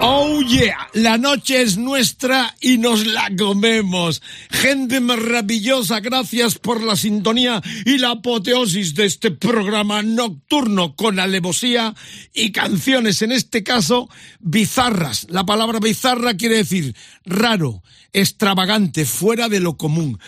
Oh 0.00 0.40
yeah, 0.42 0.88
la 0.92 1.18
noche 1.18 1.60
es 1.60 1.76
nuestra 1.76 2.54
y 2.60 2.78
nos 2.78 3.04
la 3.04 3.30
comemos. 3.36 4.22
Gente 4.48 5.00
maravillosa, 5.00 5.98
gracias 5.98 6.56
por 6.56 6.82
la 6.84 6.94
sintonía 6.94 7.60
y 7.84 7.98
la 7.98 8.10
apoteosis 8.10 8.94
de 8.94 9.06
este 9.06 9.32
programa 9.32 10.02
nocturno 10.02 10.94
con 10.94 11.18
alevosía 11.18 11.94
y 12.32 12.52
canciones, 12.52 13.22
en 13.22 13.32
este 13.32 13.64
caso 13.64 14.08
bizarras. 14.38 15.26
La 15.30 15.44
palabra 15.44 15.80
bizarra 15.80 16.36
quiere 16.36 16.58
decir 16.58 16.94
raro, 17.24 17.82
extravagante, 18.12 19.04
fuera 19.04 19.48
de 19.48 19.58
lo 19.58 19.76
común. 19.76 20.20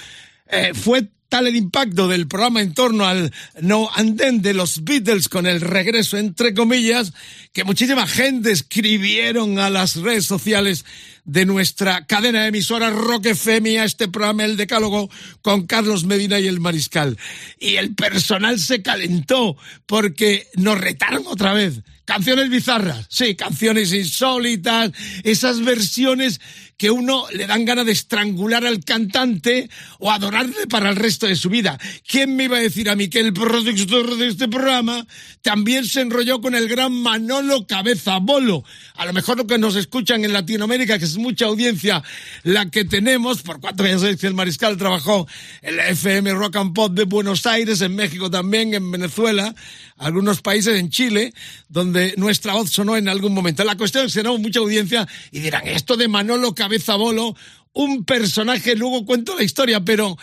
Eh, 0.48 0.72
fue 0.74 1.10
tal 1.30 1.46
el 1.46 1.56
impacto 1.56 2.08
del 2.08 2.26
programa 2.28 2.60
en 2.60 2.74
torno 2.74 3.06
al 3.06 3.32
no 3.62 3.88
andén 3.94 4.42
de 4.42 4.52
los 4.52 4.84
Beatles 4.84 5.28
con 5.28 5.46
el 5.46 5.62
regreso 5.62 6.18
entre 6.18 6.52
comillas 6.52 7.14
que 7.54 7.64
muchísima 7.64 8.06
gente 8.06 8.50
escribieron 8.50 9.58
a 9.58 9.70
las 9.70 9.96
redes 9.96 10.26
sociales 10.26 10.84
de 11.24 11.44
nuestra 11.46 12.06
cadena 12.06 12.42
de 12.42 12.48
emisoras 12.48 12.92
Rock 12.92 13.26
FM 13.26 13.80
a 13.80 13.84
este 13.84 14.08
programa 14.08 14.44
El 14.44 14.56
Decálogo 14.56 15.10
con 15.42 15.66
Carlos 15.66 16.04
Medina 16.04 16.38
y 16.40 16.46
el 16.46 16.60
Mariscal. 16.60 17.16
Y 17.58 17.76
el 17.76 17.94
personal 17.94 18.58
se 18.58 18.82
calentó 18.82 19.56
porque 19.86 20.48
nos 20.56 20.80
retaron 20.80 21.24
otra 21.26 21.52
vez. 21.52 21.80
Canciones 22.04 22.50
bizarras, 22.50 23.06
sí, 23.08 23.36
canciones 23.36 23.92
insólitas, 23.92 24.90
esas 25.22 25.60
versiones 25.60 26.40
que 26.80 26.90
uno 26.90 27.26
le 27.34 27.46
dan 27.46 27.66
ganas 27.66 27.84
de 27.84 27.92
estrangular 27.92 28.64
al 28.64 28.82
cantante 28.82 29.68
o 29.98 30.10
adorarle 30.10 30.66
para 30.66 30.88
el 30.88 30.96
resto 30.96 31.26
de 31.26 31.36
su 31.36 31.50
vida. 31.50 31.78
¿Quién 32.08 32.34
me 32.34 32.44
iba 32.44 32.56
a 32.56 32.62
decir 32.62 32.88
a 32.88 32.96
mí 32.96 33.08
que 33.08 33.20
el 33.20 33.34
productor 33.34 34.16
de 34.16 34.28
este 34.28 34.48
programa 34.48 35.06
también 35.42 35.84
se 35.84 36.00
enrolló 36.00 36.40
con 36.40 36.54
el 36.54 36.68
gran 36.68 36.94
Manolo 36.94 37.66
Cabeza 37.66 38.16
Bolo? 38.16 38.64
A 38.94 39.04
lo 39.04 39.12
mejor 39.12 39.36
lo 39.36 39.46
que 39.46 39.58
nos 39.58 39.76
escuchan 39.76 40.24
en 40.24 40.32
Latinoamérica, 40.32 40.98
que 40.98 41.06
es 41.10 41.18
mucha 41.18 41.46
audiencia 41.46 42.02
la 42.42 42.70
que 42.70 42.84
tenemos, 42.84 43.42
por 43.42 43.60
cuanto 43.60 43.84
ya 43.84 43.92
el 43.92 44.34
Mariscal 44.34 44.76
trabajó 44.76 45.26
en 45.62 45.76
la 45.76 45.88
FM 45.88 46.32
Rock 46.34 46.56
and 46.56 46.74
Pop 46.74 46.92
de 46.92 47.04
Buenos 47.04 47.46
Aires, 47.46 47.80
en 47.80 47.94
México 47.94 48.30
también, 48.30 48.74
en 48.74 48.90
Venezuela, 48.90 49.54
algunos 49.96 50.40
países 50.40 50.78
en 50.78 50.90
Chile, 50.90 51.34
donde 51.68 52.14
nuestra 52.16 52.54
voz 52.54 52.70
sonó 52.70 52.96
en 52.96 53.08
algún 53.08 53.34
momento. 53.34 53.64
La 53.64 53.76
cuestión 53.76 54.06
es 54.06 54.12
que 54.12 54.20
tenemos 54.20 54.40
mucha 54.40 54.60
audiencia 54.60 55.06
y 55.30 55.40
dirán, 55.40 55.66
esto 55.66 55.96
de 55.96 56.08
Manolo 56.08 56.54
Cabeza 56.54 56.94
Bolo, 56.96 57.36
un 57.72 58.04
personaje, 58.04 58.76
luego 58.76 59.04
cuento 59.04 59.36
la 59.36 59.42
historia, 59.42 59.80
pero 59.84 60.16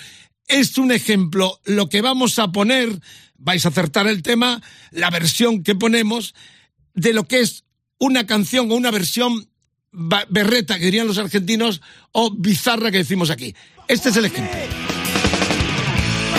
es 0.48 0.78
un 0.78 0.92
ejemplo. 0.92 1.60
Lo 1.66 1.90
que 1.90 2.02
vamos 2.02 2.40
a 2.40 2.52
poner, 2.52 3.00
vais 3.38 3.66
a 3.66 3.70
acertar 3.70 4.08
el 4.08 4.22
tema, 4.22 4.62
la 4.92 5.10
versión 5.10 5.64
que 5.64 5.76
ponemos 5.76 6.34
de 6.94 7.14
lo 7.14 7.28
que 7.28 7.42
es 7.42 7.64
una 8.00 8.26
canción 8.26 8.72
o 8.72 8.76
una 8.76 8.92
versión 8.92 9.50
berreta, 9.98 10.78
que 10.78 10.86
dirían 10.86 11.08
los 11.08 11.18
argentinos, 11.18 11.82
o 12.12 12.32
bizarra 12.32 12.92
que 12.92 13.00
decimos 13.00 13.30
aquí. 13.30 13.56
Este 13.88 14.10
es 14.10 14.18
el 14.18 14.26
ejemplo. 14.26 14.58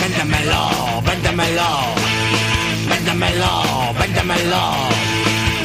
Véndemelo, 0.01 1.01
véndemelo, 1.05 1.67
véndemelo, 2.89 3.93
véndemelo. 3.99 4.89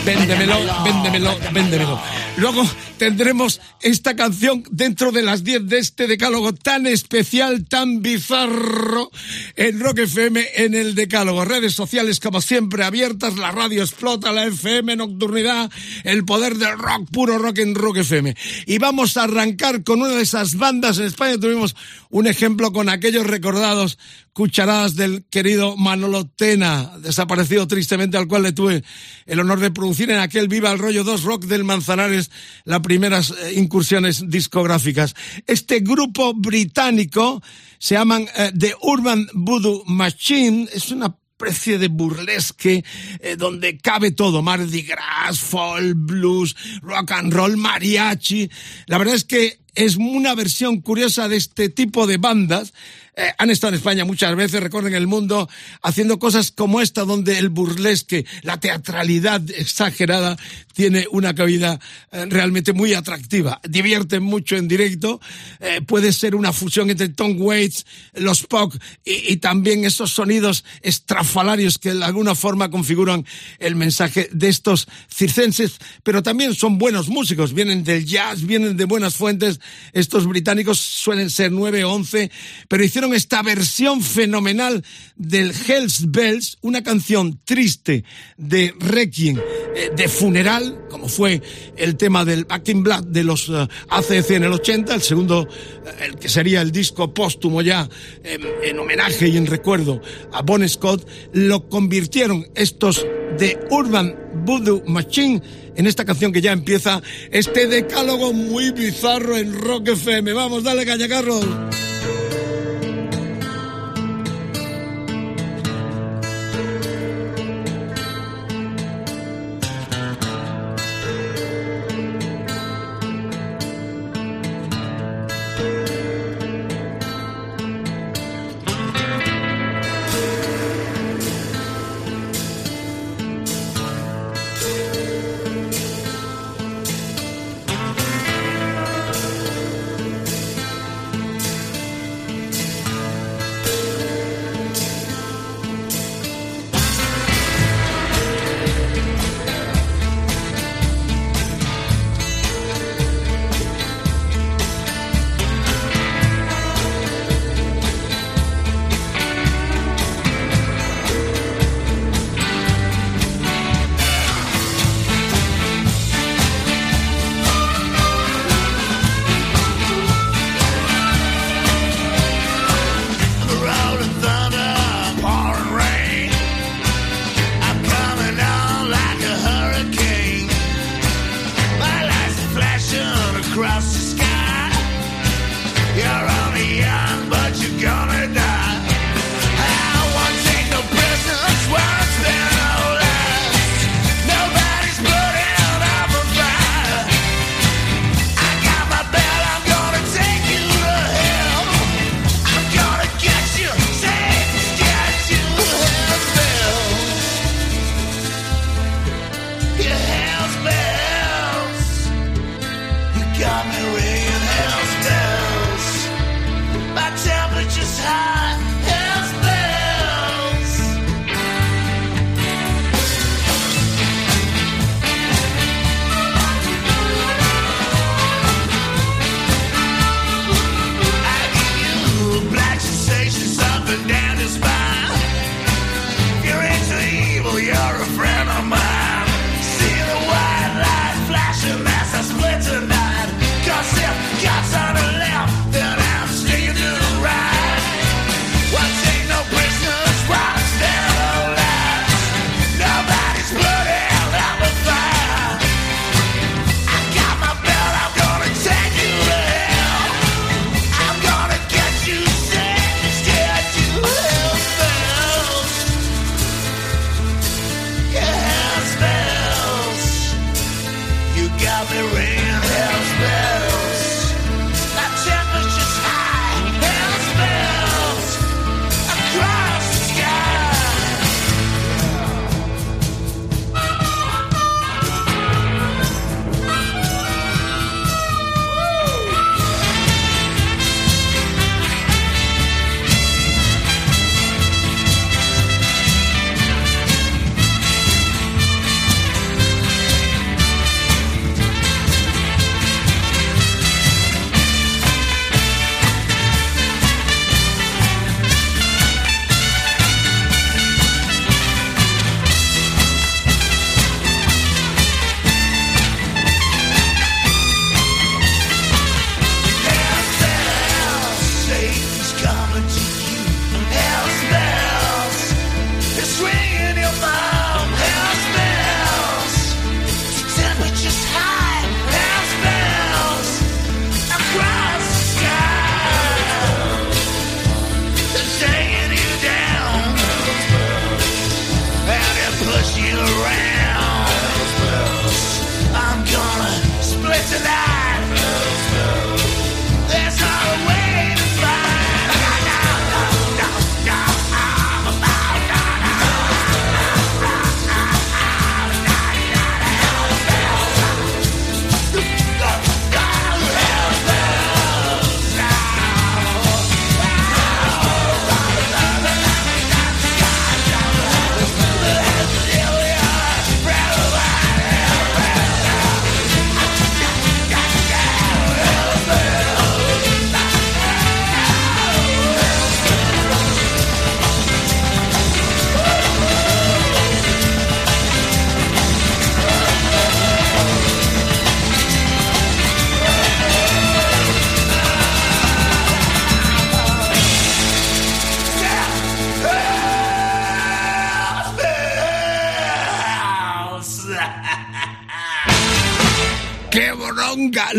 Véndemelo, 0.04 0.84
véndemelo, 0.84 1.38
véndemelo. 1.53 2.00
Luego 2.37 2.69
tendremos 3.04 3.60
esta 3.82 4.16
canción 4.16 4.65
dentro 4.70 5.12
de 5.12 5.20
las 5.20 5.44
10 5.44 5.66
de 5.66 5.78
este 5.78 6.06
decálogo 6.06 6.54
tan 6.54 6.87
especial, 6.87 7.66
tan 7.69 8.00
bizarro 8.00 9.10
en 9.56 9.78
Rock 9.78 9.98
FM 9.98 10.42
en 10.56 10.75
el 10.75 10.94
decálogo. 10.94 11.44
Redes 11.44 11.75
sociales 11.75 12.19
como 12.19 12.41
siempre 12.41 12.82
abiertas, 12.82 13.37
la 13.37 13.50
radio 13.50 13.82
explota, 13.82 14.32
la 14.32 14.47
FM 14.47 14.97
nocturnidad, 14.97 15.70
el 16.04 16.25
poder 16.25 16.56
del 16.56 16.78
rock, 16.78 17.10
puro 17.12 17.37
rock 17.37 17.59
en 17.59 17.75
Rock 17.75 17.98
FM. 17.98 18.34
Y 18.65 18.78
vamos 18.78 19.19
a 19.19 19.25
arrancar 19.25 19.84
con 19.84 20.00
una 20.00 20.12
de 20.12 20.22
esas 20.22 20.56
bandas. 20.56 20.97
En 20.97 21.04
España 21.04 21.36
tuvimos 21.36 21.76
un 22.09 22.26
ejemplo 22.26 22.72
con 22.72 22.88
aquellos 22.88 23.26
recordados 23.26 23.98
cucharadas 24.34 24.97
del 24.97 25.25
querido 25.31 25.76
Manolo 25.76 26.26
Tena, 26.26 26.98
desaparecido 26.98 27.69
tristemente, 27.69 28.16
al 28.16 28.26
cual 28.26 28.42
le 28.42 28.53
tuve 28.53 28.82
el 29.26 29.41
honor 29.41 29.60
de 29.60 29.71
producir 29.71 30.10
en 30.10 30.19
aquel 30.19 30.48
Viva 30.48 30.72
el 30.72 30.81
Rollo 30.81 31.04
2 31.04 31.22
Rock 31.22 31.44
del 31.44 31.62
Manzanares, 31.62 32.32
las 32.65 32.81
primeras 32.94 33.32
eh, 33.32 33.55
incursiones 33.56 34.31
discográficas. 34.31 35.16
Este 35.49 35.81
grupo 35.81 36.32
británico 36.32 37.43
se 37.77 37.97
llaman 37.97 38.28
eh, 38.37 38.53
The 38.56 38.75
Urban 38.82 39.27
Voodoo 39.34 39.82
Machine, 39.87 40.69
es 40.72 40.93
una 40.93 41.16
especie 41.37 41.78
de 41.78 41.88
burlesque 41.88 42.84
eh, 43.19 43.34
donde 43.34 43.78
cabe 43.78 44.12
todo, 44.12 44.43
Mardi 44.43 44.83
Gras, 44.83 45.41
folk, 45.41 45.97
blues, 45.97 46.54
rock 46.83 47.10
and 47.10 47.33
roll, 47.33 47.56
mariachi. 47.56 48.49
La 48.87 48.99
verdad 48.99 49.16
es 49.16 49.25
que 49.25 49.59
es 49.75 49.97
una 49.97 50.37
versión 50.37 50.81
curiosa 50.81 51.27
de 51.27 51.37
este 51.37 51.71
tipo 51.71 52.06
de 52.06 52.19
bandas. 52.19 52.75
Eh, 53.17 53.33
han 53.39 53.51
estado 53.51 53.71
en 53.71 53.77
España 53.77 54.05
muchas 54.05 54.35
veces, 54.35 54.61
recorren 54.61 54.95
el 54.95 55.07
mundo 55.07 55.49
haciendo 55.83 56.19
cosas 56.19 56.51
como 56.51 56.81
esta, 56.81 57.05
donde 57.05 57.39
el 57.39 57.49
burlesque, 57.49 58.27
la 58.43 58.59
teatralidad 58.59 59.41
exagerada 59.51 60.37
tiene 60.73 61.07
una 61.11 61.35
cabida 61.35 61.79
eh, 62.11 62.27
realmente 62.29 62.73
muy 62.73 62.95
atractiva. 62.95 63.61
Divierten 63.69 64.23
mucho 64.23 64.57
en 64.57 64.67
directo, 64.67 65.21
eh, 65.61 65.81
puede 65.87 66.13
ser 66.13 66.35
una 66.35 66.53
fusión 66.53 66.91
entre 66.91 67.09
Tom 67.09 67.37
Waits, 67.41 67.87
los 68.15 68.43
Pog 68.43 68.77
y, 69.05 69.33
y 69.33 69.37
también 69.37 69.85
esos 69.85 70.11
sonidos 70.11 70.65
estrafalarios 70.83 71.79
que 71.79 71.95
de 71.95 72.05
alguna 72.05 72.35
forma 72.35 72.71
configuran 72.71 73.25
el 73.61 73.77
mensaje 73.77 74.29
de 74.33 74.49
estos 74.49 74.89
circenses, 75.09 75.79
pero 76.03 76.23
también 76.23 76.55
son 76.55 76.79
buenos 76.79 77.09
músicos, 77.09 77.55
vienen 77.55 77.85
del 77.85 78.05
jazz, 78.05 78.45
vienen 78.45 78.77
de 78.77 78.85
buenas 78.87 79.15
fuentes, 79.15 79.61
estos 79.93 80.27
británicos 80.27 80.81
suelen 80.81 81.31
ser 81.31 81.53
nueve 81.53 81.85
o 81.85 81.93
once, 81.93 82.31
pero 82.69 82.83
hicieron 82.83 83.03
esta 83.12 83.42
versión 83.42 84.00
fenomenal 84.00 84.84
del 85.16 85.53
Hells 85.53 86.10
Bells, 86.10 86.59
una 86.62 86.82
canción 86.82 87.41
triste 87.44 88.04
de 88.37 88.75
Requiem, 88.78 89.38
eh, 89.75 89.91
de 89.94 90.09
funeral, 90.09 90.87
como 90.88 91.09
fue 91.09 91.42
el 91.76 91.97
tema 91.97 92.25
del 92.25 92.44
Back 92.44 92.69
in 92.69 92.82
Black 92.82 93.04
de 93.04 93.25
los 93.25 93.48
eh, 93.48 93.69
ACC 93.88 94.31
en 94.31 94.44
el 94.44 94.53
80, 94.53 94.94
el 94.94 95.03
segundo, 95.03 95.47
eh, 95.87 96.04
el 96.06 96.16
que 96.16 96.28
sería 96.28 96.62
el 96.62 96.72
disco 96.72 97.12
póstumo 97.12 97.60
ya 97.62 97.88
em, 98.22 98.42
en 98.62 98.78
homenaje 98.78 99.28
y 99.28 99.36
en 99.36 99.47
recuerdo 99.47 100.00
a 100.32 100.42
Bon 100.42 100.66
Scott, 100.69 101.06
lo 101.32 101.69
convirtieron 101.69 102.47
estos 102.54 103.04
de 103.38 103.59
Urban 103.71 104.16
Voodoo 104.44 104.82
Machine 104.86 105.42
en 105.76 105.86
esta 105.86 106.04
canción 106.04 106.32
que 106.32 106.41
ya 106.41 106.53
empieza 106.53 107.03
este 107.31 107.66
decálogo 107.66 108.32
muy 108.32 108.71
bizarro 108.71 109.36
en 109.36 109.53
Rock 109.60 109.88
FM. 109.88 110.32
Vamos, 110.32 110.62
dale 110.62 110.86
caña, 110.86 111.09
Carlos. 111.09 111.44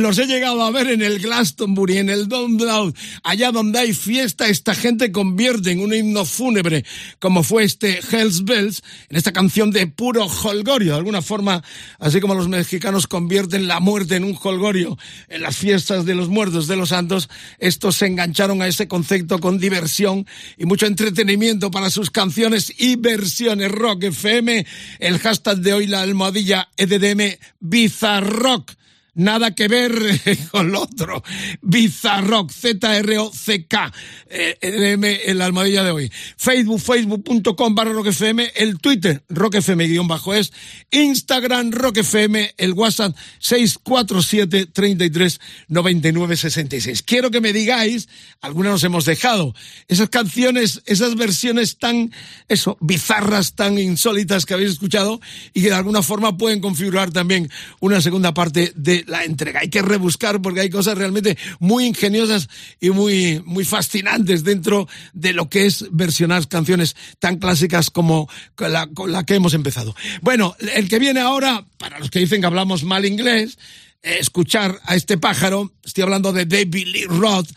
Los 0.06 0.20
he 0.20 0.28
llegado 0.28 0.64
a 0.64 0.70
ver 0.70 0.92
en 0.92 1.02
el 1.02 1.18
Glastonbury, 1.18 1.98
en 1.98 2.12
el 2.12 2.28
Download. 2.28 2.94
Allá 3.24 3.52
donde 3.52 3.80
hay 3.80 3.92
fiesta, 3.92 4.48
esta 4.48 4.76
gente 4.76 5.12
convierte 5.12 5.72
en 5.72 5.80
un 5.80 5.96
himno 5.96 6.26
fúnebre, 6.26 6.86
como 7.18 7.42
fue 7.42 7.64
este 7.64 8.02
Hells 8.12 8.44
Bells, 8.44 8.84
en 9.10 9.18
esta 9.18 9.34
canción 9.34 9.72
de 9.72 9.88
puro 9.88 10.28
holgorio. 10.28 10.92
De 10.92 10.98
alguna 11.00 11.24
forma, 11.24 11.64
así 11.98 12.22
como 12.22 12.36
los 12.36 12.48
mexicanos 12.48 13.08
convierten 13.08 13.68
la 13.68 13.80
muerte 13.80 14.18
en 14.18 14.26
un 14.26 14.38
holgorio 14.40 14.96
en 15.28 15.42
las 15.42 15.58
fiestas 15.58 16.06
de 16.06 16.14
los 16.14 16.30
muertos, 16.30 16.68
de 16.68 16.76
los 16.76 16.90
santos, 16.90 17.28
estos 17.58 17.96
se 17.96 18.06
engancharon 18.06 18.62
a 18.62 18.68
ese 18.68 18.88
concepto 18.88 19.40
con 19.40 19.58
diversión 19.58 20.28
y 20.56 20.66
mucho 20.66 20.86
entretenimiento 20.86 21.72
para 21.72 21.90
sus 21.90 22.12
canciones 22.12 22.72
y 22.78 22.96
versiones 22.96 23.72
rock 23.72 24.04
FM. 24.04 24.68
El 25.00 25.18
hashtag 25.18 25.58
de 25.62 25.74
hoy, 25.74 25.88
la 25.88 26.02
almohadilla 26.04 26.70
EDM 26.78 27.40
Bizarrock 27.60 28.85
nada 29.16 29.56
que 29.56 29.68
ver 29.68 29.92
con 30.52 30.72
lo 30.72 30.84
otro. 30.84 31.24
Bizarrock, 31.62 32.52
Z-R-O-C-K, 32.52 33.94
eh, 34.30 34.58
en 34.62 35.38
la 35.38 35.46
almohadilla 35.46 35.84
de 35.84 35.92
hoy. 35.92 36.12
Facebook, 36.38 36.80
facebook.com 36.80 37.76
barra 37.76 37.94
rockfm, 37.94 38.52
el 38.56 38.80
Twitter, 38.80 39.24
rockfm 39.30 39.88
guion 39.88 40.08
bajo 40.08 40.34
es, 40.34 40.52
Instagram, 40.92 41.72
rockfm, 41.72 42.54
el 42.58 42.74
WhatsApp 42.74 43.16
647 43.40 44.68
33 44.68 45.40
99 45.68 46.38
66. 46.38 47.02
Quiero 47.04 47.32
que 47.32 47.42
me 47.42 47.54
digáis, 47.54 48.10
algunas 48.42 48.74
nos 48.74 48.84
hemos 48.84 49.06
dejado, 49.06 49.56
esas 49.88 50.10
canciones, 50.10 50.82
esas 50.86 51.16
versiones 51.16 51.78
tan, 51.78 52.12
eso, 52.48 52.78
bizarras, 52.82 53.56
tan 53.56 53.80
insólitas 53.80 54.46
que 54.46 54.54
habéis 54.54 54.72
escuchado 54.72 55.22
y 55.54 55.62
que 55.62 55.70
de 55.70 55.76
alguna 55.76 56.02
forma 56.02 56.38
pueden 56.38 56.60
configurar 56.60 57.12
también 57.12 57.50
una 57.80 58.02
segunda 58.02 58.34
parte 58.34 58.74
de 58.76 59.05
la 59.08 59.24
entrega. 59.24 59.62
Hay 59.62 59.70
que 59.70 59.82
rebuscar 59.82 60.42
porque 60.42 60.62
hay 60.62 60.70
cosas 60.70 60.98
realmente 60.98 61.38
muy 61.60 61.86
ingeniosas 61.86 62.50
y 62.80 62.90
muy, 62.90 63.42
muy 63.46 63.66
fascinantes 63.66 64.44
dentro 64.44 64.88
de 65.14 65.34
lo 65.34 65.50
que 65.50 65.66
es 65.66 65.86
versionar 65.92 66.48
canciones 66.48 66.96
tan 67.20 67.38
clásicas 67.38 67.90
como 67.90 68.30
la, 68.58 68.88
con 68.88 69.12
la 69.12 69.26
que 69.26 69.36
hemos 69.36 69.54
empezado. 69.54 69.96
Bueno, 70.22 70.56
el 70.74 70.88
que 70.90 71.00
viene 71.00 71.20
ahora, 71.20 71.66
para 71.78 72.00
los 72.00 72.10
que 72.10 72.20
dicen 72.20 72.42
que 72.42 72.48
hablamos 72.48 72.84
mal 72.84 73.06
inglés, 73.06 73.58
eh, 74.04 74.18
escuchar 74.20 74.80
a 74.86 74.96
este 74.96 75.18
pájaro, 75.18 75.72
estoy 75.84 76.04
hablando 76.04 76.32
de 76.32 76.46
David 76.46 76.88
Lee 76.88 77.06
Roth, 77.06 77.50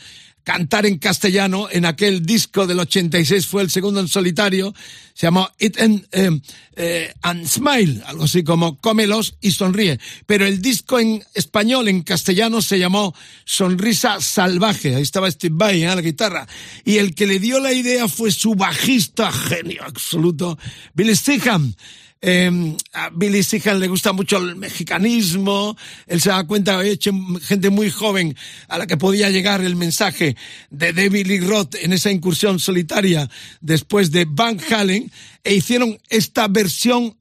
cantar 0.48 0.86
en 0.86 0.96
castellano 0.96 1.68
en 1.70 1.84
aquel 1.84 2.24
disco 2.24 2.66
del 2.66 2.80
86 2.80 3.46
fue 3.46 3.60
el 3.60 3.68
segundo 3.68 4.00
en 4.00 4.08
solitario 4.08 4.72
se 5.12 5.26
llamó 5.26 5.50
It 5.58 5.78
and, 5.78 6.06
eh, 6.10 6.40
eh, 6.74 7.12
and 7.20 7.46
Smile 7.46 8.02
algo 8.06 8.24
así 8.24 8.42
como 8.44 8.78
cómelos 8.78 9.34
y 9.42 9.50
sonríe. 9.50 10.00
Pero 10.24 10.46
el 10.46 10.62
disco 10.62 10.98
en 10.98 11.22
español 11.34 11.88
en 11.88 12.02
castellano 12.02 12.62
se 12.62 12.78
llamó 12.78 13.14
Sonrisa 13.44 14.22
Salvaje. 14.22 14.94
Ahí 14.94 15.02
estaba 15.02 15.30
Steve 15.30 15.54
Vai 15.54 15.84
a 15.84 15.94
la 15.94 16.00
guitarra. 16.00 16.48
Y 16.82 16.96
el 16.96 17.14
que 17.14 17.26
le 17.26 17.40
dio 17.40 17.60
la 17.60 17.74
idea 17.74 18.08
fue 18.08 18.30
su 18.30 18.54
bajista 18.54 19.30
genio 19.30 19.82
absoluto 19.84 20.58
Bill 20.94 21.14
Stingham 21.14 21.74
Eh, 22.20 22.76
a 22.94 23.10
Billy 23.10 23.42
Sihan 23.42 23.78
le 23.78 23.86
gusta 23.86 24.12
mucho 24.12 24.38
el 24.38 24.56
mexicanismo. 24.56 25.76
Él 26.06 26.20
se 26.20 26.30
da 26.30 26.46
cuenta 26.46 26.80
que 26.80 26.90
hecho 26.90 27.12
gente 27.42 27.70
muy 27.70 27.90
joven 27.90 28.36
a 28.68 28.78
la 28.78 28.86
que 28.86 28.96
podía 28.96 29.30
llegar 29.30 29.60
el 29.60 29.76
mensaje 29.76 30.36
de 30.70 30.92
David 30.92 31.26
Lee 31.26 31.40
Roth 31.40 31.76
en 31.76 31.92
esa 31.92 32.10
incursión 32.10 32.58
solitaria 32.58 33.30
después 33.60 34.10
de 34.10 34.26
Van 34.28 34.58
Halen 34.70 35.12
e 35.44 35.54
hicieron 35.54 35.98
esta 36.08 36.48
versión 36.48 37.16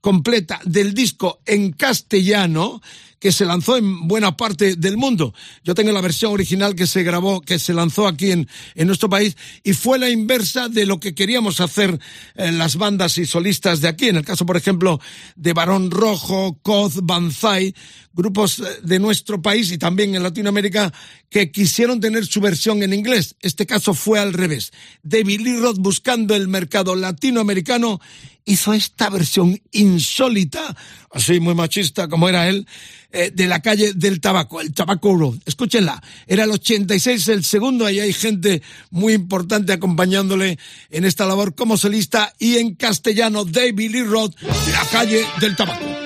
completa 0.00 0.60
del 0.64 0.94
disco 0.94 1.40
en 1.44 1.72
castellano 1.72 2.80
que 3.18 3.32
se 3.32 3.44
lanzó 3.44 3.76
en 3.76 4.06
buena 4.06 4.36
parte 4.36 4.76
del 4.76 4.96
mundo. 4.96 5.34
Yo 5.64 5.74
tengo 5.74 5.92
la 5.92 6.00
versión 6.00 6.32
original 6.32 6.74
que 6.74 6.86
se 6.86 7.02
grabó, 7.02 7.40
que 7.40 7.58
se 7.58 7.74
lanzó 7.74 8.06
aquí 8.06 8.30
en, 8.30 8.48
en 8.74 8.86
nuestro 8.86 9.08
país 9.08 9.36
y 9.64 9.72
fue 9.72 9.98
la 9.98 10.10
inversa 10.10 10.68
de 10.68 10.86
lo 10.86 11.00
que 11.00 11.14
queríamos 11.14 11.60
hacer 11.60 11.98
en 12.34 12.58
las 12.58 12.76
bandas 12.76 13.18
y 13.18 13.26
solistas 13.26 13.80
de 13.80 13.88
aquí. 13.88 14.08
En 14.08 14.16
el 14.16 14.24
caso, 14.24 14.46
por 14.46 14.56
ejemplo, 14.56 15.00
de 15.36 15.52
Barón 15.52 15.90
Rojo, 15.90 16.58
Coz, 16.62 17.00
Banzai, 17.02 17.74
grupos 18.18 18.60
de 18.82 18.98
nuestro 18.98 19.40
país 19.40 19.70
y 19.70 19.78
también 19.78 20.16
en 20.16 20.24
Latinoamérica 20.24 20.92
que 21.30 21.52
quisieron 21.52 22.00
tener 22.00 22.26
su 22.26 22.40
versión 22.40 22.82
en 22.82 22.92
inglés. 22.92 23.36
Este 23.40 23.64
caso 23.64 23.94
fue 23.94 24.18
al 24.18 24.32
revés. 24.32 24.72
David 25.04 25.40
Lee 25.40 25.60
Roth 25.60 25.78
buscando 25.78 26.34
el 26.34 26.48
mercado 26.48 26.96
latinoamericano 26.96 28.00
hizo 28.44 28.72
esta 28.72 29.08
versión 29.10 29.60
insólita, 29.70 30.74
así 31.12 31.38
muy 31.38 31.54
machista 31.54 32.08
como 32.08 32.28
era 32.28 32.48
él, 32.48 32.66
eh, 33.12 33.30
de 33.32 33.46
la 33.46 33.60
calle 33.60 33.92
del 33.92 34.20
tabaco, 34.20 34.60
el 34.60 34.72
Tabaco 34.72 35.14
Road. 35.14 35.36
Escúchenla, 35.44 36.02
era 36.26 36.44
el 36.44 36.50
86 36.50 37.28
el 37.28 37.44
segundo, 37.44 37.88
y 37.88 38.00
hay 38.00 38.12
gente 38.12 38.62
muy 38.90 39.12
importante 39.12 39.72
acompañándole 39.72 40.58
en 40.90 41.04
esta 41.04 41.26
labor 41.26 41.54
como 41.54 41.76
solista 41.76 42.34
y 42.38 42.56
en 42.56 42.74
castellano 42.74 43.44
David 43.44 43.90
Lee 43.92 44.02
Roth, 44.02 44.34
la 44.42 44.84
calle 44.90 45.24
del 45.40 45.54
tabaco. 45.54 45.97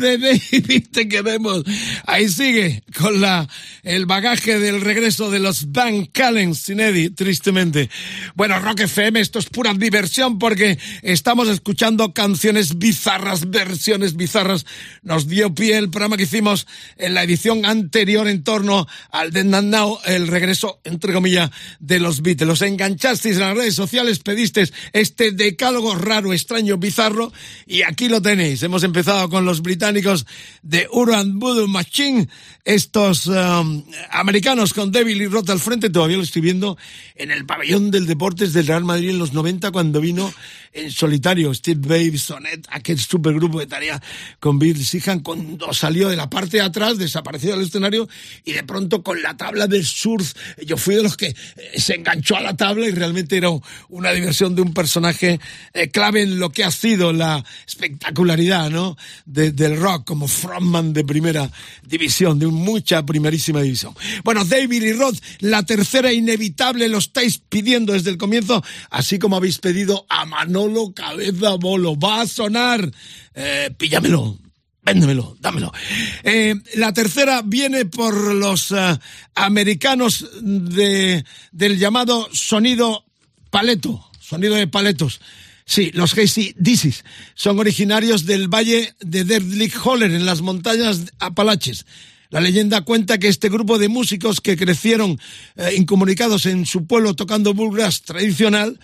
Grande 0.00 0.40
David, 0.50 0.86
te 0.92 1.08
queremos. 1.08 1.62
Ahí 2.06 2.28
sigue 2.28 2.82
con 2.98 3.20
la 3.20 3.46
el 3.82 4.06
bagaje 4.06 4.58
del 4.58 4.80
regreso 4.80 5.30
de 5.30 5.38
los 5.38 5.72
Van 5.72 6.06
Calen 6.06 6.54
sin 6.54 6.80
Eddie, 6.80 7.10
tristemente. 7.10 7.90
Bueno, 8.34 8.58
Rock 8.58 8.80
FM, 8.80 9.20
esto 9.20 9.38
es 9.38 9.46
pura 9.46 9.74
diversión 9.74 10.38
porque 10.38 10.78
estamos 11.02 11.48
escuchando 11.48 12.12
canciones 12.12 12.78
bizarras, 12.78 13.50
versiones 13.50 14.16
bizarras. 14.16 14.66
Nos 15.02 15.28
dio 15.28 15.54
pie 15.54 15.78
el 15.78 15.90
programa 15.90 16.16
que 16.16 16.24
hicimos 16.24 16.66
en 16.96 17.14
la 17.14 17.22
edición 17.22 17.64
anterior 17.64 18.28
en 18.28 18.44
torno 18.44 18.86
al 19.10 19.30
Dead 19.30 19.44
Man 19.44 19.70
Now, 19.70 19.98
el 20.06 20.28
regreso, 20.28 20.80
entre 20.84 21.12
comillas, 21.12 21.50
de 21.78 22.00
los 22.00 22.22
Beatles. 22.22 22.48
Los 22.48 22.62
enganchasteis 22.62 23.36
en 23.36 23.42
las 23.42 23.56
redes 23.56 23.74
sociales, 23.74 24.18
pedisteis 24.18 24.72
este 24.92 25.32
decálogo 25.32 25.94
raro, 25.94 26.32
extraño, 26.32 26.76
bizarro 26.76 27.32
y 27.66 27.82
aquí 27.82 28.08
lo 28.08 28.20
tenéis. 28.20 28.62
Hemos 28.62 28.82
empezado 28.82 29.28
con 29.28 29.44
los 29.44 29.62
británicos 29.62 30.26
de 30.62 30.88
Urban 30.90 31.38
Voodoo 31.38 31.68
Machine, 31.68 32.28
estos 32.64 33.26
um, 33.26 33.69
americanos 34.10 34.72
con 34.74 34.92
David 34.92 35.16
Lee 35.16 35.26
Roth 35.26 35.50
al 35.50 35.60
frente, 35.60 35.90
todavía 35.90 36.16
lo 36.16 36.22
estoy 36.22 36.42
viendo 36.42 36.76
en 37.16 37.30
el 37.30 37.44
pabellón 37.46 37.90
del 37.90 38.06
deportes 38.06 38.52
del 38.52 38.66
Real 38.66 38.84
Madrid 38.84 39.10
en 39.10 39.18
los 39.18 39.32
90 39.32 39.70
cuando 39.70 40.00
vino 40.00 40.32
en 40.72 40.90
solitario 40.92 41.52
Steve 41.52 41.80
Babe, 41.82 42.16
Sonet, 42.16 42.66
aquel 42.70 42.98
supergrupo 43.00 43.58
de 43.58 43.66
tarea 43.66 44.00
con 44.38 44.58
Bill 44.58 44.84
Sihan, 44.84 45.20
cuando 45.20 45.72
salió 45.72 46.08
de 46.08 46.16
la 46.16 46.30
parte 46.30 46.58
de 46.58 46.62
atrás, 46.62 46.96
desapareció 46.96 47.50
del 47.56 47.66
escenario 47.66 48.08
y 48.44 48.52
de 48.52 48.62
pronto 48.62 49.02
con 49.02 49.20
la 49.20 49.36
tabla 49.36 49.66
del 49.66 49.84
surf, 49.84 50.32
yo 50.64 50.76
fui 50.76 50.94
de 50.94 51.02
los 51.02 51.16
que 51.16 51.26
eh, 51.26 51.36
se 51.76 51.96
enganchó 51.96 52.36
a 52.36 52.40
la 52.40 52.56
tabla 52.56 52.86
y 52.86 52.92
realmente 52.92 53.36
era 53.36 53.48
una 53.88 54.12
diversión 54.12 54.54
de 54.54 54.62
un 54.62 54.72
personaje 54.72 55.40
eh, 55.74 55.88
clave 55.88 56.22
en 56.22 56.38
lo 56.38 56.50
que 56.50 56.62
ha 56.62 56.70
sido 56.70 57.12
la 57.12 57.44
espectacularidad, 57.66 58.70
¿no? 58.70 58.96
De- 59.26 59.50
del 59.52 59.76
rock 59.76 60.04
como 60.06 60.28
frontman 60.28 60.92
de 60.92 61.04
primera 61.04 61.50
división, 61.82 62.38
de 62.38 62.46
mucha 62.46 63.04
primerísima 63.04 63.59
Bueno, 64.24 64.44
David 64.44 64.82
y 64.82 64.92
Roth, 64.92 65.18
la 65.40 65.64
tercera 65.64 66.12
inevitable, 66.12 66.88
lo 66.88 66.98
estáis 66.98 67.38
pidiendo 67.38 67.92
desde 67.92 68.10
el 68.10 68.18
comienzo, 68.18 68.62
así 68.90 69.18
como 69.18 69.36
habéis 69.36 69.58
pedido 69.58 70.06
a 70.08 70.24
Manolo 70.24 70.92
Cabeza 70.94 71.54
Bolo. 71.56 71.96
Va 71.96 72.22
a 72.22 72.26
sonar, 72.26 72.90
eh, 73.34 73.70
píllamelo. 73.76 74.38
Véndemelo, 74.82 75.36
dámelo. 75.40 75.72
Eh, 76.24 76.54
la 76.74 76.92
tercera 76.92 77.42
viene 77.44 77.84
por 77.84 78.34
los 78.34 78.72
eh, 78.72 78.98
americanos 79.34 80.26
de, 80.40 81.24
del 81.52 81.78
llamado 81.78 82.28
sonido 82.32 83.04
paleto, 83.50 84.10
sonido 84.18 84.54
de 84.54 84.66
paletos. 84.66 85.20
Sí, 85.66 85.90
los 85.94 86.14
Casey 86.14 86.54
Disis 86.58 87.04
son 87.34 87.60
originarios 87.60 88.26
del 88.26 88.48
valle 88.48 88.94
de 89.00 89.22
Deadlick 89.22 89.86
Holler 89.86 90.10
en 90.10 90.26
las 90.26 90.40
montañas 90.40 91.02
Apalaches. 91.20 91.86
La 92.30 92.40
leyenda 92.40 92.82
cuenta 92.82 93.18
que 93.18 93.28
este 93.28 93.48
grupo 93.48 93.78
de 93.78 93.88
músicos 93.88 94.40
que 94.40 94.56
crecieron 94.56 95.18
eh, 95.56 95.74
incomunicados 95.76 96.46
en 96.46 96.64
su 96.64 96.86
pueblo 96.86 97.14
tocando 97.14 97.54
bluegrass 97.54 98.02
tradicional, 98.02 98.78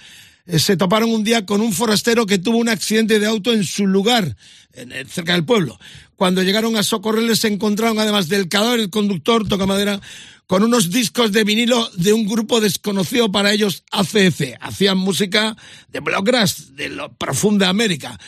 eh, 0.46 0.58
se 0.58 0.76
toparon 0.76 1.10
un 1.10 1.22
día 1.24 1.46
con 1.46 1.60
un 1.60 1.72
forastero 1.72 2.26
que 2.26 2.38
tuvo 2.38 2.58
un 2.58 2.68
accidente 2.68 3.18
de 3.20 3.26
auto 3.26 3.52
en 3.52 3.64
su 3.64 3.86
lugar, 3.86 4.36
en 4.72 4.92
el- 4.92 5.08
cerca 5.08 5.32
del 5.34 5.44
pueblo. 5.44 5.78
Cuando 6.16 6.42
llegaron 6.42 6.76
a 6.76 6.82
socorrerles 6.82 7.40
se 7.40 7.48
encontraron, 7.48 7.98
además 7.98 8.28
del 8.28 8.48
cadáver, 8.48 8.80
el 8.80 8.90
conductor, 8.90 9.46
toca 9.46 9.66
madera, 9.66 10.00
con 10.46 10.62
unos 10.62 10.90
discos 10.90 11.32
de 11.32 11.44
vinilo 11.44 11.88
de 11.96 12.12
un 12.12 12.26
grupo 12.26 12.60
desconocido 12.60 13.30
para 13.32 13.52
ellos, 13.52 13.82
ACF. 13.90 14.54
Hacían 14.60 14.96
música 14.98 15.56
de 15.92 16.00
bluegrass, 16.00 16.74
de 16.76 16.88
la 16.88 17.08
profunda 17.08 17.68
América. 17.68 18.18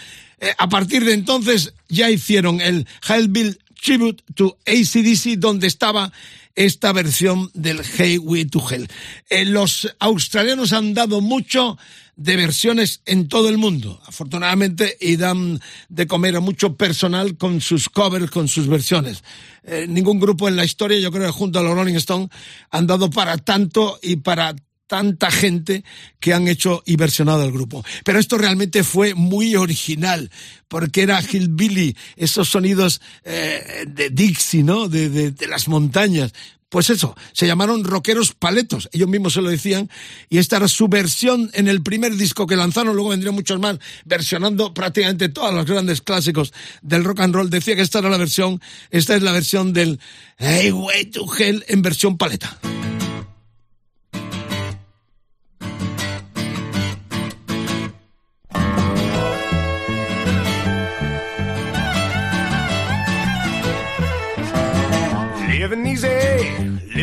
Eh, 0.41 0.53
a 0.59 0.69
partir 0.69 1.05
de 1.05 1.13
entonces 1.15 1.75
ya 1.89 2.11
hicieron 2.11 2.61
el 2.61 2.87
Hellbill 3.09 3.59
Tribute 3.81 4.23
to 4.35 4.59
ACDC, 4.67 5.39
donde 5.39 5.67
estaba 5.67 6.13
esta 6.55 6.93
versión 6.93 7.51
del 7.55 7.83
Hey 7.85 8.19
We 8.19 8.45
to 8.45 8.63
Hell. 8.69 8.89
Eh, 9.31 9.45
los 9.45 9.95
australianos 10.01 10.73
han 10.73 10.93
dado 10.93 11.21
mucho 11.21 11.79
de 12.17 12.37
versiones 12.37 13.01
en 13.07 13.29
todo 13.29 13.49
el 13.49 13.59
mundo, 13.59 14.03
afortunadamente, 14.05 14.97
y 15.01 15.17
dan 15.17 15.61
de 15.89 16.09
comer 16.09 16.35
a 16.35 16.41
mucho 16.41 16.77
personal 16.77 17.37
con 17.37 17.61
sus 17.61 17.89
covers, 17.89 18.33
con 18.33 18.49
sus 18.49 18.67
versiones. 18.67 19.23
Eh, 19.63 19.87
ningún 19.89 20.19
grupo 20.19 20.49
en 20.49 20.57
la 20.57 20.65
historia, 20.65 20.99
yo 20.99 21.13
creo 21.13 21.27
que 21.27 21.33
junto 21.33 21.61
a 21.61 21.63
los 21.63 21.75
Rolling 21.75 21.95
Stones, 21.95 22.29
han 22.71 22.89
dado 22.89 23.09
para 23.09 23.39
tanto 23.39 24.01
y 24.03 24.17
para 24.17 24.57
tanta 24.89 25.31
gente 25.31 25.85
que 26.19 26.35
han 26.35 26.49
hecho 26.49 26.83
y 26.85 26.97
versionado 26.97 27.45
el 27.45 27.53
grupo. 27.53 27.85
Pero 28.05 28.19
esto 28.19 28.37
realmente 28.37 28.83
fue 28.83 29.15
muy 29.15 29.55
original, 29.55 30.31
porque 30.67 31.03
era 31.03 31.23
Hillbilly, 31.23 31.97
esos 32.17 32.49
sonidos 32.49 33.01
eh, 33.25 33.85
de 33.87 34.11
Dixie, 34.11 34.65
¿no? 34.65 34.89
De, 34.89 35.09
de, 35.09 35.31
de 35.31 35.47
las 35.47 35.69
montañas. 35.69 36.33
Pues 36.71 36.91
eso, 36.91 37.17
se 37.33 37.47
llamaron 37.47 37.83
rockeros 37.83 38.35
paletos, 38.35 38.91
ellos 38.93 39.09
mismos 39.09 39.33
se 39.33 39.41
lo 39.41 39.49
decían, 39.49 39.89
y 40.29 40.37
esta 40.37 40.59
era 40.59 40.69
su 40.69 40.89
versión 40.89 41.51
en 41.55 41.67
el 41.67 41.83
primer 41.83 42.15
disco 42.15 42.47
que 42.47 42.57
lanzaron, 42.57 42.95
luego 42.95 43.09
vendrían 43.09 43.35
muchos 43.35 43.59
más, 43.59 43.79
versionando 44.05 44.75
prácticamente 44.75 45.31
todos 45.31 45.55
los 45.55 45.65
grandes 45.65 46.03
clásicos 46.03 46.53
del 46.83 47.05
rock 47.05 47.21
and 47.21 47.35
roll. 47.35 47.49
Decía 47.49 47.75
que 47.75 47.81
esta 47.81 48.01
era 48.01 48.11
la 48.11 48.19
versión, 48.19 48.61
esta 48.91 49.17
es 49.17 49.23
la 49.23 49.33
versión 49.33 49.73
del 49.73 49.99
Hey 50.37 50.71
Way 50.71 51.07
to 51.07 51.27
Hell 51.39 51.65
en 51.69 51.81
versión 51.81 52.19
paleta. 52.19 52.59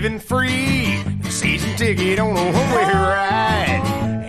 Living 0.05 0.19
free. 0.19 1.01
Season 1.31 1.75
ticket 1.77 2.19
on 2.19 2.37
a 2.37 2.43
one-way 2.43 2.83
ride. 2.93 3.81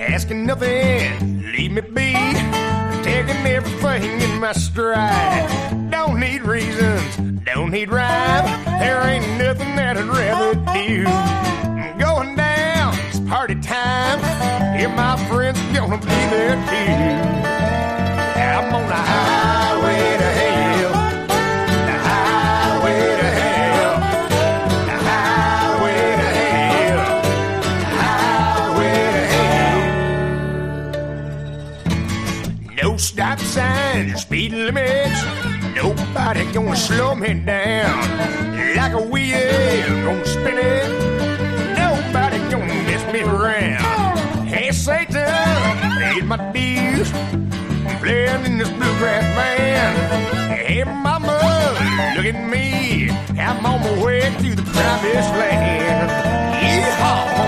Asking 0.08 0.46
nothing, 0.46 1.52
leave 1.52 1.70
me 1.70 1.82
be. 1.82 2.14
Taking 3.02 3.46
everything 3.46 4.20
in 4.22 4.40
my 4.40 4.52
stride. 4.52 5.90
Don't 5.90 6.18
need 6.18 6.42
reasons, 6.42 7.16
don't 7.44 7.70
need 7.72 7.90
rhyme. 7.90 8.46
There 8.80 9.02
ain't 9.02 9.26
nothing 9.38 9.76
that 9.76 9.98
I'd 9.98 10.04
rather 10.04 10.54
do. 10.72 11.04
I'm 11.06 11.98
going 11.98 12.36
down, 12.36 12.94
it's 13.08 13.20
party 13.28 13.56
time. 13.56 14.18
Yeah, 14.80 14.94
my 14.96 15.16
friends 15.28 15.60
gonna 15.76 15.98
be 15.98 16.20
there 16.32 16.56
too. 16.70 16.92
I'm 18.40 18.74
on 18.74 18.88
the 18.88 18.94
highway 18.94 19.45
Stop 33.36 33.48
signs, 33.48 34.22
speed 34.22 34.52
limits. 34.52 35.22
Nobody 35.74 36.50
gonna 36.52 36.76
slow 36.76 37.14
me 37.14 37.34
down. 37.34 38.00
Like 38.76 38.92
a 38.92 39.02
wheel, 39.02 40.04
gonna 40.04 40.24
spin 40.24 40.58
it. 40.58 40.88
Nobody 41.76 42.38
gonna 42.50 42.74
mess 42.86 43.12
me 43.12 43.20
around. 43.22 44.46
Hey 44.46 44.72
Satan, 44.72 45.26
paid 45.98 46.24
my 46.24 46.38
dues. 46.52 47.10
Playing 48.00 48.44
in 48.46 48.58
this 48.58 48.70
bluegrass 48.70 49.24
band. 49.36 49.96
Hey 50.52 50.84
mama, 50.84 51.36
look 52.16 52.26
at 52.26 52.48
me. 52.50 53.10
I'm 53.38 53.66
on 53.66 53.80
my 53.80 54.04
way 54.04 54.20
to 54.20 54.54
the 54.54 54.62
promised 54.62 55.32
land. 55.40 56.10
Yeehaw 56.62 57.45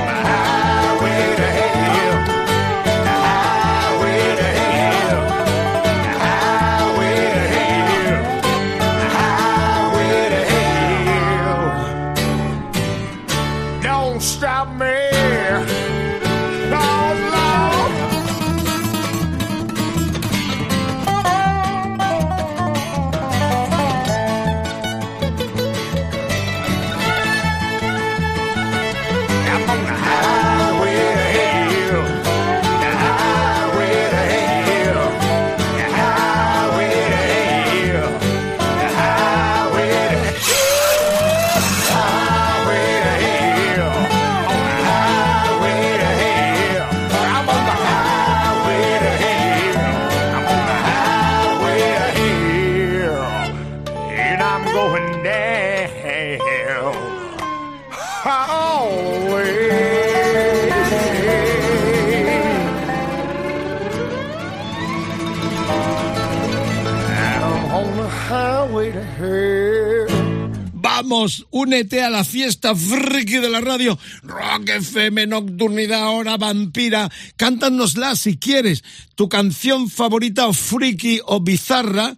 Únete 71.51 72.03
a 72.03 72.11
la 72.11 72.25
fiesta 72.25 72.75
friki 72.75 73.39
de 73.39 73.49
la 73.49 73.61
radio. 73.61 73.99
Rock 74.23 74.69
FM, 74.69 75.27
Nocturnidad, 75.27 76.09
Hora 76.11 76.37
Vampira. 76.37 77.11
Cántanosla 77.37 78.15
si 78.15 78.37
quieres. 78.37 78.85
Tu 79.15 79.29
canción 79.29 79.89
favorita 79.89 80.47
o 80.47 80.53
friki 80.53 81.21
o 81.25 81.41
bizarra 81.41 82.15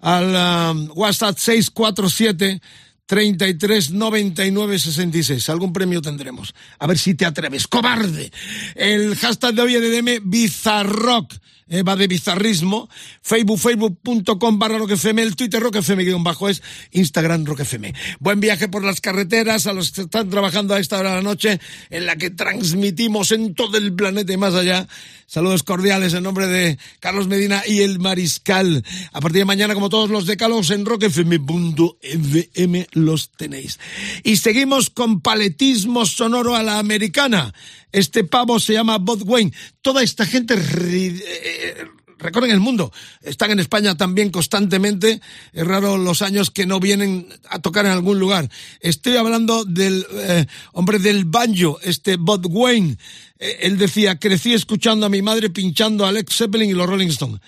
al 0.00 0.76
um, 0.76 0.90
WhatsApp 0.94 1.38
647 1.38 2.60
33 3.06 3.90
99 3.92 4.78
66. 4.78 5.48
Algún 5.48 5.72
premio 5.72 6.02
tendremos. 6.02 6.54
A 6.78 6.86
ver 6.86 6.98
si 6.98 7.14
te 7.14 7.24
atreves. 7.24 7.66
¡Cobarde! 7.66 8.30
El 8.74 9.16
hashtag 9.16 9.54
de 9.54 9.62
hoy 9.62 9.74
es 9.76 9.80
de 9.80 10.20
Bizarrock. 10.22 11.32
Eh, 11.74 11.82
va 11.82 11.96
de 11.96 12.06
bizarrismo. 12.06 12.88
Facebook, 13.22 13.58
facebook.com 13.58 14.58
barra 14.58 14.78
roquefm. 14.78 15.18
El 15.18 15.36
Twitter 15.36 15.60
roquefm 15.60 15.98
guion 15.98 16.24
bajo 16.24 16.48
es 16.48 16.62
Instagram 16.92 17.44
roquefm. 17.44 17.92
Buen 18.20 18.40
viaje 18.40 18.68
por 18.68 18.84
las 18.84 19.00
carreteras 19.00 19.66
a 19.66 19.72
los 19.72 19.92
que 19.92 20.02
están 20.02 20.30
trabajando 20.30 20.74
a 20.74 20.80
esta 20.80 20.98
hora 20.98 21.10
de 21.10 21.16
la 21.16 21.22
noche 21.22 21.60
en 21.90 22.06
la 22.06 22.16
que 22.16 22.30
transmitimos 22.30 23.32
en 23.32 23.54
todo 23.54 23.76
el 23.78 23.92
planeta 23.94 24.32
y 24.32 24.36
más 24.36 24.54
allá. 24.54 24.86
Saludos 25.26 25.62
cordiales 25.62 26.12
en 26.14 26.22
nombre 26.22 26.46
de 26.46 26.78
Carlos 27.00 27.28
Medina 27.28 27.62
y 27.66 27.80
el 27.80 27.98
Mariscal. 27.98 28.84
A 29.12 29.20
partir 29.20 29.40
de 29.40 29.44
mañana, 29.46 29.74
como 29.74 29.88
todos 29.88 30.10
los 30.10 30.26
decalos 30.26 30.70
en 30.70 30.84
roquefm.fm 30.84 32.86
los 32.92 33.30
tenéis. 33.30 33.78
Y 34.22 34.36
seguimos 34.36 34.90
con 34.90 35.20
paletismo 35.20 36.06
sonoro 36.06 36.54
a 36.54 36.62
la 36.62 36.78
americana. 36.78 37.52
Este 37.92 38.24
pavo 38.24 38.58
se 38.58 38.72
llama 38.72 38.98
Bob 38.98 39.22
Wayne. 39.24 39.52
Toda 39.80 40.02
esta 40.02 40.26
gente 40.26 40.56
ri- 40.56 41.22
eh, 41.64 41.86
recorren 42.18 42.50
el 42.50 42.60
mundo. 42.60 42.92
Están 43.22 43.50
en 43.50 43.60
España 43.60 43.96
también 43.96 44.30
constantemente. 44.30 45.20
Es 45.52 45.66
raro 45.66 45.98
los 45.98 46.22
años 46.22 46.50
que 46.50 46.66
no 46.66 46.80
vienen 46.80 47.28
a 47.48 47.60
tocar 47.60 47.86
en 47.86 47.92
algún 47.92 48.18
lugar. 48.18 48.48
Estoy 48.80 49.16
hablando 49.16 49.64
del 49.64 50.06
eh, 50.12 50.46
hombre 50.72 50.98
del 50.98 51.24
banjo, 51.24 51.78
este 51.82 52.16
Bob 52.16 52.46
Wayne. 52.48 52.96
Eh, 53.38 53.58
él 53.62 53.78
decía, 53.78 54.18
crecí 54.18 54.54
escuchando 54.54 55.06
a 55.06 55.10
mi 55.10 55.22
madre 55.22 55.50
pinchando 55.50 56.04
a 56.04 56.08
Alex 56.08 56.36
Zeppelin 56.36 56.70
y 56.70 56.74
los 56.74 56.88
Rolling 56.88 57.08
Stones. 57.08 57.40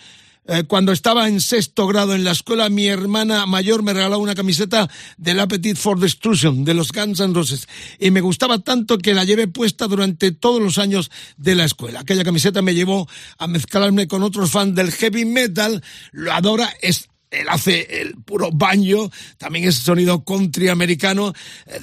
Eh, 0.48 0.64
cuando 0.64 0.92
estaba 0.92 1.28
en 1.28 1.40
sexto 1.40 1.86
grado 1.86 2.14
en 2.14 2.24
la 2.24 2.30
escuela, 2.30 2.68
mi 2.68 2.86
hermana 2.86 3.46
mayor 3.46 3.82
me 3.82 3.92
regaló 3.92 4.18
una 4.18 4.34
camiseta 4.34 4.88
del 5.16 5.40
Appetite 5.40 5.78
for 5.78 5.98
Destruction, 5.98 6.64
de 6.64 6.74
los 6.74 6.92
Guns 6.92 7.20
N' 7.20 7.34
Roses. 7.34 7.66
Y 7.98 8.10
me 8.10 8.20
gustaba 8.20 8.60
tanto 8.60 8.98
que 8.98 9.14
la 9.14 9.24
llevé 9.24 9.48
puesta 9.48 9.88
durante 9.88 10.30
todos 10.32 10.62
los 10.62 10.78
años 10.78 11.10
de 11.36 11.54
la 11.54 11.64
escuela. 11.64 12.00
Aquella 12.00 12.24
camiseta 12.24 12.62
me 12.62 12.74
llevó 12.74 13.08
a 13.38 13.46
mezclarme 13.46 14.06
con 14.06 14.22
otros 14.22 14.50
fans 14.50 14.74
del 14.74 14.92
heavy 14.92 15.24
metal. 15.24 15.82
Lo 16.12 16.32
adora, 16.32 16.72
es 16.80 17.08
él 17.36 17.48
hace 17.48 18.00
el 18.00 18.14
puro 18.16 18.50
baño, 18.52 19.10
también 19.38 19.66
es 19.68 19.76
sonido 19.76 20.24
country 20.24 20.68
americano. 20.68 21.32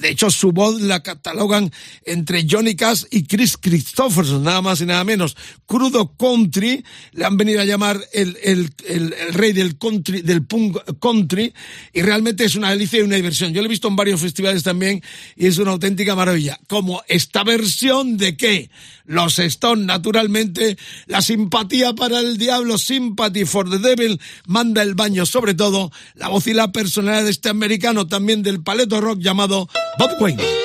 De 0.00 0.10
hecho, 0.10 0.30
su 0.30 0.52
voz 0.52 0.80
la 0.80 1.02
catalogan 1.02 1.72
entre 2.04 2.46
Johnny 2.48 2.74
Cash 2.76 3.04
y 3.10 3.24
Chris 3.24 3.56
Christopherson, 3.56 4.42
nada 4.42 4.62
más 4.62 4.80
y 4.80 4.86
nada 4.86 5.04
menos. 5.04 5.36
Crudo 5.66 6.16
country, 6.16 6.84
le 7.12 7.24
han 7.24 7.36
venido 7.36 7.60
a 7.60 7.64
llamar 7.64 8.00
el, 8.12 8.36
el, 8.42 8.74
el, 8.86 9.14
rey 9.34 9.52
del 9.52 9.78
country, 9.78 10.22
del 10.22 10.44
punk 10.44 10.78
country, 10.98 11.52
y 11.92 12.02
realmente 12.02 12.44
es 12.44 12.54
una 12.54 12.70
delicia 12.70 12.98
y 12.98 13.02
una 13.02 13.16
diversión. 13.16 13.52
Yo 13.52 13.60
lo 13.60 13.66
he 13.66 13.70
visto 13.70 13.88
en 13.88 13.96
varios 13.96 14.20
festivales 14.20 14.62
también 14.62 15.02
y 15.36 15.46
es 15.46 15.58
una 15.58 15.72
auténtica 15.72 16.14
maravilla. 16.14 16.58
Como 16.68 17.02
esta 17.08 17.44
versión 17.44 18.16
de 18.16 18.36
qué? 18.36 18.70
Los 19.04 19.38
Stone, 19.38 19.84
naturalmente, 19.84 20.78
la 21.06 21.20
simpatía 21.20 21.94
para 21.94 22.20
el 22.20 22.38
diablo, 22.38 22.78
sympathy 22.78 23.44
for 23.44 23.68
the 23.68 23.78
devil, 23.78 24.18
manda 24.46 24.82
el 24.82 24.94
baño 24.94 25.26
sobre 25.26 25.43
todo 25.52 25.92
la 26.14 26.28
voz 26.28 26.46
y 26.46 26.54
la 26.54 26.72
personalidad 26.72 27.24
de 27.24 27.30
este 27.30 27.50
americano 27.50 28.06
también 28.06 28.42
del 28.42 28.62
paleto 28.62 29.02
rock 29.02 29.18
llamado 29.18 29.68
Bob 29.98 30.10
Wayne. 30.18 30.63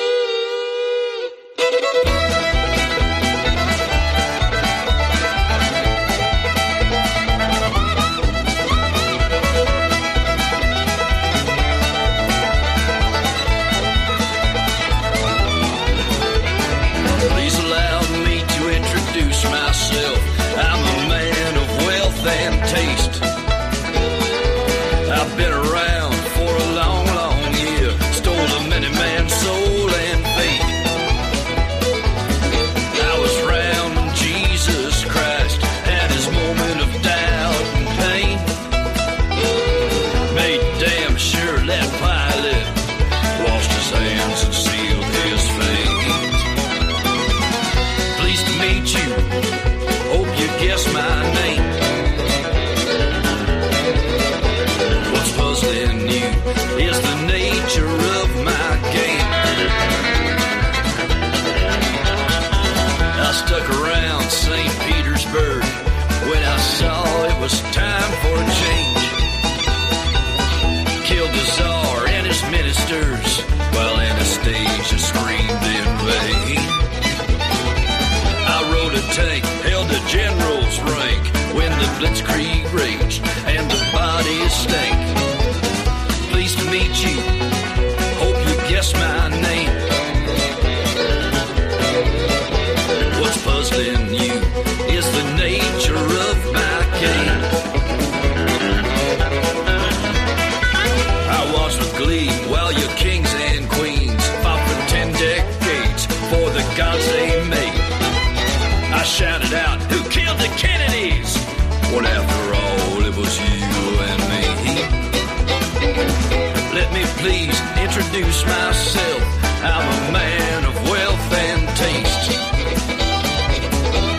Introduce 118.20 118.44
myself. 118.44 119.22
I'm 119.62 119.86
a 119.88 120.12
man 120.12 120.64
of 120.64 120.74
wealth 120.90 121.32
and 121.32 121.68
taste. 121.76 122.30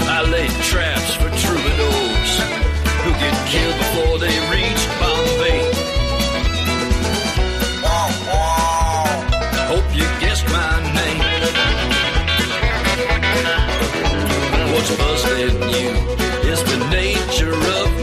I 0.09 0.21
laid 0.31 0.51
traps 0.71 1.15
for 1.15 1.29
troubadours 1.43 2.31
who 3.03 3.11
get 3.21 3.35
killed 3.51 3.77
before 3.77 4.17
they 4.17 4.37
reach 4.49 4.81
Bombay. 4.99 5.61
Hope 9.71 9.89
you 9.95 10.07
guessed 10.19 10.47
my 10.47 10.73
name. 10.99 11.21
What's 14.73 14.95
puzzling 14.97 15.61
you 15.77 15.89
is 16.49 16.63
the 16.63 16.77
nature 16.89 17.53
of 17.53 18.00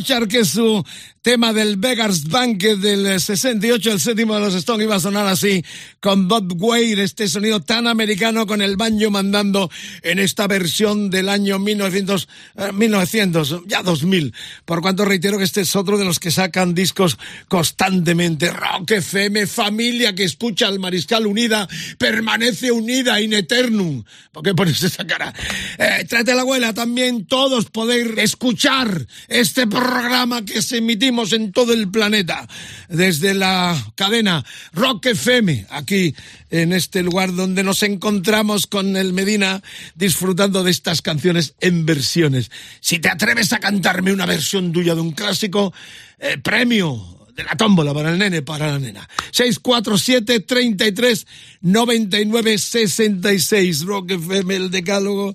Richard 0.00 0.28
que 0.28 0.46
su 0.46 0.82
tema 1.20 1.52
del 1.52 1.76
Beggars 1.76 2.24
Banquet 2.24 2.78
del 2.78 3.20
68, 3.20 3.92
el 3.92 4.00
séptimo 4.00 4.34
de 4.34 4.40
los 4.40 4.54
Stones, 4.54 4.86
iba 4.86 4.96
a 4.96 5.00
sonar 5.00 5.26
así, 5.26 5.62
con 6.00 6.26
Bob 6.26 6.54
Weir, 6.56 7.00
este 7.00 7.28
sonido 7.28 7.60
tan 7.60 7.86
americano 7.86 8.46
con 8.46 8.62
el 8.62 8.78
banjo 8.78 9.10
mandando 9.10 9.70
en 10.02 10.18
esta 10.18 10.46
versión 10.46 11.10
del 11.10 11.28
año 11.28 11.58
1900, 11.58 12.28
1900, 12.72 13.52
eh, 13.52 13.56
ya 13.66 13.82
2000. 13.82 14.34
Por 14.64 14.80
cuanto 14.80 15.04
reitero 15.04 15.38
que 15.38 15.44
este 15.44 15.62
es 15.62 15.76
otro 15.76 15.98
de 15.98 16.04
los 16.04 16.18
que 16.18 16.30
sacan 16.30 16.74
discos 16.74 17.18
constantemente. 17.48 18.50
Rock 18.50 18.92
FM, 18.92 19.46
familia 19.46 20.14
que 20.14 20.24
escucha 20.24 20.66
al 20.66 20.78
Mariscal 20.78 21.26
Unida, 21.26 21.68
permanece 21.98 22.72
unida 22.72 23.20
in 23.20 23.32
eternum. 23.32 24.04
¿Por 24.32 24.42
qué 24.42 24.54
pones 24.54 24.82
esa 24.82 25.06
cara? 25.06 25.32
Eh, 25.78 26.04
trate 26.08 26.34
la 26.34 26.42
abuela 26.42 26.72
también, 26.74 27.26
todos 27.26 27.66
poder 27.66 28.18
escuchar 28.18 29.06
este 29.28 29.66
programa 29.66 30.44
que 30.44 30.62
se 30.62 30.78
emitimos 30.78 31.32
en 31.32 31.52
todo 31.52 31.72
el 31.72 31.90
planeta, 31.90 32.46
desde 32.88 33.34
la 33.34 33.92
cadena 33.94 34.44
Rock 34.72 35.06
FM, 35.06 35.66
aquí 35.70 36.14
en 36.50 36.72
este 36.72 37.02
lugar 37.02 37.34
donde 37.34 37.62
nos 37.62 37.82
encontramos 37.82 38.66
con 38.66 38.96
el 38.96 39.12
Medina 39.12 39.62
disfrutando 39.94 40.62
de 40.62 40.70
estas 40.70 41.02
canciones 41.02 41.54
en 41.60 41.86
versiones. 41.86 42.50
Si 42.80 42.98
te 42.98 43.08
atreves 43.08 43.52
a 43.52 43.60
cantarme 43.60 44.12
una 44.12 44.26
versión 44.26 44.72
tuya 44.72 44.94
de 44.94 45.00
un 45.00 45.12
clásico, 45.12 45.72
eh, 46.18 46.38
premio 46.38 47.16
de 47.34 47.44
la 47.44 47.56
tómbola 47.56 47.94
para 47.94 48.10
el 48.10 48.18
nene, 48.18 48.42
para 48.42 48.68
la 48.72 48.78
nena. 48.78 49.08
647 49.32 50.40
33 50.40 51.26
99 51.62 52.58
66 52.58 53.84
Rock 53.84 54.12
FM, 54.12 54.56
el 54.56 54.70
decálogo. 54.70 55.34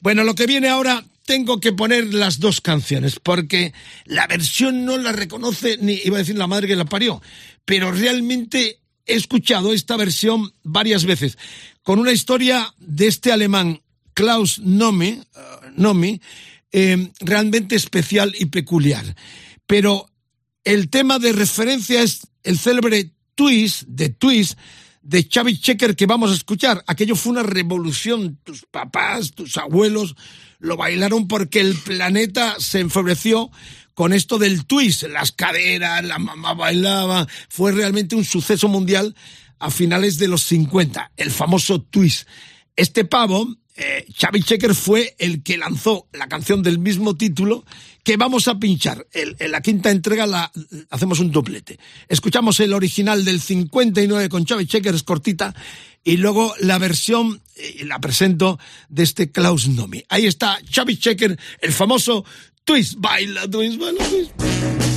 Bueno, 0.00 0.24
lo 0.24 0.34
que 0.34 0.46
viene 0.46 0.68
ahora 0.68 1.04
tengo 1.24 1.60
que 1.60 1.72
poner 1.72 2.12
las 2.12 2.38
dos 2.38 2.60
canciones, 2.60 3.18
porque 3.20 3.72
la 4.04 4.26
versión 4.26 4.84
no 4.84 4.98
la 4.98 5.12
reconoce 5.12 5.78
ni 5.80 5.94
iba 6.04 6.16
a 6.16 6.20
decir 6.20 6.36
la 6.36 6.46
madre 6.46 6.68
que 6.68 6.76
la 6.76 6.84
parió, 6.84 7.22
pero 7.64 7.92
realmente 7.92 8.78
he 9.06 9.14
escuchado 9.14 9.72
esta 9.72 9.96
versión 9.96 10.52
varias 10.62 11.04
veces, 11.04 11.38
con 11.82 11.98
una 11.98 12.12
historia 12.12 12.74
de 12.78 13.06
este 13.06 13.32
alemán, 13.32 13.80
Klaus 14.14 14.58
Nomi, 14.60 15.20
uh, 15.76 16.18
eh, 16.72 17.10
realmente 17.20 17.76
especial 17.76 18.34
y 18.38 18.46
peculiar. 18.46 19.16
Pero 19.66 20.10
el 20.64 20.88
tema 20.88 21.18
de 21.18 21.32
referencia 21.32 22.02
es 22.02 22.26
el 22.42 22.58
célebre 22.58 23.12
Twist, 23.34 23.82
de 23.86 24.08
Twist, 24.08 24.58
de 25.02 25.28
Xavi 25.30 25.58
Checker 25.60 25.94
que 25.94 26.06
vamos 26.06 26.30
a 26.30 26.34
escuchar. 26.34 26.82
Aquello 26.86 27.14
fue 27.14 27.32
una 27.32 27.42
revolución. 27.42 28.38
Tus 28.42 28.64
papás, 28.70 29.32
tus 29.32 29.56
abuelos 29.56 30.16
lo 30.58 30.76
bailaron 30.76 31.28
porque 31.28 31.60
el 31.60 31.74
planeta 31.74 32.56
se 32.58 32.80
enfebreció 32.80 33.50
con 33.94 34.12
esto 34.12 34.38
del 34.38 34.66
twist, 34.66 35.04
las 35.04 35.32
caderas, 35.32 36.04
la 36.04 36.18
mamá 36.18 36.54
bailaba, 36.54 37.26
fue 37.48 37.72
realmente 37.72 38.16
un 38.16 38.24
suceso 38.24 38.68
mundial 38.68 39.14
a 39.58 39.70
finales 39.70 40.18
de 40.18 40.28
los 40.28 40.42
50, 40.42 41.12
el 41.16 41.30
famoso 41.30 41.80
twist. 41.80 42.28
Este 42.76 43.04
pavo, 43.04 43.56
eh, 43.76 44.04
Xavi 44.16 44.42
Checker, 44.42 44.74
fue 44.74 45.14
el 45.18 45.42
que 45.42 45.56
lanzó 45.56 46.08
la 46.12 46.28
canción 46.28 46.62
del 46.62 46.78
mismo 46.78 47.16
título 47.16 47.64
que 48.02 48.16
vamos 48.16 48.48
a 48.48 48.58
pinchar. 48.58 49.06
en 49.12 49.50
la 49.50 49.62
quinta 49.62 49.90
entrega 49.90 50.26
la, 50.26 50.52
hacemos 50.90 51.20
un 51.20 51.30
doblete. 51.30 51.78
Escuchamos 52.08 52.60
el 52.60 52.74
original 52.74 53.24
del 53.24 53.40
59 53.40 54.28
con 54.28 54.44
Xavi 54.44 54.66
Checker, 54.66 54.94
es 54.94 55.02
cortita, 55.04 55.54
y 56.04 56.18
luego 56.18 56.54
la 56.60 56.78
versión, 56.78 57.40
eh, 57.56 57.84
la 57.86 58.00
presento, 58.00 58.58
de 58.90 59.04
este 59.04 59.30
Klaus 59.32 59.68
Nomi. 59.68 60.02
Ahí 60.10 60.26
está 60.26 60.58
Xavi 60.70 60.98
Checker, 60.98 61.38
el 61.62 61.72
famoso 61.72 62.24
Twist, 62.66 62.98
baila, 62.98 63.46
twist, 63.46 63.78
baila, 63.78 63.98
twist. 64.08 64.93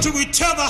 Till 0.00 0.12
we 0.12 0.24
tear 0.26 0.52
the 0.56 0.62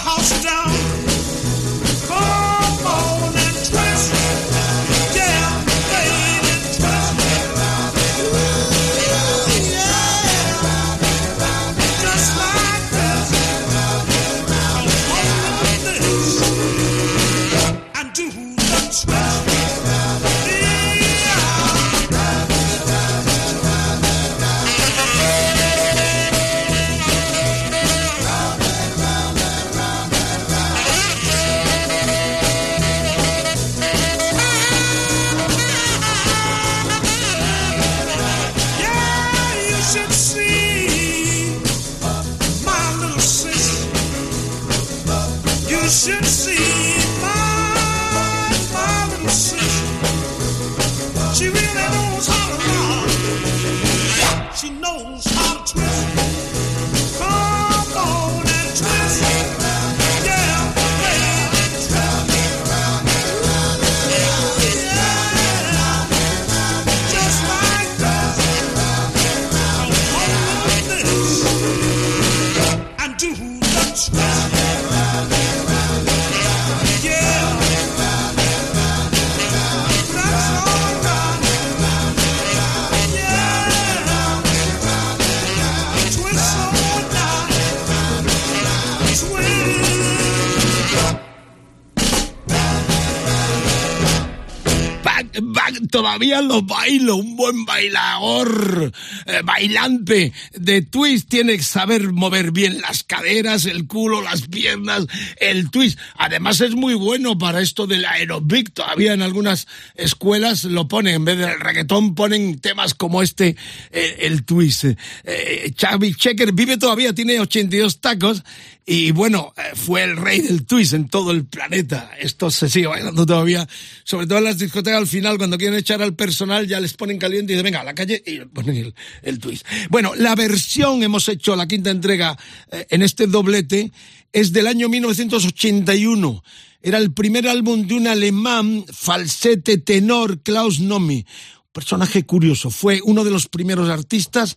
todavía 96.08 96.40
lo 96.40 96.62
bailo, 96.62 97.16
un 97.16 97.36
buen 97.36 97.66
bailador, 97.66 98.94
eh, 99.26 99.40
bailante 99.44 100.32
de 100.54 100.80
twist, 100.80 101.28
tiene 101.28 101.54
que 101.58 101.62
saber 101.62 102.14
mover 102.14 102.50
bien 102.50 102.80
las 102.80 103.04
caderas, 103.04 103.66
el 103.66 103.86
culo, 103.86 104.22
las 104.22 104.48
piernas, 104.48 105.06
el 105.36 105.70
twist. 105.70 105.98
Además 106.14 106.62
es 106.62 106.74
muy 106.74 106.94
bueno 106.94 107.36
para 107.36 107.60
esto 107.60 107.86
del 107.86 108.06
aerobic, 108.06 108.72
todavía 108.72 109.12
en 109.12 109.20
algunas 109.20 109.68
escuelas 109.96 110.64
lo 110.64 110.88
ponen, 110.88 111.16
en 111.16 111.24
vez 111.26 111.36
del 111.36 111.60
reggaetón 111.60 112.14
ponen 112.14 112.58
temas 112.58 112.94
como 112.94 113.20
este, 113.20 113.56
eh, 113.92 114.16
el 114.20 114.44
twist. 114.46 114.84
Eh, 115.24 115.74
Xavi 115.78 116.14
Checker 116.14 116.52
vive 116.52 116.78
todavía, 116.78 117.12
tiene 117.12 117.38
82 117.38 118.00
tacos 118.00 118.44
y 118.90 119.11
bueno, 119.11 119.53
eh, 119.55 119.74
fue 119.74 120.03
el 120.03 120.16
rey 120.16 120.40
del 120.40 120.64
twist 120.64 120.94
en 120.94 121.11
todo 121.11 121.31
el 121.31 121.44
planeta. 121.44 122.11
Esto 122.18 122.51
se 122.51 122.70
sigue 122.70 122.87
bailando 122.87 123.27
todavía, 123.27 123.68
sobre 124.03 124.27
todo 124.27 124.38
en 124.38 124.44
las 124.44 124.57
discotecas 124.57 124.98
al 124.98 125.07
final, 125.07 125.37
cuando 125.37 125.59
quieren 125.59 125.79
echar 125.79 126.01
al 126.01 126.14
personal, 126.14 126.66
ya 126.66 126.81
les 126.81 126.94
ponen 126.94 127.18
caliente 127.18 127.53
y 127.53 127.57
dicen, 127.57 127.64
venga, 127.64 127.83
a 127.83 127.85
la 127.85 127.94
calle 127.94 128.22
y 128.24 128.38
ponen 128.46 128.94
el, 129.20 129.38
twist. 129.40 129.66
Bueno, 129.90 130.14
la 130.14 130.35
versión 130.35 131.03
hemos 131.03 131.29
hecho, 131.29 131.55
la 131.55 131.68
quinta 131.68 131.90
entrega 131.90 132.38
eh, 132.72 132.87
en 132.88 133.03
este 133.03 133.27
doblete, 133.27 133.92
es 134.33 134.55
del 134.55 134.66
año 134.66 134.88
1981. 134.88 136.42
Era 136.81 136.96
el 136.96 137.12
primer 137.12 137.46
álbum 137.46 137.87
de 137.87 137.92
un 137.92 138.07
alemán, 138.07 138.87
falsete 138.90 139.77
tenor, 139.77 140.40
Klaus 140.40 140.81
Nomi. 140.81 141.27
Personaje 141.72 142.24
curioso, 142.24 142.70
fue 142.70 143.03
uno 143.05 143.22
de 143.22 143.33
los 143.33 143.48
primeros 143.48 143.90
artistas 143.90 144.57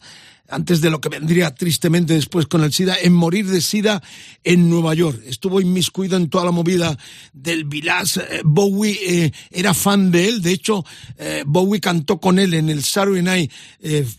antes 0.52 0.82
de 0.82 0.90
lo 0.90 1.02
que 1.02 1.10
vendría 1.10 1.54
tristemente 1.56 2.14
después 2.14 2.46
con 2.46 2.64
el 2.64 2.74
SIDA, 2.74 2.96
en 3.02 3.14
morir 3.14 3.48
de 3.48 3.62
SIDA 3.62 4.02
en 4.44 4.70
Nueva 4.70 4.94
York. 4.94 5.22
Estuvo 5.26 5.62
inmiscuido 5.62 6.18
en 6.18 6.30
toda 6.30 6.46
la 6.46 6.52
movida 6.52 6.98
del 7.34 7.66
Village. 7.66 8.20
Eh, 8.20 8.42
Bowie 8.44 9.00
eh, 9.08 9.32
era 9.50 9.74
fan 9.74 10.12
de 10.12 10.28
él, 10.28 10.42
de 10.42 10.52
hecho, 10.52 10.86
eh, 11.18 11.44
Bowie 11.46 11.80
cantó 11.80 12.20
con 12.20 12.40
él 12.40 12.54
en 12.54 12.70
el 12.70 12.84
Saturday 12.84 13.22
Night 13.22 13.52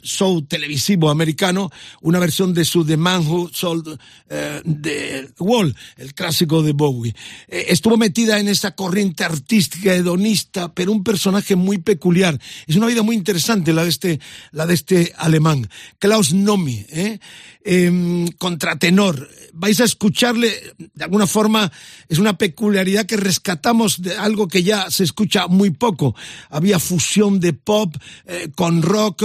Show 0.03 0.43
televisivo 0.43 1.11
americano 1.11 1.71
una 2.01 2.19
versión 2.19 2.53
de 2.55 2.65
su 2.65 2.85
The 2.85 2.97
Man 2.97 3.27
Who 3.27 3.51
Sold 3.53 3.99
the 4.29 5.29
Wall, 5.39 5.75
el 5.97 6.15
clásico 6.15 6.63
de 6.63 6.73
Bowie. 6.73 7.15
estuvo 7.49 7.97
metida 7.97 8.41
en 8.41 8.49
esa 8.49 8.75
corriente 8.75 9.25
artística 9.25 9.95
hedonista, 9.95 10.73
pero 10.73 10.93
un 10.93 11.05
personaje 11.05 11.57
muy 11.57 11.79
peculiar. 11.79 12.39
Es 12.67 12.77
una 12.77 12.87
vida 12.87 13.03
muy 13.03 13.17
interesante 13.17 13.73
la 13.73 13.85
de 13.85 13.91
este, 13.91 14.21
la 14.51 14.67
de 14.67 14.75
este 14.75 15.13
alemán. 15.17 15.69
Klaus 15.99 16.22
Nomi, 16.31 16.87
¿eh? 16.91 17.19
eh, 17.65 18.31
contratenor. 18.39 19.29
Vais 19.53 19.81
a 19.81 19.85
escucharle, 19.85 20.75
de 20.95 21.05
alguna 21.05 21.27
forma, 21.27 21.73
es 22.09 22.19
una 22.19 22.39
peculiaridad 22.39 23.07
que 23.07 23.17
rescatamos 23.17 24.01
de 24.01 24.17
algo 24.17 24.47
que 24.47 24.63
ya 24.63 24.91
se 24.91 25.03
escucha 25.03 25.49
muy 25.49 25.71
poco. 25.71 26.15
Había 26.51 26.79
fusión 26.79 27.41
de 27.41 27.53
pop 27.53 27.97
eh, 28.27 28.51
con 28.55 28.83
rock, 28.83 29.25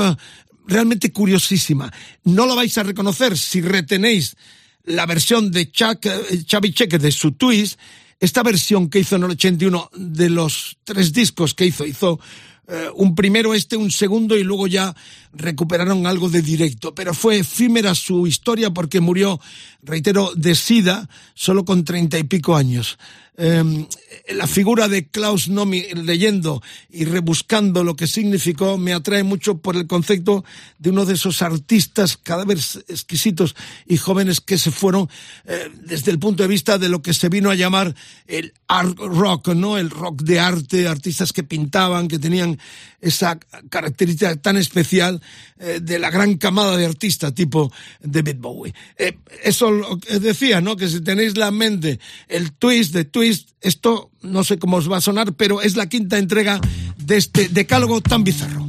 realmente 0.65 1.11
curiosísima. 1.11 1.93
No 2.23 2.45
lo 2.45 2.55
vais 2.55 2.77
a 2.77 2.83
reconocer 2.83 3.37
si 3.37 3.61
retenéis 3.61 4.35
la 4.83 5.05
versión 5.05 5.51
de 5.51 5.71
Chuck, 5.71 6.05
eh, 6.05 6.43
Xavi 6.49 6.73
Cheque 6.73 6.97
de 6.97 7.11
su 7.11 7.33
twist, 7.33 7.79
esta 8.19 8.41
versión 8.41 8.89
que 8.89 8.99
hizo 8.99 9.15
en 9.15 9.23
el 9.23 9.31
81 9.31 9.91
de 9.95 10.29
los 10.29 10.77
tres 10.83 11.13
discos 11.13 11.53
que 11.53 11.65
hizo, 11.65 11.85
hizo 11.85 12.19
eh, 12.67 12.89
un 12.95 13.15
primero 13.15 13.53
este, 13.53 13.77
un 13.77 13.91
segundo 13.91 14.37
y 14.37 14.43
luego 14.43 14.67
ya 14.67 14.93
recuperaron 15.33 16.05
algo 16.05 16.29
de 16.29 16.41
directo. 16.41 16.93
Pero 16.93 17.13
fue 17.13 17.39
efímera 17.39 17.95
su 17.95 18.27
historia 18.27 18.71
porque 18.71 18.99
murió, 18.99 19.39
reitero, 19.81 20.31
de 20.35 20.53
SIDA 20.53 21.09
solo 21.33 21.63
con 21.63 21.85
treinta 21.85 22.19
y 22.19 22.23
pico 22.23 22.55
años. 22.55 22.97
Eh, 23.37 23.87
la 24.29 24.47
figura 24.47 24.87
de 24.87 25.07
Klaus 25.07 25.47
Nomi 25.47 25.83
leyendo 25.93 26.61
y 26.89 27.05
rebuscando 27.05 27.83
lo 27.83 27.95
que 27.95 28.07
significó 28.07 28.77
me 28.77 28.93
atrae 28.93 29.23
mucho 29.23 29.59
por 29.59 29.75
el 29.75 29.87
concepto 29.87 30.43
de 30.79 30.89
uno 30.89 31.05
de 31.05 31.13
esos 31.13 31.41
artistas 31.41 32.17
cada 32.17 32.45
vez 32.45 32.83
exquisitos 32.87 33.55
y 33.85 33.97
jóvenes 33.97 34.41
que 34.41 34.57
se 34.57 34.71
fueron 34.71 35.09
eh, 35.45 35.69
desde 35.83 36.11
el 36.11 36.19
punto 36.19 36.43
de 36.43 36.49
vista 36.49 36.77
de 36.77 36.89
lo 36.89 37.01
que 37.01 37.13
se 37.13 37.29
vino 37.29 37.49
a 37.49 37.55
llamar 37.55 37.95
el 38.27 38.53
art 38.67 38.97
rock, 38.97 39.49
¿no? 39.49 39.77
El 39.77 39.89
rock 39.89 40.23
de 40.23 40.39
arte, 40.39 40.87
artistas 40.87 41.31
que 41.31 41.43
pintaban, 41.43 42.07
que 42.07 42.19
tenían 42.19 42.57
esa 42.99 43.39
característica 43.69 44.35
tan 44.35 44.57
especial 44.57 45.21
eh, 45.59 45.79
de 45.81 45.99
la 45.99 46.09
gran 46.09 46.37
camada 46.37 46.75
de 46.75 46.85
artistas 46.85 47.33
tipo 47.33 47.71
David 48.01 48.37
Bowie. 48.39 48.73
Eh, 48.97 49.17
eso 49.43 49.71
lo 49.71 49.97
que 49.99 50.19
decía, 50.19 50.59
¿no? 50.61 50.75
Que 50.75 50.89
si 50.89 51.01
tenéis 51.01 51.37
la 51.37 51.51
mente 51.51 51.99
el 52.27 52.53
twist 52.53 52.93
de 52.93 53.05
twist, 53.05 53.26
esto 53.61 54.11
no 54.21 54.43
sé 54.43 54.59
cómo 54.59 54.77
os 54.77 54.91
va 54.91 54.97
a 54.97 55.01
sonar, 55.01 55.33
pero 55.33 55.61
es 55.61 55.75
la 55.75 55.87
quinta 55.87 56.17
entrega 56.17 56.59
de 56.97 57.17
este 57.17 57.49
decálogo 57.49 58.01
tan 58.01 58.23
bizarro. 58.23 58.66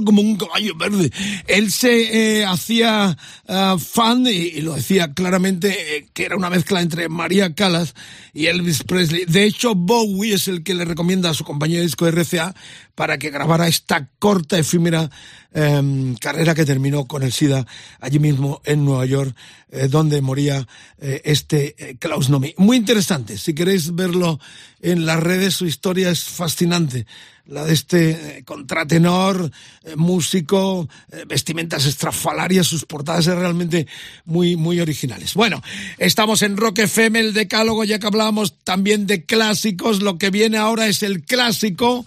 Como 0.00 0.22
un 0.22 0.36
caballo 0.36 0.74
verde. 0.76 1.10
Él 1.46 1.70
se 1.70 2.40
eh, 2.40 2.44
hacía 2.44 3.16
ah, 3.48 3.76
fan, 3.78 4.26
y, 4.26 4.60
lo 4.62 4.74
decía 4.74 5.12
claramente, 5.12 5.96
eh, 5.96 6.06
que 6.12 6.24
era 6.24 6.36
una 6.36 6.50
mezcla 6.50 6.80
entre 6.80 7.08
María 7.08 7.54
Callas 7.54 7.94
y 8.32 8.46
Elvis 8.46 8.82
Presley. 8.84 9.24
De 9.26 9.44
hecho, 9.44 9.74
Bowie 9.74 10.34
es 10.34 10.48
el 10.48 10.62
que 10.62 10.74
le 10.74 10.84
recomienda 10.84 11.30
a 11.30 11.34
su 11.34 11.44
compañía 11.44 11.78
de 11.78 11.84
disco 11.84 12.10
RCA 12.10 12.54
para 12.94 13.18
que 13.18 13.30
grabara 13.30 13.68
esta 13.68 14.08
corta, 14.18 14.58
efímera 14.58 15.10
em, 15.52 16.14
carrera 16.16 16.54
que 16.54 16.64
terminó 16.64 17.06
con 17.06 17.22
el 17.22 17.32
SIDA 17.32 17.66
allí 18.00 18.18
mismo 18.18 18.60
en 18.64 18.84
Nueva 18.84 19.06
York, 19.06 19.34
eh, 19.70 19.88
donde 19.88 20.20
moría 20.20 20.66
eh, 20.98 21.22
este 21.24 21.74
eh, 21.78 21.96
Klaus 21.98 22.28
Nomi. 22.28 22.54
Muy 22.58 22.76
interesante, 22.76 23.38
si 23.38 23.54
queréis 23.54 23.94
verlo 23.94 24.38
en 24.80 25.06
las 25.06 25.20
redes, 25.20 25.54
su 25.54 25.66
historia 25.66 26.10
es 26.10 26.24
fascinante. 26.24 27.06
La 27.46 27.64
de 27.64 27.72
este 27.72 28.44
contratenor, 28.46 29.50
músico, 29.96 30.88
vestimentas 31.26 31.86
estrafalarias, 31.86 32.68
sus 32.68 32.84
portadas 32.84 33.26
eran 33.26 33.40
realmente 33.40 33.88
muy, 34.24 34.54
muy 34.54 34.78
originales. 34.78 35.34
Bueno, 35.34 35.60
estamos 35.98 36.42
en 36.42 36.56
Rock 36.56 36.78
FM, 36.78 37.18
el 37.18 37.34
decálogo, 37.34 37.82
ya 37.82 37.98
que 37.98 38.06
hablábamos 38.06 38.58
también 38.62 39.08
de 39.08 39.24
clásicos, 39.24 40.02
lo 40.02 40.18
que 40.18 40.30
viene 40.30 40.56
ahora 40.56 40.86
es 40.86 41.02
el 41.02 41.24
clásico 41.24 42.06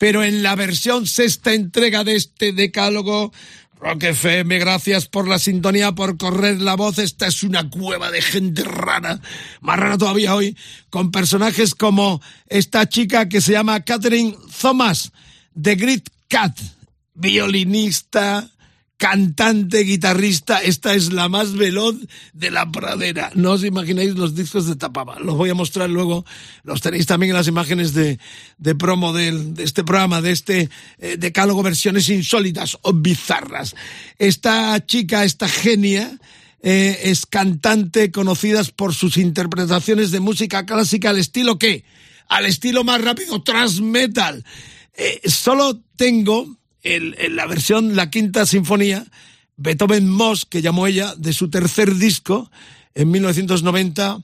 pero 0.00 0.24
en 0.24 0.42
la 0.42 0.56
versión 0.56 1.06
sexta 1.06 1.52
entrega 1.52 2.04
de 2.04 2.16
este 2.16 2.54
decálogo. 2.54 3.34
Rock 3.78 4.04
FM, 4.04 4.58
gracias 4.58 5.06
por 5.06 5.28
la 5.28 5.38
sintonía, 5.38 5.92
por 5.92 6.16
correr 6.16 6.62
la 6.62 6.74
voz. 6.74 6.98
Esta 6.98 7.26
es 7.26 7.42
una 7.42 7.68
cueva 7.68 8.10
de 8.10 8.22
gente 8.22 8.64
rara, 8.64 9.20
más 9.60 9.78
rara 9.78 9.98
todavía 9.98 10.34
hoy, 10.34 10.56
con 10.88 11.10
personajes 11.10 11.74
como 11.74 12.22
esta 12.48 12.88
chica 12.88 13.28
que 13.28 13.42
se 13.42 13.52
llama 13.52 13.84
Catherine 13.84 14.34
Thomas, 14.58 15.12
The 15.60 15.74
Great 15.74 16.08
Cat, 16.28 16.58
violinista, 17.12 18.48
cantante, 19.00 19.78
guitarrista, 19.78 20.58
esta 20.58 20.92
es 20.92 21.10
la 21.10 21.30
más 21.30 21.54
veloz 21.54 21.96
de 22.34 22.50
la 22.50 22.70
pradera. 22.70 23.30
No 23.34 23.52
os 23.52 23.64
imagináis 23.64 24.14
los 24.14 24.34
discos 24.34 24.66
de 24.66 24.76
Tapaba. 24.76 25.18
Los 25.18 25.38
voy 25.38 25.48
a 25.48 25.54
mostrar 25.54 25.88
luego. 25.88 26.26
Los 26.64 26.82
tenéis 26.82 27.06
también 27.06 27.30
en 27.30 27.38
las 27.38 27.48
imágenes 27.48 27.94
de, 27.94 28.18
de 28.58 28.74
promo 28.74 29.14
de, 29.14 29.54
este 29.56 29.84
programa, 29.84 30.20
de 30.20 30.32
este 30.32 30.68
eh, 30.98 31.16
decálogo 31.16 31.62
versiones 31.62 32.10
insólitas 32.10 32.76
o 32.82 32.92
bizarras. 32.92 33.74
Esta 34.18 34.84
chica, 34.84 35.24
esta 35.24 35.48
genia, 35.48 36.18
eh, 36.62 37.00
es 37.04 37.24
cantante 37.24 38.10
conocida 38.10 38.62
por 38.76 38.94
sus 38.94 39.16
interpretaciones 39.16 40.10
de 40.10 40.20
música 40.20 40.66
clásica 40.66 41.08
al 41.08 41.18
estilo 41.18 41.58
qué? 41.58 41.84
Al 42.28 42.44
estilo 42.44 42.84
más 42.84 43.00
rápido, 43.00 43.42
thrash 43.42 43.80
metal. 43.80 44.44
Eh, 44.92 45.22
solo 45.24 45.80
tengo 45.96 46.59
el- 46.82 47.16
en 47.18 47.36
la 47.36 47.46
versión, 47.46 47.96
la 47.96 48.10
quinta 48.10 48.46
sinfonía, 48.46 49.04
Beethoven 49.56 50.08
Moss, 50.08 50.46
que 50.46 50.62
llamó 50.62 50.86
ella, 50.86 51.14
de 51.16 51.32
su 51.32 51.50
tercer 51.50 51.94
disco, 51.96 52.50
en 52.94 53.10
1990, 53.10 54.20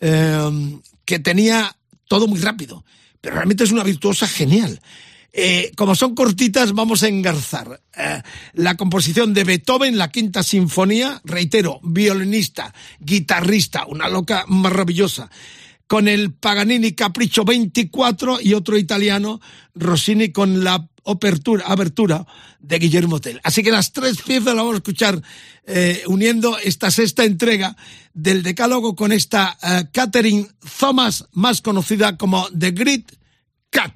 eh, 0.00 0.78
que 1.04 1.18
tenía 1.18 1.76
todo 2.06 2.26
muy 2.26 2.40
rápido, 2.40 2.84
pero 3.20 3.34
realmente 3.36 3.64
es 3.64 3.70
una 3.72 3.84
virtuosa 3.84 4.26
genial. 4.26 4.80
Eh, 5.32 5.72
como 5.76 5.94
son 5.94 6.14
cortitas, 6.14 6.72
vamos 6.72 7.02
a 7.02 7.08
engarzar. 7.08 7.80
Eh, 7.96 8.22
la 8.54 8.76
composición 8.76 9.34
de 9.34 9.44
Beethoven, 9.44 9.98
la 9.98 10.10
quinta 10.10 10.42
sinfonía, 10.42 11.20
reitero, 11.22 11.80
violinista, 11.82 12.74
guitarrista, 12.98 13.84
una 13.86 14.08
loca 14.08 14.44
maravillosa 14.48 15.30
con 15.88 16.06
el 16.06 16.32
Paganini 16.34 16.92
Capricho 16.92 17.44
24 17.44 18.40
y 18.40 18.54
otro 18.54 18.78
italiano, 18.78 19.40
Rossini 19.74 20.30
con 20.30 20.62
la 20.62 20.88
apertura, 21.04 21.64
abertura 21.66 22.26
de 22.60 22.78
Guillermo 22.78 23.20
Tell. 23.20 23.40
Así 23.42 23.62
que 23.62 23.70
las 23.70 23.92
tres 23.92 24.20
piezas 24.22 24.54
las 24.54 24.56
vamos 24.56 24.74
a 24.74 24.76
escuchar 24.76 25.20
eh, 25.66 26.02
uniendo 26.06 26.58
esta 26.58 26.90
sexta 26.90 27.24
entrega 27.24 27.74
del 28.12 28.42
decálogo 28.42 28.94
con 28.94 29.12
esta 29.12 29.56
eh, 29.62 29.86
Catherine 29.90 30.46
Thomas, 30.78 31.26
más 31.32 31.62
conocida 31.62 32.16
como 32.16 32.46
The 32.56 32.70
Great 32.72 33.12
Cat. 33.70 33.92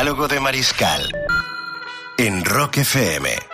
El 0.00 0.06
Decálogo 0.06 0.28
de 0.28 0.40
Mariscal. 0.40 1.12
En 2.16 2.42
Rock 2.42 2.78
FM. 2.78 3.49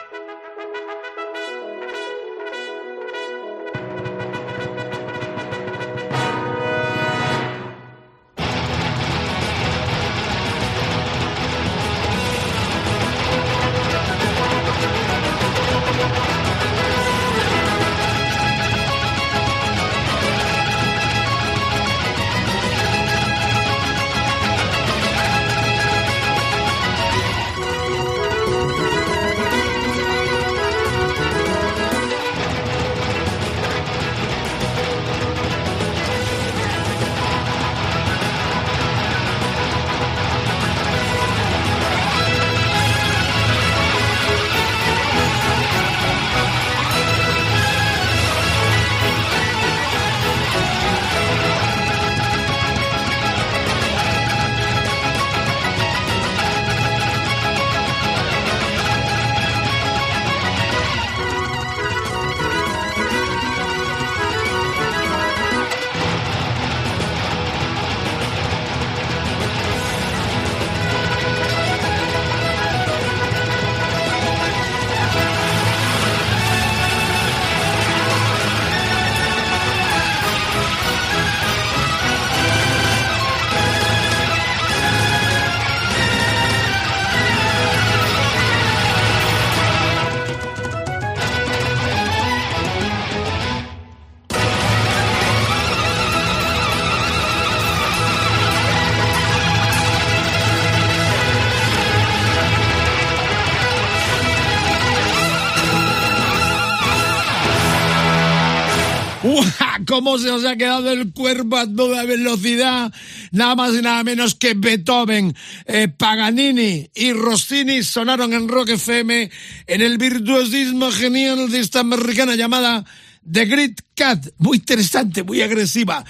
¿Cómo 109.97 110.19
se 110.19 110.31
os 110.31 110.45
ha 110.45 110.57
quedado 110.57 110.93
el 110.93 111.15
cuerpo 111.15 111.57
a 111.57 111.67
toda 111.67 112.05
velocidad? 112.05 112.93
Nada 113.31 113.55
más 113.55 113.73
y 113.73 113.81
nada 113.81 114.05
menos 114.05 114.35
que 114.35 114.53
Beethoven, 114.53 115.35
eh, 115.65 115.89
Paganini 115.89 116.91
y 116.95 117.15
Rossini 117.15 117.83
sonaron 117.83 118.35
en 118.35 118.47
Rock 118.47 118.69
FM 118.69 119.31
en 119.67 119.81
el 119.81 119.97
virtuosismo 119.97 120.91
genial 120.93 121.51
de 121.51 121.61
esta 121.61 121.81
americana 121.81 122.35
llamada 122.35 122.85
The 123.33 123.47
Great 123.47 123.81
Cat. 123.95 124.27
Muy 124.37 124.59
interesante, 124.59 125.23
muy 125.23 125.41
agresiva. 125.41 126.05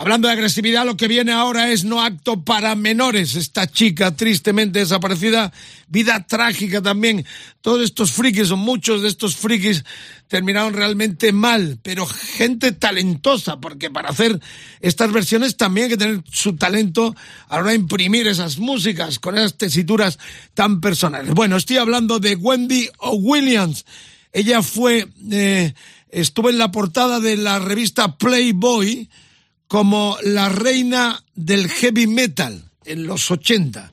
Hablando 0.00 0.28
de 0.28 0.34
agresividad, 0.34 0.86
lo 0.86 0.96
que 0.96 1.08
viene 1.08 1.32
ahora 1.32 1.72
es 1.72 1.82
no 1.82 2.00
acto 2.00 2.44
para 2.44 2.76
menores. 2.76 3.34
Esta 3.34 3.66
chica 3.66 4.14
tristemente 4.14 4.78
desaparecida, 4.78 5.52
vida 5.88 6.24
trágica 6.24 6.80
también. 6.80 7.26
Todos 7.62 7.82
estos 7.82 8.12
frikis, 8.12 8.52
o 8.52 8.56
muchos 8.56 9.02
de 9.02 9.08
estos 9.08 9.34
frikis, 9.34 9.84
terminaron 10.28 10.72
realmente 10.72 11.32
mal, 11.32 11.80
pero 11.82 12.06
gente 12.06 12.70
talentosa, 12.70 13.58
porque 13.58 13.90
para 13.90 14.10
hacer 14.10 14.40
estas 14.78 15.10
versiones 15.10 15.56
también 15.56 15.86
hay 15.86 15.90
que 15.90 15.96
tener 15.96 16.22
su 16.30 16.54
talento 16.54 17.16
a 17.48 17.56
la 17.56 17.62
hora 17.62 17.70
de 17.70 17.78
imprimir 17.78 18.28
esas 18.28 18.58
músicas 18.58 19.18
con 19.18 19.36
esas 19.36 19.58
tesituras 19.58 20.20
tan 20.54 20.80
personales. 20.80 21.34
Bueno, 21.34 21.56
estoy 21.56 21.78
hablando 21.78 22.20
de 22.20 22.36
Wendy 22.36 22.88
O'Williams. 22.98 23.84
Ella 24.32 24.62
fue, 24.62 25.08
eh, 25.32 25.74
estuvo 26.08 26.50
en 26.50 26.58
la 26.58 26.70
portada 26.70 27.18
de 27.18 27.36
la 27.36 27.58
revista 27.58 28.16
Playboy, 28.16 29.08
como 29.68 30.16
la 30.22 30.48
reina 30.48 31.22
del 31.34 31.68
heavy 31.68 32.06
metal 32.06 32.70
en 32.84 33.06
los 33.06 33.30
80, 33.30 33.90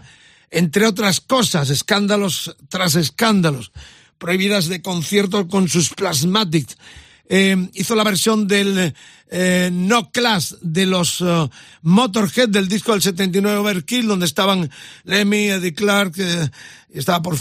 entre 0.50 0.88
otras 0.88 1.20
cosas, 1.20 1.70
escándalos 1.70 2.56
tras 2.70 2.96
escándalos, 2.96 3.72
prohibidas 4.18 4.68
de 4.68 4.82
conciertos 4.82 5.46
con 5.48 5.68
sus 5.68 5.90
plasmatics. 5.90 6.78
Eh, 7.28 7.70
hizo 7.74 7.96
la 7.96 8.04
versión 8.04 8.48
del 8.48 8.94
eh, 9.30 9.70
No 9.72 10.12
Class 10.12 10.58
de 10.62 10.86
los 10.86 11.20
uh, 11.22 11.50
Motorhead 11.82 12.50
del 12.50 12.68
disco 12.68 12.92
del 12.94 13.02
79 13.02 13.58
Overkill, 13.58 14.08
donde 14.08 14.28
estaban 14.28 14.70
Lemmy, 15.04 15.50
Eddie 15.50 15.74
Clark, 15.74 16.14
eh, 16.18 16.50
estaba 17.00 17.22
por, 17.22 17.38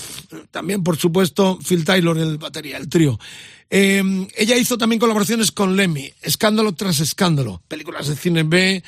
también, 0.51 0.83
por 0.83 0.97
supuesto, 0.97 1.59
Phil 1.67 1.85
Taylor, 1.85 2.19
el 2.19 2.39
batería, 2.39 2.77
el 2.77 2.89
trío. 2.89 3.19
Eh, 3.71 4.03
ella 4.37 4.57
hizo 4.57 4.79
también 4.79 5.01
colaboraciones 5.01 5.51
con 5.51 5.77
Lemmy, 5.77 6.13
escándalo 6.23 6.73
tras 6.75 7.01
escándalo, 7.01 7.63
películas 7.69 8.09
de 8.09 8.17
cine 8.17 8.43
B. 8.43 8.83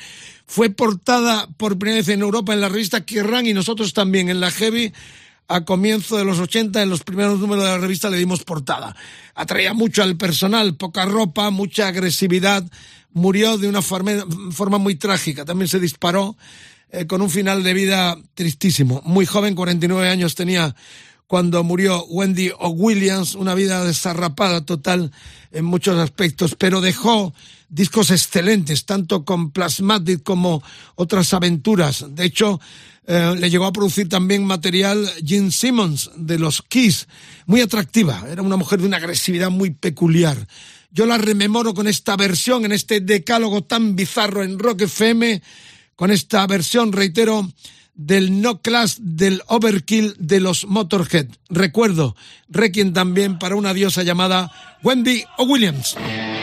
Fue 0.45 0.69
portada 0.69 1.47
por 1.57 1.77
primera 1.77 1.97
vez 1.97 2.09
en 2.09 2.21
Europa 2.21 2.53
en 2.53 2.61
la 2.61 2.69
revista 2.69 3.05
Kerrang 3.05 3.45
y 3.47 3.53
nosotros 3.53 3.93
también 3.93 4.29
en 4.29 4.39
la 4.39 4.51
Heavy 4.51 4.93
a 5.49 5.63
comienzo 5.63 6.17
de 6.17 6.25
los 6.25 6.39
80, 6.39 6.81
en 6.81 6.89
los 6.89 7.03
primeros 7.03 7.39
números 7.39 7.63
de 7.63 7.69
la 7.69 7.77
revista 7.77 8.09
le 8.09 8.17
dimos 8.17 8.43
portada. 8.43 8.95
Atraía 9.33 9.73
mucho 9.73 10.03
al 10.03 10.17
personal, 10.17 10.75
poca 10.75 11.05
ropa, 11.05 11.49
mucha 11.49 11.87
agresividad. 11.87 12.65
Murió 13.13 13.57
de 13.57 13.69
una 13.69 13.81
forma, 13.81 14.11
forma 14.51 14.77
muy 14.77 14.95
trágica. 14.95 15.45
También 15.45 15.69
se 15.69 15.79
disparó 15.79 16.35
eh, 16.91 17.05
con 17.05 17.21
un 17.21 17.29
final 17.29 17.63
de 17.63 17.73
vida 17.73 18.17
tristísimo. 18.33 19.01
Muy 19.05 19.25
joven, 19.25 19.55
49 19.55 20.09
años 20.09 20.35
tenía 20.35 20.75
cuando 21.27 21.61
murió 21.63 22.05
Wendy 22.05 22.51
O'Williams, 22.57 23.35
una 23.35 23.53
vida 23.53 23.83
desarrapada 23.83 24.65
total 24.65 25.11
en 25.51 25.65
muchos 25.65 25.97
aspectos, 25.97 26.55
pero 26.57 26.79
dejó 26.79 27.33
discos 27.67 28.11
excelentes, 28.11 28.85
tanto 28.85 29.25
con 29.25 29.51
Plasmatic 29.51 30.23
como 30.23 30.63
otras 30.95 31.33
aventuras. 31.33 32.05
De 32.09 32.23
hecho, 32.23 32.61
eh, 33.05 33.35
le 33.37 33.49
llegó 33.49 33.65
a 33.65 33.73
producir 33.73 34.07
también 34.07 34.45
material 34.45 35.09
Gene 35.25 35.51
Simmons 35.51 36.11
de 36.15 36.39
los 36.39 36.61
Kiss, 36.61 37.07
muy 37.45 37.59
atractiva, 37.59 38.23
era 38.29 38.41
una 38.41 38.55
mujer 38.55 38.79
de 38.79 38.87
una 38.87 38.97
agresividad 38.97 39.49
muy 39.49 39.71
peculiar. 39.71 40.47
Yo 40.91 41.05
la 41.05 41.17
rememoro 41.17 41.73
con 41.73 41.87
esta 41.87 42.15
versión, 42.15 42.63
en 42.63 42.71
este 42.71 43.01
decálogo 43.01 43.63
tan 43.63 43.97
bizarro 43.97 44.43
en 44.43 44.57
Rock 44.57 44.83
FM, 44.83 45.41
con 45.97 46.11
esta 46.11 46.47
versión, 46.47 46.93
reitero, 46.93 47.51
del 47.95 48.41
No 48.41 48.61
Class 48.61 48.99
del 49.01 49.41
Overkill 49.47 50.15
de 50.19 50.39
los 50.39 50.65
Motorhead. 50.65 51.27
Recuerdo, 51.49 52.15
Requiem 52.47 52.93
también 52.93 53.39
para 53.39 53.55
una 53.55 53.73
diosa 53.73 54.03
llamada 54.03 54.51
Wendy 54.83 55.25
O'Williams. 55.37 55.95
Too 55.95 56.36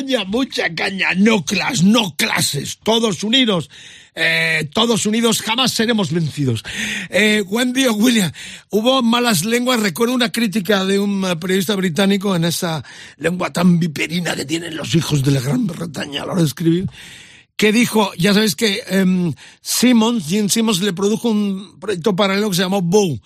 caña, 0.00 0.24
mucha 0.24 0.74
caña. 0.74 1.08
No 1.16 1.44
clas, 1.44 1.82
no 1.82 2.14
clases. 2.16 2.78
Todos 2.82 3.22
unidos. 3.24 3.70
Eh, 4.14 4.68
todos 4.72 5.06
unidos 5.06 5.42
jamás 5.42 5.72
seremos 5.72 6.12
vencidos. 6.12 6.62
Eh, 7.10 7.42
Wendy 7.46 7.86
o 7.86 7.94
William, 7.94 8.32
hubo 8.70 9.02
malas 9.02 9.44
lenguas. 9.44 9.80
Recuerdo 9.80 10.14
una 10.14 10.32
crítica 10.32 10.84
de 10.84 10.98
un 10.98 11.24
eh, 11.24 11.36
periodista 11.36 11.74
británico 11.76 12.34
en 12.34 12.44
esa 12.44 12.84
lengua 13.16 13.52
tan 13.52 13.78
viperina 13.78 14.34
que 14.34 14.44
tienen 14.44 14.76
los 14.76 14.94
hijos 14.94 15.22
de 15.22 15.32
la 15.32 15.40
Gran 15.40 15.66
Bretaña 15.66 16.22
a 16.22 16.26
la 16.26 16.32
hora 16.32 16.42
de 16.42 16.48
escribir 16.48 16.86
que 17.56 17.72
dijo, 17.72 18.10
ya 18.16 18.32
sabéis 18.32 18.56
que 18.56 18.82
em, 18.86 19.34
Simmons, 19.60 20.26
Gene 20.26 20.48
Simmons 20.48 20.80
le 20.80 20.94
produjo 20.94 21.28
un 21.28 21.78
proyecto 21.78 22.16
paralelo 22.16 22.48
que 22.48 22.56
se 22.56 22.62
llamó 22.62 22.80
Bow 22.80 23.20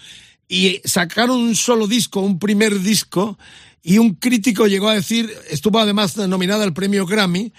y 0.49 0.81
sacaron 0.85 1.41
un 1.41 1.55
solo 1.55 1.87
disco, 1.87 2.19
un 2.19 2.41
primer 2.41 2.81
disco, 2.81 3.39
y 3.87 3.99
un 3.99 4.15
crítico 4.15 4.67
llegó 4.67 4.89
a 4.89 4.95
decir, 4.95 5.31
estuvo 5.51 5.79
además 5.79 6.17
nominada 6.17 6.65
al 6.65 6.73
premio 6.73 7.05
Grammy, 7.05 7.53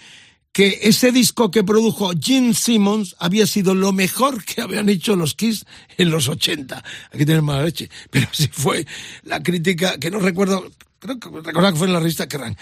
que 0.52 0.80
ese 0.82 1.12
disco 1.12 1.52
que 1.52 1.64
produjo 1.64 2.14
Gene 2.20 2.56
Simmons 2.56 3.16
había 3.20 3.46
sido 3.46 3.76
lo 3.76 3.94
mejor 3.94 4.44
que 4.46 4.62
habían 4.62 4.90
hecho 4.90 5.16
los 5.16 5.36
Kiss 5.36 5.66
en 5.98 6.10
los 6.10 6.28
80. 6.28 6.84
Aquí 7.14 7.26
tenemos 7.26 7.46
mala 7.46 7.66
leche, 7.66 7.90
pero 8.10 8.28
sí 8.32 8.50
fue 8.52 8.88
la 9.22 9.44
crítica, 9.44 10.00
que 10.00 10.10
no 10.10 10.20
recuerdo, 10.20 10.68
creo 10.98 11.20
que 11.20 11.30
recordar 11.30 11.74
que 11.74 11.78
fue 11.78 11.88
en 11.88 11.94
la 11.94 12.00
revista 12.00 12.28
Kerrang. 12.28 12.58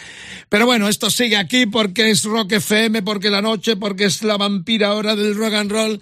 Pero 0.49 0.66
bueno, 0.66 0.89
esto 0.89 1.09
sigue 1.09 1.38
aquí 1.38 1.66
porque 1.66 2.09
es 2.09 2.26
Rock 2.26 2.51
FM, 2.51 3.01
porque 3.01 3.30
la 3.30 3.41
noche, 3.41 3.78
porque 3.78 4.05
es 4.05 4.24
la 4.24 4.36
vampira 4.36 4.93
hora 4.93 5.16
del 5.16 5.36
rock 5.36 5.53
and 5.53 5.72
roll 5.72 6.01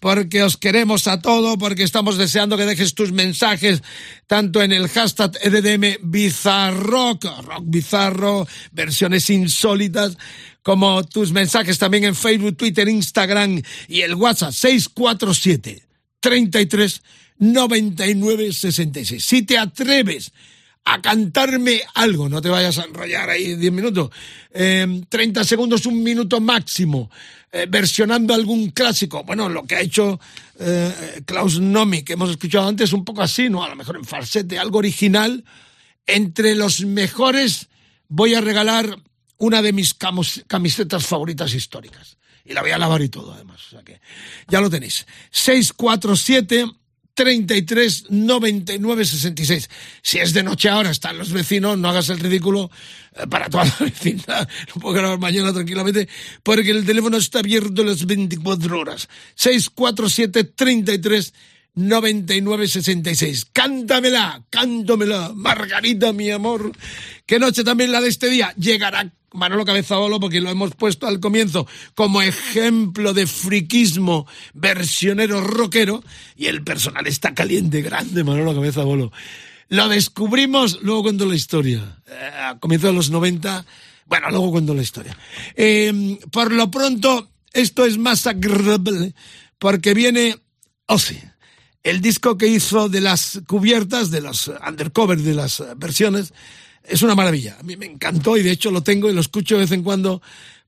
porque 0.00 0.42
os 0.42 0.56
queremos 0.56 1.06
a 1.06 1.20
todo, 1.20 1.58
porque 1.58 1.82
estamos 1.82 2.16
deseando 2.18 2.56
que 2.56 2.66
dejes 2.66 2.94
tus 2.94 3.12
mensajes 3.12 3.82
tanto 4.26 4.62
en 4.62 4.72
el 4.72 4.88
hashtag 4.88 5.36
EDM 5.42 5.98
Bizarrock, 6.02 7.24
Rock 7.42 7.64
Bizarro, 7.64 8.46
versiones 8.72 9.28
insólitas, 9.30 10.16
como 10.62 11.04
tus 11.04 11.32
mensajes 11.32 11.78
también 11.78 12.04
en 12.04 12.14
Facebook, 12.14 12.56
Twitter, 12.56 12.88
Instagram 12.88 13.62
y 13.88 14.02
el 14.02 14.14
WhatsApp 14.14 14.52
647 14.52 15.82
33 16.20 17.02
99 17.38 18.52
66. 18.52 19.24
Si 19.24 19.42
te 19.42 19.58
atreves 19.58 20.32
a 20.84 21.02
cantarme 21.02 21.82
algo, 21.94 22.28
no 22.28 22.40
te 22.40 22.48
vayas 22.48 22.78
a 22.78 22.84
enrollar 22.84 23.28
ahí 23.28 23.54
10 23.56 23.72
minutos, 23.72 24.10
eh, 24.52 25.02
30 25.08 25.44
segundos, 25.44 25.84
un 25.84 26.02
minuto 26.02 26.40
máximo, 26.40 27.10
eh, 27.50 27.66
versionando 27.68 28.34
algún 28.34 28.70
clásico. 28.70 29.24
Bueno, 29.24 29.48
lo 29.48 29.64
que 29.64 29.76
ha 29.76 29.80
hecho 29.80 30.20
eh, 30.58 31.22
Klaus 31.24 31.60
Nomi, 31.60 32.02
que 32.02 32.12
hemos 32.14 32.30
escuchado 32.30 32.68
antes, 32.68 32.92
un 32.92 33.04
poco 33.04 33.22
así, 33.22 33.48
¿no? 33.48 33.64
A 33.64 33.68
lo 33.68 33.76
mejor 33.76 33.96
en 33.96 34.04
falsete, 34.04 34.58
algo 34.58 34.78
original. 34.78 35.44
Entre 36.06 36.54
los 36.54 36.80
mejores 36.82 37.68
voy 38.08 38.34
a 38.34 38.40
regalar 38.40 38.98
una 39.38 39.62
de 39.62 39.72
mis 39.72 39.94
camisetas 39.94 41.06
favoritas 41.06 41.54
históricas. 41.54 42.18
Y 42.44 42.54
la 42.54 42.62
voy 42.62 42.70
a 42.70 42.78
lavar 42.78 43.02
y 43.02 43.08
todo, 43.08 43.32
además. 43.32 43.60
O 43.66 43.70
sea 43.70 43.82
que 43.82 44.00
ya 44.48 44.60
lo 44.60 44.70
tenéis. 44.70 45.06
647 45.30 46.66
33 47.18 48.10
99 48.10 49.04
66. 49.04 49.68
Si 50.02 50.20
es 50.20 50.32
de 50.32 50.44
noche 50.44 50.68
ahora, 50.68 50.90
están 50.90 51.18
los 51.18 51.32
vecinos, 51.32 51.76
no 51.76 51.88
hagas 51.88 52.10
el 52.10 52.20
ridículo 52.20 52.70
eh, 53.16 53.26
para 53.28 53.50
toda 53.50 53.64
la 53.64 53.76
vecindad. 53.80 54.48
Lo 54.68 54.80
puedo 54.80 54.94
grabar 54.94 55.18
mañana 55.18 55.52
tranquilamente, 55.52 56.08
porque 56.44 56.70
el 56.70 56.86
teléfono 56.86 57.16
está 57.16 57.40
abierto 57.40 57.82
las 57.82 58.06
24 58.06 58.78
horas. 58.78 59.08
647 59.34 60.44
33 60.44 61.34
99 61.78 62.66
66. 62.66 63.46
Cántamela, 63.52 64.42
cántamela, 64.50 65.30
Margarita, 65.34 66.12
mi 66.12 66.30
amor. 66.30 66.72
Qué 67.24 67.38
noche 67.38 67.62
también 67.62 67.92
la 67.92 68.00
de 68.00 68.08
este 68.08 68.28
día. 68.28 68.52
Llegará 68.56 69.12
Manolo 69.32 69.64
Cabezabolo, 69.64 70.18
porque 70.18 70.40
lo 70.40 70.50
hemos 70.50 70.74
puesto 70.74 71.06
al 71.06 71.20
comienzo 71.20 71.68
como 71.94 72.20
ejemplo 72.20 73.14
de 73.14 73.28
friquismo 73.28 74.26
versionero 74.54 75.40
rockero, 75.40 76.02
y 76.36 76.46
el 76.46 76.64
personal 76.64 77.06
está 77.06 77.32
caliente, 77.32 77.80
grande 77.80 78.24
Manolo 78.24 78.54
Cabezabolo. 78.54 79.12
Lo 79.68 79.88
descubrimos, 79.88 80.80
luego 80.82 81.04
cuento 81.04 81.26
la 81.26 81.36
historia. 81.36 82.00
Eh, 82.08 82.30
a 82.40 82.58
comienzos 82.58 82.90
de 82.90 82.96
los 82.96 83.10
90, 83.10 83.64
bueno, 84.06 84.30
luego 84.30 84.50
cuento 84.50 84.74
la 84.74 84.82
historia. 84.82 85.16
Eh, 85.54 86.18
por 86.32 86.50
lo 86.50 86.70
pronto, 86.72 87.30
esto 87.52 87.84
es 87.84 87.98
más 87.98 88.26
agradable, 88.26 89.14
porque 89.58 89.94
viene 89.94 90.36
Ozzy. 90.86 91.20
El 91.88 92.02
disco 92.02 92.36
que 92.36 92.46
hizo 92.46 92.90
de 92.90 93.00
las 93.00 93.40
cubiertas, 93.46 94.10
de 94.10 94.20
los 94.20 94.48
undercover 94.48 95.18
de 95.18 95.32
las 95.32 95.64
versiones, 95.78 96.34
es 96.84 97.00
una 97.00 97.14
maravilla. 97.14 97.56
A 97.58 97.62
mí 97.62 97.78
me 97.78 97.86
encantó 97.86 98.36
y 98.36 98.42
de 98.42 98.50
hecho 98.50 98.70
lo 98.70 98.82
tengo 98.82 99.08
y 99.08 99.14
lo 99.14 99.22
escucho 99.22 99.54
de 99.54 99.62
vez 99.62 99.72
en 99.72 99.82
cuando 99.82 100.20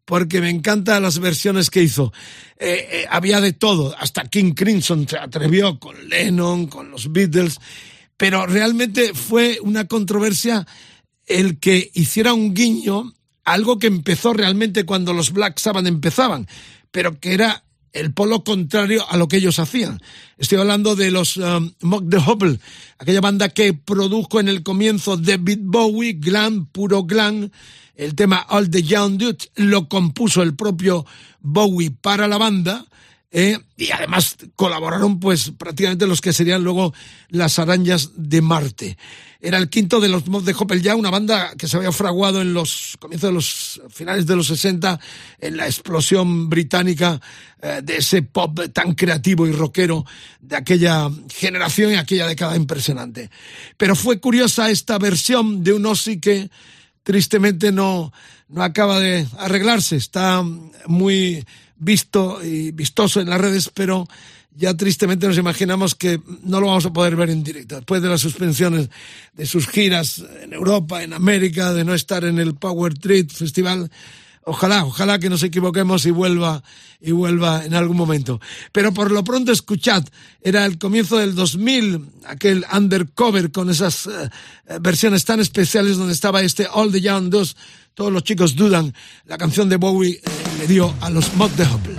porque 0.06 0.40
me 0.40 0.48
encantan 0.48 1.02
las 1.02 1.18
versiones 1.18 1.68
que 1.68 1.82
hizo. 1.82 2.10
Eh, 2.58 2.88
eh, 2.90 3.06
había 3.10 3.42
de 3.42 3.52
todo, 3.52 3.94
hasta 3.98 4.28
King 4.28 4.54
Crimson 4.54 5.06
se 5.06 5.18
atrevió 5.18 5.78
con 5.78 6.08
Lennon, 6.08 6.68
con 6.68 6.90
los 6.90 7.12
Beatles, 7.12 7.58
pero 8.16 8.46
realmente 8.46 9.12
fue 9.12 9.58
una 9.60 9.86
controversia 9.86 10.66
el 11.26 11.58
que 11.58 11.90
hiciera 11.92 12.32
un 12.32 12.54
guiño, 12.54 13.12
algo 13.44 13.78
que 13.78 13.88
empezó 13.88 14.32
realmente 14.32 14.86
cuando 14.86 15.12
los 15.12 15.32
Black 15.32 15.58
Sabbath 15.58 15.86
empezaban, 15.86 16.48
pero 16.90 17.20
que 17.20 17.34
era 17.34 17.62
el 17.93 18.12
polo 18.12 18.45
contrario 18.45 19.05
a 19.09 19.16
lo 19.16 19.28
que 19.28 19.38
ellos 19.38 19.59
hacían. 19.59 20.01
Estoy 20.38 20.59
hablando 20.59 20.97
de 20.97 21.11
los 21.11 21.36
um, 21.36 21.72
Mock 21.80 22.09
the 22.09 22.18
Hubble, 22.18 22.59
aquella 22.99 23.20
banda 23.20 23.49
que 23.49 23.74
produjo 23.74 24.41
en 24.41 24.49
el 24.49 24.62
comienzo 24.62 25.16
David 25.16 25.61
Bowie, 25.62 26.14
glam, 26.14 26.66
puro 26.66 27.05
glam. 27.05 27.51
El 27.95 28.14
tema 28.14 28.47
All 28.49 28.70
the 28.70 28.82
Young 28.82 29.18
Dudes 29.18 29.51
lo 29.57 29.88
compuso 29.88 30.43
el 30.43 30.55
propio 30.55 31.05
Bowie 31.41 31.91
para 31.91 32.26
la 32.28 32.38
banda. 32.38 32.86
Eh, 33.32 33.58
y 33.76 33.92
además 33.92 34.36
colaboraron 34.56 35.20
pues 35.20 35.52
prácticamente 35.56 36.08
los 36.08 36.20
que 36.20 36.32
serían 36.32 36.64
luego 36.64 36.92
las 37.28 37.60
arañas 37.60 38.10
de 38.16 38.42
Marte. 38.42 38.98
Era 39.40 39.56
el 39.56 39.70
quinto 39.70 40.00
de 40.00 40.08
los 40.08 40.26
Mob 40.26 40.42
de 40.42 40.52
Hoppel 40.58 40.82
ya, 40.82 40.96
una 40.96 41.10
banda 41.10 41.54
que 41.56 41.68
se 41.68 41.76
había 41.76 41.92
fraguado 41.92 42.42
en 42.42 42.52
los 42.52 42.96
comienzos 42.98 43.30
de 43.30 43.34
los 43.34 43.80
finales 43.88 44.26
de 44.26 44.34
los 44.34 44.48
60 44.48 44.98
en 45.38 45.56
la 45.56 45.66
explosión 45.66 46.50
británica 46.50 47.20
eh, 47.62 47.80
de 47.84 47.98
ese 47.98 48.22
pop 48.22 48.58
tan 48.72 48.94
creativo 48.94 49.46
y 49.46 49.52
rockero 49.52 50.04
de 50.40 50.56
aquella 50.56 51.08
generación 51.32 51.92
y 51.92 51.96
aquella 51.96 52.26
década 52.26 52.56
impresionante. 52.56 53.30
Pero 53.76 53.94
fue 53.94 54.18
curiosa 54.18 54.70
esta 54.70 54.98
versión 54.98 55.62
de 55.62 55.72
un 55.72 55.86
Ozzy 55.86 56.18
que 56.18 56.50
tristemente 57.04 57.70
no, 57.70 58.12
no 58.48 58.62
acaba 58.62 58.98
de 58.98 59.26
arreglarse, 59.38 59.96
está 59.96 60.44
muy 60.86 61.46
visto 61.80 62.44
y 62.44 62.70
vistoso 62.70 63.20
en 63.20 63.30
las 63.30 63.40
redes, 63.40 63.70
pero 63.74 64.06
ya 64.54 64.74
tristemente 64.74 65.26
nos 65.26 65.38
imaginamos 65.38 65.94
que 65.94 66.20
no 66.44 66.60
lo 66.60 66.68
vamos 66.68 66.86
a 66.86 66.92
poder 66.92 67.16
ver 67.16 67.30
en 67.30 67.42
directo. 67.42 67.76
Después 67.76 68.02
de 68.02 68.08
las 68.08 68.20
suspensiones 68.20 68.90
de 69.34 69.46
sus 69.46 69.66
giras 69.66 70.22
en 70.42 70.52
Europa, 70.52 71.02
en 71.02 71.12
América, 71.12 71.72
de 71.72 71.84
no 71.84 71.94
estar 71.94 72.24
en 72.24 72.38
el 72.38 72.54
Power 72.54 72.94
Treat 72.94 73.30
Festival, 73.30 73.90
ojalá, 74.45 74.84
ojalá 74.84 75.18
que 75.18 75.30
nos 75.30 75.43
equivoquemos 75.43 76.07
y 76.07 76.11
vuelva, 76.11 76.62
y 77.01 77.12
vuelva 77.12 77.64
en 77.64 77.74
algún 77.74 77.97
momento. 77.97 78.41
Pero 78.72 78.93
por 78.93 79.11
lo 79.11 79.24
pronto 79.24 79.53
escuchad, 79.53 80.05
era 80.41 80.64
el 80.66 80.78
comienzo 80.78 81.18
del 81.18 81.34
2000, 81.34 82.07
aquel 82.26 82.64
undercover 82.72 83.51
con 83.53 83.70
esas 83.70 84.07
eh, 84.07 84.30
versiones 84.80 85.24
tan 85.24 85.41
especiales 85.41 85.97
donde 85.97 86.14
estaba 86.14 86.43
este 86.43 86.66
All 86.72 86.93
the 86.93 87.01
Young 87.01 87.30
2, 87.30 87.57
todos 87.95 88.12
los 88.12 88.24
chicos 88.24 88.57
dudan, 88.57 88.95
la 89.26 89.38
canción 89.38 89.68
de 89.68 89.76
Bowie 89.76 90.12
eh, 90.12 90.20
le 90.59 90.66
dio 90.66 90.95
a 91.01 91.11
los 91.11 91.34
Mod 91.34 91.51
de 91.51 91.64
Hubble. 91.64 91.97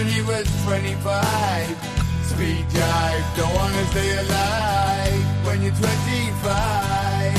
When 0.00 0.08
he 0.08 0.22
was 0.22 0.46
25. 0.64 1.76
Speed 2.24 2.64
jive, 2.72 3.36
don't 3.36 3.54
wanna 3.54 3.84
stay 3.92 4.10
alive 4.24 5.24
when 5.44 5.60
you're 5.60 5.76
25. 5.76 7.36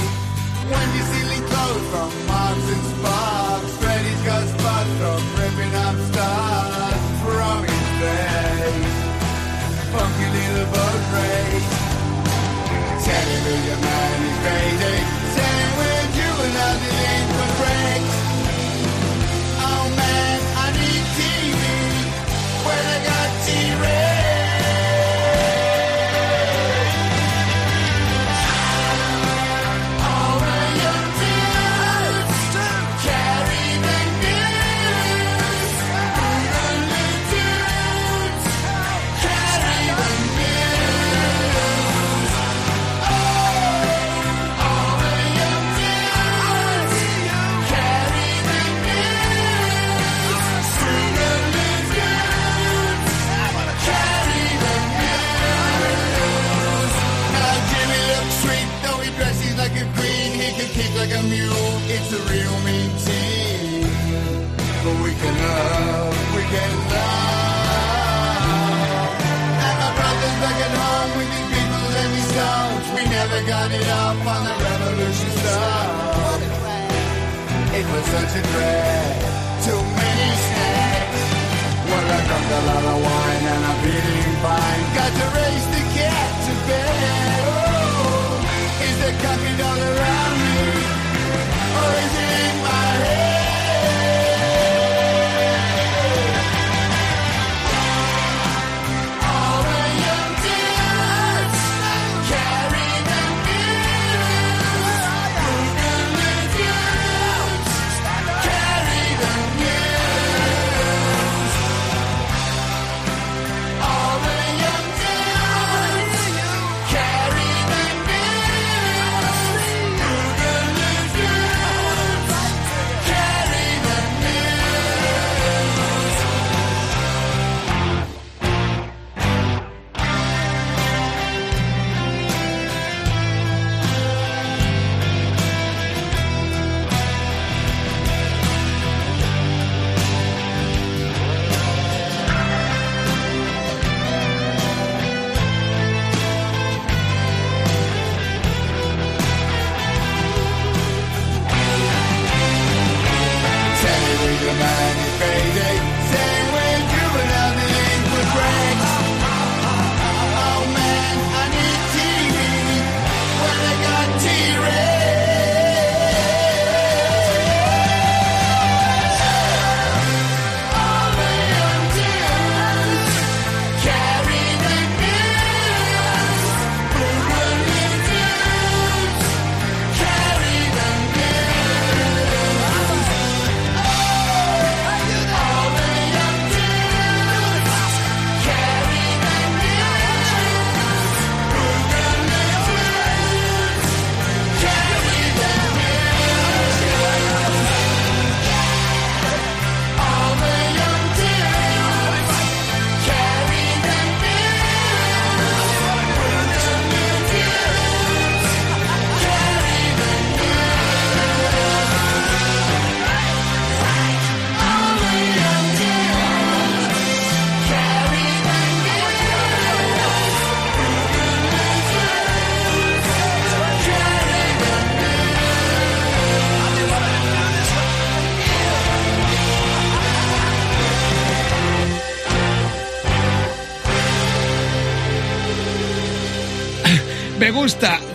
When 0.72 0.88
you're 0.96 1.10
stealing 1.12 1.44
clothes 1.50 1.86
from 1.92 2.10
Marks 2.30 2.68
and 2.74 2.84
Sparks, 2.94 3.72
Freddy's 3.82 4.22
got 4.30 4.44
spots 4.54 4.92
from 5.00 5.22
ripping 5.42 5.74
up 5.86 5.98
stars 6.10 7.04
from 7.26 7.58
his 7.72 7.88
face. 8.02 8.98
Funky 9.94 10.28
little 10.38 10.68
boat 10.74 11.04
race. 11.16 11.51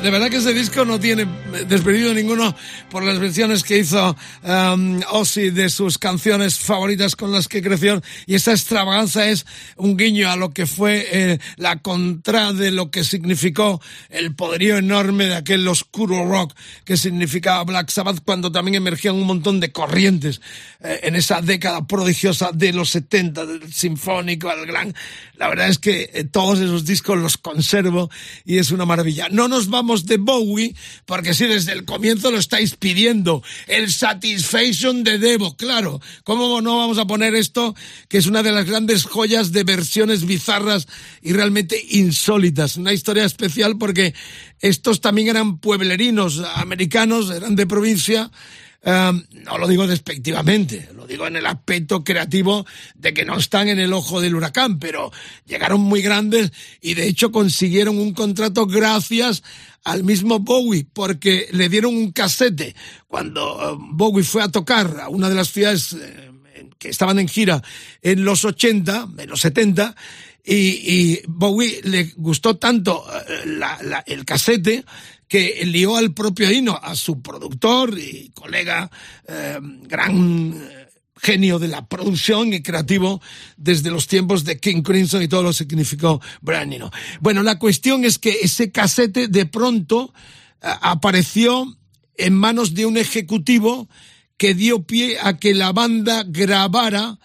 De 0.06 0.12
verdad 0.12 0.30
que 0.30 0.36
ese 0.36 0.54
disco 0.54 0.84
no 0.84 1.00
tiene 1.00 1.26
despedido 1.66 2.14
ninguno 2.14 2.54
por 2.90 3.02
las 3.02 3.18
versiones 3.18 3.64
que 3.64 3.78
hizo 3.78 4.16
um, 4.44 5.00
Ozzy 5.10 5.50
de 5.50 5.68
sus 5.68 5.98
canciones 5.98 6.60
favoritas 6.60 7.16
con 7.16 7.32
las 7.32 7.48
que 7.48 7.60
creció 7.60 8.00
y 8.24 8.36
esa 8.36 8.52
extravaganza 8.52 9.28
es 9.28 9.46
un 9.74 9.96
guiño 9.96 10.30
a 10.30 10.36
lo 10.36 10.52
que 10.52 10.66
fue 10.66 11.08
eh, 11.10 11.38
la 11.56 11.82
contra 11.82 12.52
de 12.52 12.70
lo 12.70 12.92
que 12.92 13.02
significó 13.02 13.82
el 14.08 14.32
poderío 14.36 14.76
enorme 14.76 15.26
de 15.26 15.34
aquel 15.34 15.66
oscuro 15.66 16.24
rock 16.24 16.54
que 16.84 16.96
significaba 16.96 17.64
Black 17.64 17.90
Sabbath 17.90 18.22
cuando 18.24 18.52
también 18.52 18.76
emergían 18.76 19.16
un 19.16 19.26
montón 19.26 19.58
de 19.58 19.72
corrientes 19.72 20.40
eh, 20.84 21.00
en 21.02 21.16
esa 21.16 21.40
década 21.40 21.84
prodigiosa 21.84 22.50
de 22.54 22.72
los 22.72 22.90
70, 22.90 23.44
del 23.44 23.72
sinfónico 23.72 24.50
al 24.50 24.66
gran. 24.66 24.94
La 25.34 25.48
verdad 25.48 25.68
es 25.68 25.78
que 25.78 26.10
eh, 26.14 26.22
todos 26.22 26.60
esos 26.60 26.84
discos 26.84 27.18
los 27.18 27.36
conservo 27.36 28.08
y 28.44 28.58
es 28.58 28.70
una 28.70 28.86
maravilla. 28.86 29.28
No 29.30 29.48
nos 29.48 29.68
vamos 29.68 29.95
de 30.04 30.18
Bowie, 30.18 30.74
porque 31.06 31.32
si 31.32 31.46
desde 31.46 31.72
el 31.72 31.84
comienzo 31.86 32.30
lo 32.30 32.38
estáis 32.38 32.76
pidiendo, 32.76 33.42
el 33.66 33.90
Satisfaction 33.90 35.04
de 35.04 35.18
Devo, 35.18 35.56
claro. 35.56 36.00
¿Cómo 36.24 36.60
no 36.60 36.76
vamos 36.76 36.98
a 36.98 37.06
poner 37.06 37.34
esto, 37.34 37.74
que 38.08 38.18
es 38.18 38.26
una 38.26 38.42
de 38.42 38.52
las 38.52 38.66
grandes 38.66 39.04
joyas 39.04 39.52
de 39.52 39.64
versiones 39.64 40.26
bizarras 40.26 40.88
y 41.22 41.32
realmente 41.32 41.82
insólitas? 41.90 42.76
Una 42.76 42.92
historia 42.92 43.24
especial 43.24 43.78
porque 43.78 44.14
estos 44.60 45.00
también 45.00 45.28
eran 45.28 45.58
pueblerinos 45.58 46.42
americanos, 46.54 47.30
eran 47.30 47.56
de 47.56 47.66
provincia, 47.66 48.30
Um, 48.86 49.24
no 49.44 49.58
lo 49.58 49.66
digo 49.66 49.84
despectivamente, 49.88 50.88
lo 50.94 51.08
digo 51.08 51.26
en 51.26 51.34
el 51.34 51.44
aspecto 51.46 52.04
creativo 52.04 52.64
de 52.94 53.12
que 53.12 53.24
no 53.24 53.36
están 53.36 53.66
en 53.66 53.80
el 53.80 53.92
ojo 53.92 54.20
del 54.20 54.36
huracán, 54.36 54.78
pero 54.78 55.10
llegaron 55.44 55.80
muy 55.80 56.02
grandes 56.02 56.52
y 56.80 56.94
de 56.94 57.08
hecho 57.08 57.32
consiguieron 57.32 57.98
un 57.98 58.14
contrato 58.14 58.64
gracias 58.64 59.42
al 59.82 60.04
mismo 60.04 60.38
Bowie, 60.38 60.86
porque 60.92 61.48
le 61.50 61.68
dieron 61.68 61.96
un 61.96 62.12
casete 62.12 62.76
cuando 63.08 63.72
uh, 63.74 63.76
Bowie 63.76 64.22
fue 64.22 64.44
a 64.44 64.52
tocar 64.52 65.00
a 65.00 65.08
una 65.08 65.28
de 65.28 65.34
las 65.34 65.50
ciudades 65.50 65.92
eh, 65.94 66.68
que 66.78 66.88
estaban 66.88 67.18
en 67.18 67.26
gira 67.26 67.60
en 68.02 68.24
los 68.24 68.44
80, 68.44 69.08
en 69.18 69.28
los 69.28 69.40
70, 69.40 69.96
y, 70.48 71.22
Bowie 71.26 71.80
le 71.82 72.12
gustó 72.18 72.56
tanto 72.56 73.04
eh, 73.12 73.46
la- 73.46 74.04
el 74.06 74.24
casete 74.24 74.84
que 75.28 75.64
lió 75.64 75.96
al 75.96 76.14
propio 76.14 76.50
Hino, 76.50 76.78
a 76.80 76.94
su 76.94 77.20
productor 77.20 77.98
y 77.98 78.30
colega, 78.30 78.90
eh, 79.26 79.58
gran 79.82 80.52
eh, 80.54 80.88
genio 81.16 81.58
de 81.58 81.68
la 81.68 81.86
producción 81.86 82.52
y 82.52 82.62
creativo 82.62 83.20
desde 83.56 83.90
los 83.90 84.06
tiempos 84.06 84.44
de 84.44 84.58
King 84.58 84.82
Crimson 84.82 85.22
y 85.22 85.28
todo 85.28 85.42
lo 85.42 85.48
que 85.50 85.54
significó 85.54 86.20
Brian 86.40 86.72
Eno. 86.72 86.90
Bueno, 87.20 87.42
la 87.42 87.58
cuestión 87.58 88.04
es 88.04 88.18
que 88.18 88.38
ese 88.42 88.70
casete 88.70 89.28
de 89.28 89.46
pronto 89.46 90.12
eh, 90.62 90.68
apareció 90.80 91.76
en 92.16 92.34
manos 92.34 92.74
de 92.74 92.86
un 92.86 92.96
ejecutivo 92.96 93.88
que 94.36 94.54
dio 94.54 94.84
pie 94.84 95.18
a 95.20 95.38
que 95.38 95.54
la 95.54 95.72
banda 95.72 96.24
grabara 96.26 97.18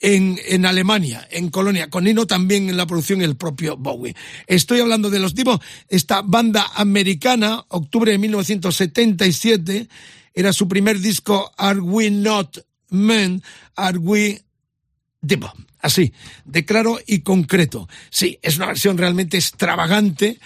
en, 0.00 0.38
en 0.46 0.66
Alemania, 0.66 1.26
en 1.30 1.50
Colonia, 1.50 1.88
con 1.88 2.04
Nino 2.04 2.26
también 2.26 2.68
en 2.68 2.76
la 2.76 2.86
producción 2.86 3.22
el 3.22 3.36
propio 3.36 3.76
Bowie. 3.76 4.14
Estoy 4.46 4.80
hablando 4.80 5.10
de 5.10 5.18
los 5.18 5.34
tipos, 5.34 5.60
esta 5.88 6.22
banda 6.22 6.66
americana, 6.74 7.64
octubre 7.68 8.12
de 8.12 8.18
1977, 8.18 9.88
era 10.34 10.52
su 10.52 10.68
primer 10.68 11.00
disco 11.00 11.52
Are 11.56 11.80
We 11.80 12.10
Not 12.10 12.58
Men, 12.90 13.42
Are 13.74 13.98
We 13.98 14.42
Tipo, 15.26 15.52
así, 15.80 16.12
de 16.44 16.64
claro 16.64 17.00
y 17.06 17.20
concreto. 17.20 17.88
Sí, 18.10 18.38
es 18.42 18.58
una 18.58 18.66
versión 18.66 18.96
realmente 18.96 19.36
extravagante 19.36 20.38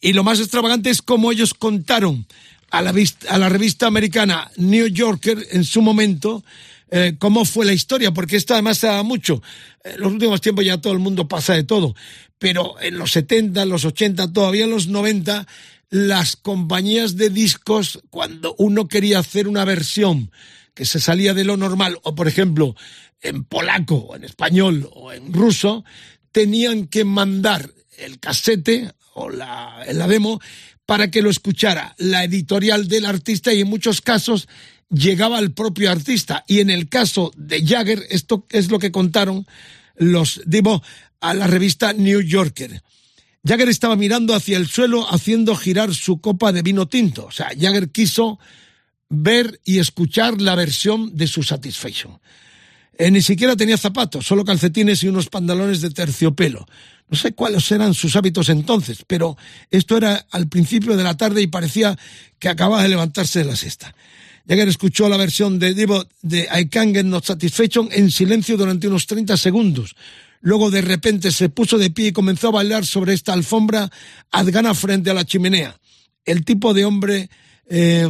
y 0.00 0.12
lo 0.12 0.22
más 0.22 0.38
extravagante 0.38 0.90
es 0.90 1.02
cómo 1.02 1.32
ellos 1.32 1.54
contaron 1.54 2.26
a 2.70 2.82
la, 2.82 2.94
a 3.28 3.38
la 3.38 3.48
revista 3.48 3.86
americana 3.86 4.50
New 4.56 4.86
Yorker 4.86 5.46
en 5.50 5.64
su 5.64 5.82
momento 5.82 6.44
eh, 6.90 7.16
cómo 7.18 7.44
fue 7.44 7.66
la 7.66 7.72
historia, 7.72 8.12
porque 8.12 8.36
esto 8.36 8.54
además 8.54 8.78
se 8.78 8.86
da 8.86 9.02
mucho. 9.02 9.42
En 9.84 10.00
los 10.00 10.12
últimos 10.12 10.40
tiempos 10.40 10.64
ya 10.64 10.80
todo 10.80 10.92
el 10.92 10.98
mundo 10.98 11.28
pasa 11.28 11.54
de 11.54 11.64
todo, 11.64 11.94
pero 12.38 12.80
en 12.80 12.98
los 12.98 13.12
70, 13.12 13.64
los 13.64 13.84
80, 13.84 14.32
todavía 14.32 14.64
en 14.64 14.70
los 14.70 14.88
90, 14.88 15.46
las 15.90 16.36
compañías 16.36 17.16
de 17.16 17.30
discos, 17.30 18.00
cuando 18.10 18.54
uno 18.58 18.88
quería 18.88 19.18
hacer 19.18 19.48
una 19.48 19.64
versión 19.64 20.30
que 20.74 20.84
se 20.84 21.00
salía 21.00 21.34
de 21.34 21.44
lo 21.44 21.56
normal, 21.56 21.98
o 22.02 22.14
por 22.14 22.28
ejemplo, 22.28 22.74
en 23.20 23.44
polaco, 23.44 23.96
o 23.96 24.16
en 24.16 24.24
español, 24.24 24.88
o 24.94 25.12
en 25.12 25.32
ruso, 25.32 25.84
tenían 26.30 26.86
que 26.86 27.04
mandar 27.04 27.70
el 27.96 28.20
casete 28.20 28.92
o 29.14 29.28
la, 29.28 29.84
la 29.92 30.06
demo 30.06 30.40
para 30.86 31.10
que 31.10 31.20
lo 31.20 31.28
escuchara 31.30 31.94
la 31.98 32.24
editorial 32.24 32.88
del 32.88 33.06
artista 33.06 33.52
y 33.52 33.60
en 33.60 33.68
muchos 33.68 34.00
casos 34.00 34.48
llegaba 34.90 35.38
al 35.38 35.52
propio 35.52 35.90
artista. 35.90 36.44
Y 36.46 36.60
en 36.60 36.70
el 36.70 36.88
caso 36.88 37.32
de 37.36 37.64
Jagger, 37.64 38.04
esto 38.10 38.46
es 38.50 38.70
lo 38.70 38.78
que 38.78 38.92
contaron 38.92 39.46
los 39.96 40.40
Divo 40.46 40.82
a 41.20 41.34
la 41.34 41.46
revista 41.46 41.92
New 41.92 42.20
Yorker. 42.20 42.82
Jagger 43.44 43.68
estaba 43.68 43.96
mirando 43.96 44.34
hacia 44.34 44.56
el 44.56 44.68
suelo 44.68 45.10
haciendo 45.10 45.56
girar 45.56 45.94
su 45.94 46.20
copa 46.20 46.52
de 46.52 46.62
vino 46.62 46.88
tinto. 46.88 47.26
O 47.26 47.32
sea, 47.32 47.48
Jagger 47.58 47.90
quiso 47.90 48.38
ver 49.08 49.60
y 49.64 49.78
escuchar 49.78 50.40
la 50.40 50.54
versión 50.54 51.16
de 51.16 51.26
su 51.26 51.42
Satisfaction. 51.42 52.18
Eh, 52.98 53.10
ni 53.10 53.22
siquiera 53.22 53.56
tenía 53.56 53.76
zapatos, 53.76 54.26
solo 54.26 54.44
calcetines 54.44 55.02
y 55.04 55.08
unos 55.08 55.28
pantalones 55.28 55.80
de 55.80 55.90
terciopelo. 55.90 56.66
No 57.08 57.16
sé 57.16 57.32
cuáles 57.32 57.70
eran 57.70 57.94
sus 57.94 58.16
hábitos 58.16 58.48
entonces, 58.48 59.04
pero 59.06 59.36
esto 59.70 59.96
era 59.96 60.26
al 60.30 60.48
principio 60.48 60.96
de 60.96 61.04
la 61.04 61.16
tarde 61.16 61.40
y 61.40 61.46
parecía 61.46 61.96
que 62.38 62.48
acababa 62.48 62.82
de 62.82 62.88
levantarse 62.88 63.38
de 63.38 63.44
la 63.46 63.56
siesta. 63.56 63.94
Jagger 64.48 64.68
escuchó 64.68 65.10
la 65.10 65.18
versión 65.18 65.58
de 65.58 65.74
Divo 65.74 66.06
de 66.22 66.48
I 66.50 66.68
Can't 66.68 66.94
Get 66.94 67.04
No 67.04 67.20
Satisfaction 67.20 67.90
en 67.92 68.10
silencio 68.10 68.56
durante 68.56 68.88
unos 68.88 69.06
30 69.06 69.36
segundos. 69.36 69.94
Luego 70.40 70.70
de 70.70 70.80
repente 70.80 71.30
se 71.32 71.50
puso 71.50 71.76
de 71.76 71.90
pie 71.90 72.08
y 72.08 72.12
comenzó 72.12 72.48
a 72.48 72.52
bailar 72.52 72.86
sobre 72.86 73.12
esta 73.12 73.34
alfombra 73.34 73.90
adgana 74.30 74.72
frente 74.72 75.10
a 75.10 75.14
la 75.14 75.26
chimenea. 75.26 75.78
El 76.24 76.46
tipo 76.46 76.72
de 76.72 76.86
hombre 76.86 77.28
eh, 77.68 78.08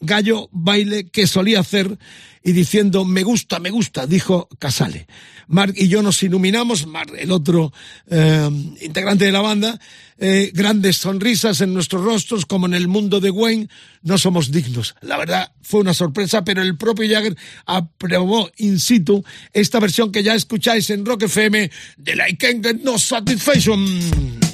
gallo 0.00 0.48
baile 0.52 1.08
que 1.10 1.26
solía 1.26 1.60
hacer 1.60 1.98
y 2.42 2.52
diciendo 2.52 3.04
me 3.04 3.22
gusta, 3.22 3.58
me 3.58 3.70
gusta, 3.70 4.06
dijo 4.06 4.48
Casale. 4.58 5.06
Mark 5.46 5.74
y 5.76 5.88
yo 5.88 6.02
nos 6.02 6.22
iluminamos, 6.22 6.86
Mark, 6.86 7.12
el 7.18 7.32
otro 7.32 7.72
eh, 8.08 8.48
integrante 8.80 9.26
de 9.26 9.32
la 9.32 9.40
banda, 9.40 9.78
eh, 10.18 10.50
grandes 10.54 10.96
sonrisas 10.96 11.60
en 11.60 11.74
nuestros 11.74 12.02
rostros, 12.02 12.46
como 12.46 12.66
en 12.66 12.74
el 12.74 12.88
mundo 12.88 13.20
de 13.20 13.30
Wayne, 13.30 13.68
no 14.02 14.16
somos 14.16 14.50
dignos. 14.50 14.94
La 15.02 15.18
verdad 15.18 15.52
fue 15.60 15.80
una 15.80 15.92
sorpresa, 15.92 16.44
pero 16.44 16.62
el 16.62 16.76
propio 16.76 17.08
Jagger 17.10 17.36
aprobó 17.66 18.50
in 18.58 18.78
situ 18.78 19.24
esta 19.52 19.80
versión 19.80 20.12
que 20.12 20.22
ya 20.22 20.34
escucháis 20.34 20.88
en 20.90 21.04
Rock 21.04 21.24
FM 21.24 21.70
de 21.98 22.16
la 22.16 22.28
I 22.28 22.38
No 22.82 22.98
Satisfaction. 22.98 24.49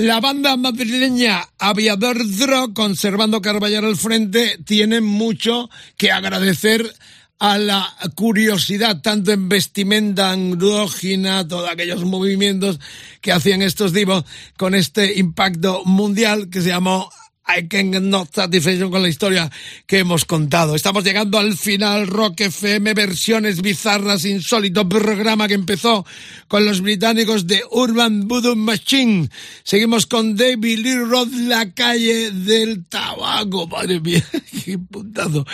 La 0.00 0.18
banda 0.18 0.56
madrileña 0.56 1.46
Aviador 1.58 2.16
Dro, 2.38 2.72
conservando 2.72 3.42
Carballar 3.42 3.84
al 3.84 3.98
frente, 3.98 4.56
tiene 4.64 5.02
mucho 5.02 5.68
que 5.98 6.10
agradecer 6.10 6.90
a 7.38 7.58
la 7.58 7.86
curiosidad, 8.14 9.02
tanto 9.02 9.30
en 9.30 9.50
vestimenta 9.50 10.32
andrógina, 10.32 11.46
todos 11.46 11.68
aquellos 11.68 12.06
movimientos 12.06 12.80
que 13.20 13.30
hacían 13.30 13.60
estos 13.60 13.92
divos 13.92 14.24
con 14.56 14.74
este 14.74 15.18
impacto 15.18 15.82
mundial 15.84 16.48
que 16.48 16.62
se 16.62 16.68
llamó 16.68 17.10
I 17.46 17.66
can 17.66 18.10
not 18.10 18.28
satisfaction 18.32 18.90
con 18.90 19.02
la 19.02 19.08
historia 19.08 19.50
que 19.86 19.98
hemos 19.98 20.24
contado. 20.24 20.74
Estamos 20.74 21.02
llegando 21.02 21.38
al 21.38 21.56
final, 21.56 22.06
Rock 22.06 22.42
FM, 22.42 22.94
versiones 22.94 23.60
bizarras, 23.60 24.24
insólito 24.24 24.88
programa 24.88 25.48
que 25.48 25.54
empezó 25.54 26.06
con 26.46 26.64
los 26.64 26.80
británicos 26.80 27.46
de 27.46 27.62
Urban 27.70 28.28
Voodoo 28.28 28.54
Machine. 28.54 29.28
Seguimos 29.64 30.06
con 30.06 30.36
David 30.36 30.78
Lee 30.78 30.96
Roth, 30.96 31.32
la 31.32 31.72
calle 31.72 32.30
del 32.30 32.84
tabaco. 32.84 33.66
Madre 33.66 34.00
mía, 34.00 34.24
qué 34.64 34.78
puntado. 34.78 35.44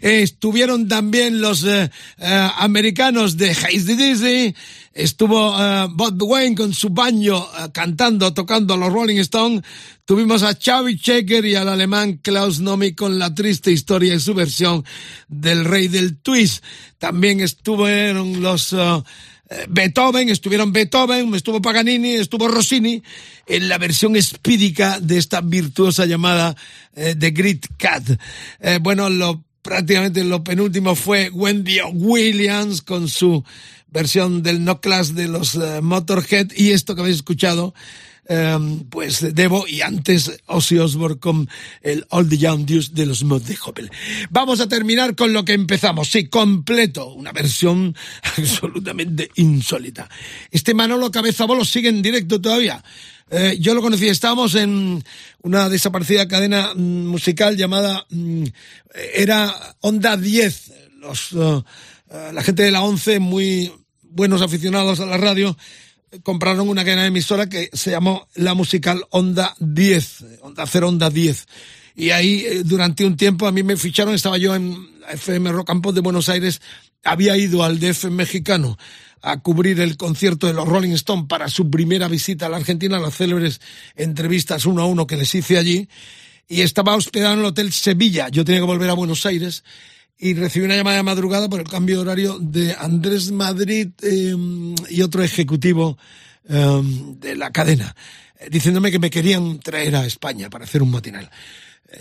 estuvieron 0.00 0.88
también 0.88 1.40
los 1.40 1.64
eh, 1.64 1.90
eh, 2.18 2.48
americanos 2.56 3.36
de 3.36 3.50
Hazy 3.50 3.94
Dizzy, 3.94 4.54
Estuvo 4.94 5.50
uh, 5.50 5.88
Bob 5.90 6.22
Wayne 6.22 6.54
con 6.54 6.74
su 6.74 6.90
baño 6.90 7.38
uh, 7.38 7.72
cantando, 7.72 8.34
tocando 8.34 8.74
a 8.74 8.76
los 8.76 8.92
Rolling 8.92 9.18
Stones. 9.18 9.62
Tuvimos 10.04 10.42
a 10.42 10.54
Xavi 10.54 10.98
Checker 10.98 11.44
y 11.46 11.54
al 11.54 11.68
alemán 11.68 12.18
Klaus 12.22 12.60
Nomi 12.60 12.94
con 12.94 13.18
la 13.18 13.34
triste 13.34 13.72
historia 13.72 14.14
y 14.14 14.20
su 14.20 14.34
versión 14.34 14.84
del 15.28 15.64
rey 15.64 15.88
del 15.88 16.18
twist. 16.18 16.62
También 16.98 17.40
estuvieron 17.40 18.42
los 18.42 18.72
uh, 18.72 19.02
Beethoven, 19.68 20.28
estuvieron 20.28 20.72
Beethoven, 20.72 21.34
estuvo 21.34 21.60
Paganini, 21.60 22.14
estuvo 22.14 22.48
Rossini 22.48 23.02
en 23.46 23.68
la 23.68 23.78
versión 23.78 24.16
espídica 24.16 24.98
de 25.00 25.18
esta 25.18 25.40
virtuosa 25.40 26.06
llamada 26.06 26.56
eh, 26.94 27.14
The 27.18 27.30
Great 27.30 27.66
Cat. 27.76 28.04
Eh, 28.60 28.78
bueno, 28.80 29.10
lo 29.10 29.44
prácticamente 29.62 30.24
lo 30.24 30.42
penúltimo 30.42 30.94
fue 30.94 31.30
Wendy 31.30 31.78
Williams 31.92 32.82
con 32.82 33.08
su 33.08 33.44
versión 33.92 34.42
del 34.42 34.64
No 34.64 34.80
Class 34.80 35.14
de 35.14 35.28
los 35.28 35.54
uh, 35.54 35.82
Motorhead 35.82 36.52
y 36.56 36.70
esto 36.70 36.94
que 36.94 37.02
habéis 37.02 37.16
escuchado 37.16 37.74
um, 38.28 38.84
pues 38.88 39.34
Debo 39.34 39.66
y 39.66 39.82
antes 39.82 40.40
Ozzy 40.46 40.78
Osbourne 40.78 41.18
con 41.18 41.48
el 41.82 42.06
All 42.10 42.28
the 42.28 42.38
Young 42.38 42.64
Dudes 42.64 42.94
de 42.94 43.06
los 43.06 43.24
Mod 43.24 43.42
de 43.42 43.56
Hopel. 43.64 43.90
Vamos 44.30 44.60
a 44.60 44.68
terminar 44.68 45.14
con 45.14 45.32
lo 45.32 45.44
que 45.44 45.52
empezamos, 45.52 46.08
sí, 46.08 46.28
completo, 46.28 47.12
una 47.12 47.32
versión 47.32 47.94
absolutamente 48.36 49.30
insólita. 49.36 50.08
Este 50.50 50.74
Manolo 50.74 51.10
Cabezabolo 51.10 51.64
sigue 51.64 51.88
en 51.88 52.02
directo 52.02 52.40
todavía. 52.40 52.82
Eh, 53.30 53.56
yo 53.60 53.74
lo 53.74 53.80
conocí, 53.80 54.08
estábamos 54.08 54.54
en 54.54 55.02
una 55.42 55.70
desaparecida 55.70 56.28
cadena 56.28 56.74
mm, 56.74 57.06
musical 57.06 57.56
llamada, 57.56 58.06
mm, 58.10 58.44
era 59.14 59.76
Onda 59.80 60.18
10, 60.18 60.72
los, 61.00 61.32
uh, 61.32 61.64
la 62.32 62.42
gente 62.42 62.62
de 62.62 62.70
la 62.70 62.82
11, 62.82 63.20
muy 63.20 63.72
buenos 64.14 64.42
aficionados 64.42 65.00
a 65.00 65.06
la 65.06 65.16
radio, 65.16 65.56
compraron 66.22 66.68
una 66.68 66.84
cadena 66.84 67.06
emisora 67.06 67.48
que 67.48 67.70
se 67.72 67.90
llamó 67.90 68.28
la 68.34 68.54
musical 68.54 69.04
Onda 69.10 69.54
10, 69.60 70.24
Onda 70.42 70.66
0 70.66 70.88
Onda 70.88 71.10
10. 71.10 71.46
Y 71.94 72.10
ahí, 72.10 72.44
eh, 72.46 72.62
durante 72.64 73.04
un 73.04 73.16
tiempo, 73.16 73.46
a 73.46 73.52
mí 73.52 73.62
me 73.62 73.76
ficharon, 73.76 74.14
estaba 74.14 74.38
yo 74.38 74.54
en 74.54 74.76
FM 75.10 75.52
Rock 75.52 75.72
Pop 75.82 75.94
de 75.94 76.00
Buenos 76.00 76.28
Aires, 76.28 76.60
había 77.04 77.36
ido 77.36 77.64
al 77.64 77.78
DF 77.78 78.04
mexicano 78.04 78.78
a 79.20 79.40
cubrir 79.40 79.80
el 79.80 79.96
concierto 79.96 80.46
de 80.46 80.52
los 80.52 80.66
Rolling 80.66 80.92
Stones 80.92 81.26
para 81.28 81.48
su 81.48 81.70
primera 81.70 82.08
visita 82.08 82.46
a 82.46 82.48
la 82.48 82.56
Argentina, 82.56 82.98
las 82.98 83.16
célebres 83.16 83.60
entrevistas 83.94 84.66
uno 84.66 84.82
a 84.82 84.86
uno 84.86 85.06
que 85.06 85.16
les 85.16 85.34
hice 85.34 85.58
allí, 85.58 85.88
y 86.48 86.62
estaba 86.62 86.96
hospedado 86.96 87.34
en 87.34 87.40
el 87.40 87.46
Hotel 87.46 87.72
Sevilla. 87.72 88.28
Yo 88.28 88.44
tenía 88.44 88.60
que 88.60 88.66
volver 88.66 88.90
a 88.90 88.94
Buenos 88.94 89.24
Aires 89.26 89.64
y 90.22 90.34
recibí 90.34 90.64
una 90.64 90.76
llamada 90.76 90.98
de 90.98 91.02
madrugada 91.02 91.48
por 91.48 91.58
el 91.58 91.66
cambio 91.66 91.96
de 91.96 92.02
horario 92.02 92.38
de 92.38 92.76
Andrés 92.78 93.32
Madrid 93.32 93.88
eh, 94.02 94.36
y 94.88 95.02
otro 95.02 95.20
ejecutivo 95.24 95.98
eh, 96.48 96.80
de 97.18 97.34
la 97.34 97.50
cadena, 97.50 97.96
diciéndome 98.48 98.92
que 98.92 99.00
me 99.00 99.10
querían 99.10 99.58
traer 99.58 99.96
a 99.96 100.06
España 100.06 100.48
para 100.48 100.64
hacer 100.64 100.80
un 100.80 100.92
matinal 100.92 101.28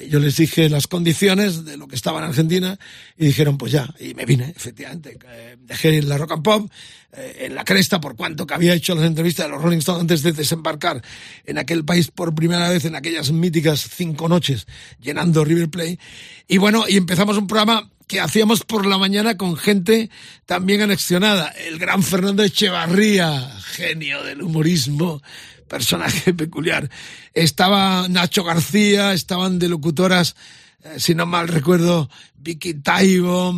yo 0.10 0.20
les 0.20 0.38
dije 0.38 0.70
las 0.70 0.88
condiciones 0.88 1.66
de 1.66 1.78
lo 1.78 1.88
que 1.88 1.96
estaba 1.96 2.20
en 2.20 2.26
Argentina 2.26 2.78
y 3.18 3.26
dijeron 3.26 3.58
pues 3.58 3.72
ya, 3.72 3.94
y 4.00 4.14
me 4.14 4.26
vine, 4.26 4.54
efectivamente. 4.56 5.18
Dejé 5.60 6.02
la 6.02 6.18
Rock 6.18 6.34
and 6.34 6.44
Pop 6.44 6.72
eh, 7.12 7.46
en 7.46 7.56
la 7.56 7.64
cresta 7.64 8.00
por 8.00 8.16
cuanto 8.16 8.48
que 8.48 8.54
había 8.54 8.74
hecho 8.74 8.96
las 8.96 9.06
entrevistas 9.06 9.48
de 9.48 9.52
los 9.52 9.62
Rolling 9.62 9.80
Stones 9.80 10.02
antes 10.02 10.24
de 10.24 10.32
desembarcar 10.32 11.02
en 11.46 11.58
aquel 11.58 11.84
país 11.84 12.10
por 12.10 12.34
primera 12.34 12.70
vez 12.70 12.86
en 12.86 12.96
aquellas 12.96 13.32
míticas 13.32 13.90
cinco 13.94 14.30
noches 14.30 14.66
llenando 15.00 15.44
River 15.44 15.70
Plate. 15.70 16.00
Y 16.48 16.58
bueno, 16.58 16.86
y 16.88 16.98
empezamos 16.98 17.38
un 17.38 17.48
programa 17.48 17.90
que 18.12 18.20
hacíamos 18.20 18.66
por 18.66 18.86
la 18.86 18.98
mañana 18.98 19.38
con 19.38 19.56
gente 19.56 20.10
también 20.46 20.82
anexionada. 20.82 21.48
El 21.48 21.80
gran 21.80 22.04
Fernando 22.04 22.44
Echevarría, 22.44 23.50
genio 23.64 24.22
del 24.24 24.42
humorismo, 24.42 25.24
personaje 25.70 26.34
peculiar. 26.34 26.90
Estaba 27.34 28.10
Nacho 28.10 28.44
García, 28.44 29.14
estaban 29.14 29.60
de 29.60 29.70
locutoras, 29.70 30.36
eh, 30.84 31.00
si 31.00 31.16
no 31.16 31.26
mal 31.26 31.48
recuerdo, 31.48 32.10
Vicky 32.36 32.74
Taibo, 32.74 33.56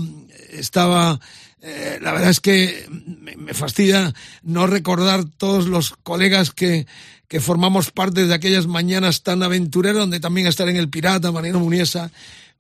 estaba... 0.52 1.20
Eh, 1.64 1.98
la 2.02 2.12
verdad 2.12 2.30
es 2.30 2.42
que 2.42 2.86
me, 2.90 3.36
me, 3.38 3.54
fastidia 3.54 4.14
no 4.44 4.68
recordar 4.68 5.24
todos 5.24 5.66
los 5.66 5.96
colegas 6.04 6.52
que, 6.52 6.86
que 7.28 7.40
formamos 7.40 7.90
parte 7.90 8.28
de 8.28 8.34
aquellas 8.34 8.68
mañanas 8.68 9.24
tan 9.24 9.42
aventureras, 9.42 9.98
donde 9.98 10.20
también 10.20 10.46
estar 10.46 10.68
en 10.70 10.76
El 10.76 10.90
Pirata, 10.90 11.32
Mariano 11.32 11.60
Muniesa, 11.60 12.12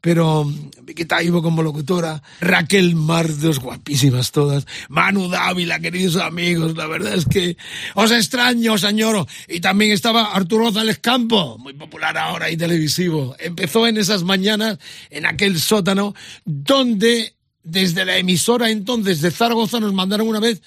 pero 0.03 0.45
Vicky 0.81 1.05
Taibo 1.05 1.41
como 1.41 1.63
locutora, 1.63 2.21
Raquel 2.41 2.93
Mardos, 2.93 3.59
guapísimas 3.59 4.33
todas, 4.33 4.67
Manu 4.89 5.29
Dávila, 5.29 5.79
queridos 5.79 6.17
amigos, 6.17 6.75
la 6.75 6.87
verdad 6.87 7.13
es 7.13 7.23
que 7.23 7.55
os 7.95 8.11
extraño, 8.11 8.77
os. 8.77 9.27
Y 9.47 9.61
también 9.61 9.93
estaba 9.93 10.33
Arturo 10.33 10.65
González 10.65 10.99
Campo, 10.99 11.57
muy 11.57 11.71
popular 11.71 12.17
ahora 12.17 12.51
y 12.51 12.57
televisivo. 12.57 13.33
Empezó 13.39 13.87
en 13.87 13.95
esas 13.95 14.23
mañanas, 14.23 14.77
en 15.09 15.25
aquel 15.25 15.57
sótano, 15.57 16.13
donde 16.43 17.35
desde 17.63 18.03
la 18.03 18.17
emisora 18.17 18.71
entonces 18.71 19.21
de 19.21 19.31
Zaragoza 19.31 19.79
nos 19.79 19.93
mandaron 19.93 20.27
una 20.27 20.41
vez 20.41 20.61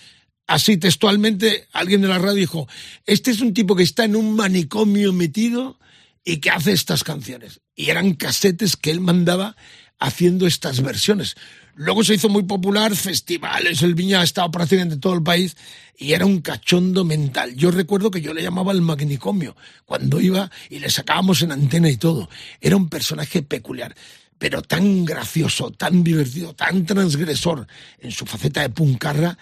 así 0.47 0.79
textualmente, 0.79 1.67
alguien 1.75 2.01
de 2.01 2.09
la 2.09 2.19
radio 2.19 2.37
dijo, 2.37 2.69
este 3.05 3.33
es 3.33 3.43
un 3.43 3.53
tipo 3.53 3.77
que 3.77 3.83
está 3.83 4.07
en 4.07 4.17
un 4.17 4.35
manicomio 4.35 5.13
metido 5.13 5.79
y 6.27 6.39
que 6.39 6.51
hace 6.51 6.73
estas 6.73 7.05
canciones. 7.05 7.61
Y 7.77 7.89
eran 7.89 8.15
casetes 8.15 8.77
que 8.77 8.91
él 8.91 9.01
mandaba 9.01 9.57
haciendo 9.99 10.47
estas 10.47 10.83
versiones. 10.83 11.37
Luego 11.77 12.03
se 12.03 12.15
hizo 12.15 12.29
muy 12.29 12.43
popular, 12.43 12.97
festivales, 12.97 13.83
el 13.83 13.95
Viña 13.95 14.23
estaba 14.23 14.51
prácticamente 14.51 14.95
en 14.97 15.01
todo 15.01 15.15
el 15.15 15.23
país 15.23 15.57
y 15.97 16.13
era 16.13 16.27
un 16.27 16.41
cachondo 16.41 17.05
mental. 17.05 17.55
Yo 17.55 17.71
recuerdo 17.71 18.11
que 18.11 18.21
yo 18.21 18.35
le 18.35 18.43
llamaba 18.43 18.73
el 18.73 18.83
magnicomio 18.83 19.57
cuando 19.85 20.21
iba 20.21 20.51
y 20.69 20.81
le 20.81 20.91
sacábamos 20.91 21.43
en 21.43 21.53
antena 21.53 21.89
y 21.89 21.97
todo. 21.97 22.29
Era 22.61 22.77
un 22.77 22.89
personaje 22.89 23.43
peculiar, 23.43 23.95
pero 24.37 24.63
tan 24.63 25.05
gracioso, 25.05 25.71
tan 25.71 26.03
divertido, 26.03 26.55
tan 26.55 26.85
transgresor 26.87 27.69
en 28.01 28.11
su 28.11 28.27
faceta 28.27 28.63
de 28.63 28.71
puncarra 28.71 29.39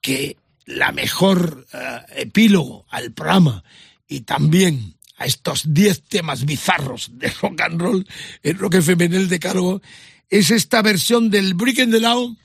que 0.00 0.36
la 0.64 0.90
mejor 0.90 1.66
uh, 1.72 1.78
epílogo 2.16 2.84
al 2.90 3.12
programa 3.12 3.62
y 4.08 4.22
también 4.22 4.95
a 5.16 5.26
estos 5.26 5.72
10 5.72 6.02
temas 6.04 6.44
bizarros 6.44 7.10
de 7.12 7.28
rock 7.40 7.60
and 7.62 7.80
roll 7.80 8.06
en 8.42 8.58
Rock 8.58 8.74
FM 8.74 9.06
en 9.06 9.14
el 9.14 9.28
decálogo 9.28 9.80
es 10.28 10.50
esta 10.50 10.82
versión 10.82 11.30
del 11.30 11.54
Brick 11.54 11.80
and 11.80 11.92
the 11.92 12.00
Law 12.00 12.36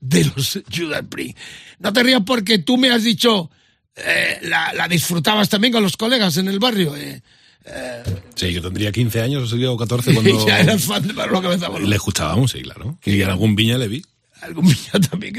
de 0.00 0.24
los 0.24 0.60
Judas 0.74 1.04
Priest. 1.08 1.38
No 1.78 1.92
te 1.92 2.02
rías 2.02 2.22
porque 2.24 2.58
tú 2.58 2.78
me 2.78 2.90
has 2.90 3.04
dicho 3.04 3.50
eh, 3.96 4.38
la, 4.42 4.72
la, 4.72 4.88
disfrutabas 4.88 5.48
también 5.48 5.72
con 5.72 5.82
los 5.82 5.96
colegas 5.96 6.36
en 6.38 6.48
el 6.48 6.58
barrio. 6.58 6.96
Eh, 6.96 7.22
eh. 7.64 8.02
Sí, 8.34 8.52
yo 8.52 8.62
tendría 8.62 8.90
15 8.90 9.20
años 9.20 9.52
o 9.52 9.76
14 9.76 10.14
cuando... 10.14 10.46
ya 10.46 10.60
eras 10.60 10.82
fan 10.82 11.06
de 11.06 11.14
Pablo 11.14 11.42
Cabeza 11.42 11.68
Le 11.78 11.96
escuchábamos, 11.96 12.50
sí, 12.50 12.62
claro. 12.62 12.98
Y 13.04 13.20
en 13.20 13.30
algún 13.30 13.54
viña 13.54 13.78
le 13.78 13.88
vi 13.88 14.02
algún 14.42 14.64
millón 14.68 15.02
también. 15.10 15.34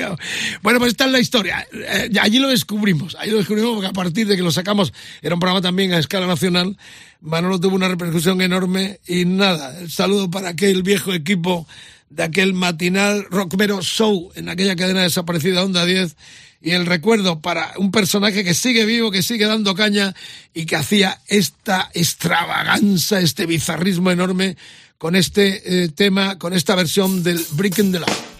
Bueno, 0.61 0.79
pues 0.79 0.91
esta 0.91 1.05
es 1.05 1.11
la 1.11 1.19
historia. 1.19 1.67
Eh, 1.73 2.11
allí 2.21 2.39
lo 2.39 2.49
descubrimos. 2.49 3.15
Allí 3.15 3.31
lo 3.31 3.37
descubrimos 3.37 3.73
porque 3.73 3.87
a 3.87 3.93
partir 3.93 4.27
de 4.27 4.35
que 4.35 4.43
lo 4.43 4.51
sacamos, 4.51 4.93
era 5.21 5.35
un 5.35 5.39
programa 5.39 5.61
también 5.61 5.93
a 5.93 5.99
escala 5.99 6.27
nacional. 6.27 6.77
Manolo 7.21 7.59
tuvo 7.59 7.75
una 7.75 7.87
repercusión 7.87 8.41
enorme 8.41 8.99
y 9.07 9.25
nada, 9.25 9.79
el 9.79 9.91
saludo 9.91 10.31
para 10.31 10.49
aquel 10.49 10.81
viejo 10.81 11.13
equipo 11.13 11.67
de 12.09 12.23
aquel 12.23 12.53
matinal 12.53 13.25
Rockmero 13.29 13.81
Show 13.81 14.31
en 14.35 14.49
aquella 14.49 14.75
cadena 14.75 15.03
desaparecida 15.03 15.63
Onda 15.63 15.85
10 15.85 16.15
y 16.61 16.71
el 16.71 16.85
recuerdo 16.85 17.39
para 17.39 17.73
un 17.77 17.91
personaje 17.91 18.43
que 18.43 18.53
sigue 18.53 18.85
vivo, 18.85 19.11
que 19.11 19.23
sigue 19.23 19.45
dando 19.45 19.73
caña 19.73 20.13
y 20.53 20.65
que 20.65 20.75
hacía 20.75 21.19
esta 21.27 21.89
extravaganza, 21.93 23.19
este 23.19 23.45
bizarrismo 23.45 24.11
enorme 24.11 24.57
con 24.97 25.15
este 25.15 25.83
eh, 25.83 25.89
tema, 25.89 26.37
con 26.37 26.53
esta 26.53 26.75
versión 26.75 27.23
del 27.23 27.43
Breaking 27.53 27.91
the 27.91 27.99
Law. 27.99 28.30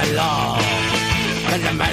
Véndemelo, 0.00 0.16
véndemelo, 0.16 0.56
véndemelo, 1.50 1.89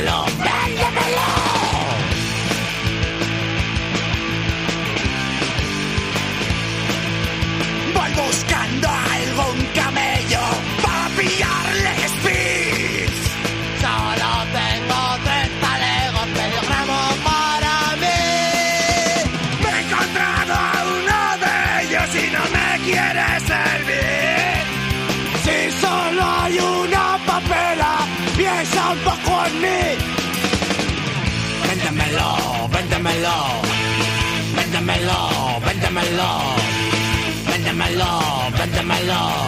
véndemelo, 34.56 35.20
véndemelo, 35.66 35.66
véndemelo, 35.66 36.32
véndemelo, 37.48 38.12
véndemelo, 38.58 39.47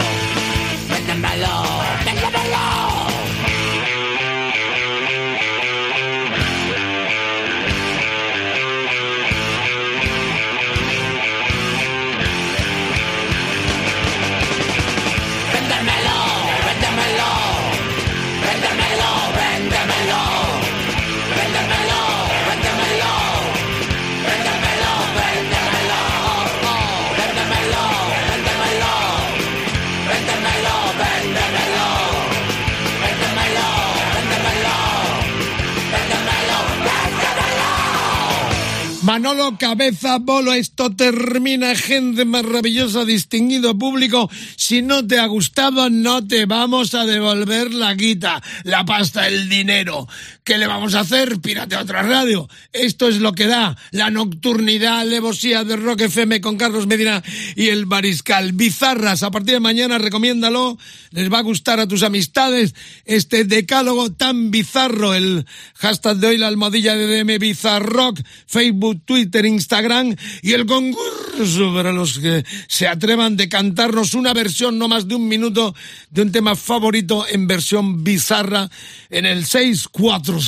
Manolo 39.09 39.57
Cabeza 39.57 40.19
Bolo, 40.19 40.53
esto 40.53 40.95
termina, 40.95 41.73
gente 41.73 42.25
maravillosa, 42.25 43.05
distinguido 43.05 43.75
público. 43.75 44.29
Si 44.55 44.83
no 44.83 45.07
te 45.07 45.17
ha 45.17 45.25
gustado, 45.25 45.89
no 45.89 46.27
te 46.27 46.45
vamos 46.45 46.93
a 46.93 47.07
devolver 47.07 47.73
la 47.73 47.95
guita, 47.95 48.39
la 48.65 48.85
pasta, 48.85 49.27
el 49.27 49.49
dinero. 49.49 50.07
¿Qué 50.49 50.57
le 50.57 50.65
vamos 50.65 50.95
a 50.95 51.01
hacer? 51.01 51.39
Pírate 51.41 51.75
a 51.75 51.81
otra 51.81 52.01
radio. 52.01 52.49
Esto 52.73 53.07
es 53.07 53.17
lo 53.17 53.33
que 53.33 53.45
da 53.45 53.77
la 53.91 54.09
nocturnidad, 54.09 55.01
alevosía 55.01 55.63
de 55.63 55.75
Rock 55.75 56.01
FM 56.01 56.41
con 56.41 56.57
Carlos 56.57 56.87
Medina 56.87 57.21
y 57.55 57.67
el 57.67 57.85
Mariscal. 57.85 58.53
Bizarras, 58.53 59.21
a 59.21 59.29
partir 59.29 59.53
de 59.53 59.59
mañana, 59.59 59.99
recomiéndalo. 59.99 60.79
Les 61.11 61.31
va 61.31 61.37
a 61.37 61.43
gustar 61.43 61.79
a 61.79 61.87
tus 61.87 62.01
amistades 62.01 62.73
este 63.05 63.43
decálogo 63.43 64.11
tan 64.11 64.49
bizarro. 64.49 65.13
El 65.13 65.45
hashtag 65.75 66.17
de 66.17 66.27
hoy, 66.29 66.37
la 66.39 66.47
almohadilla 66.47 66.95
de 66.95 67.05
DM 67.23 67.37
Bizarrock, 67.37 68.19
Facebook, 68.47 69.03
Twitter, 69.05 69.45
Instagram 69.45 70.15
y 70.41 70.53
el 70.53 70.65
concurso 70.65 71.71
para 71.75 71.91
los 71.91 72.17
que 72.17 72.43
se 72.67 72.87
atrevan 72.87 73.37
de 73.37 73.49
cantarnos 73.49 74.15
una 74.15 74.33
versión 74.33 74.79
no 74.79 74.87
más 74.87 75.07
de 75.07 75.13
un 75.13 75.27
minuto 75.27 75.75
de 76.09 76.23
un 76.23 76.31
tema 76.31 76.55
favorito 76.55 77.27
en 77.29 77.45
versión 77.45 78.03
bizarra 78.03 78.67
en 79.11 79.27
el 79.27 79.45
647 79.45 80.38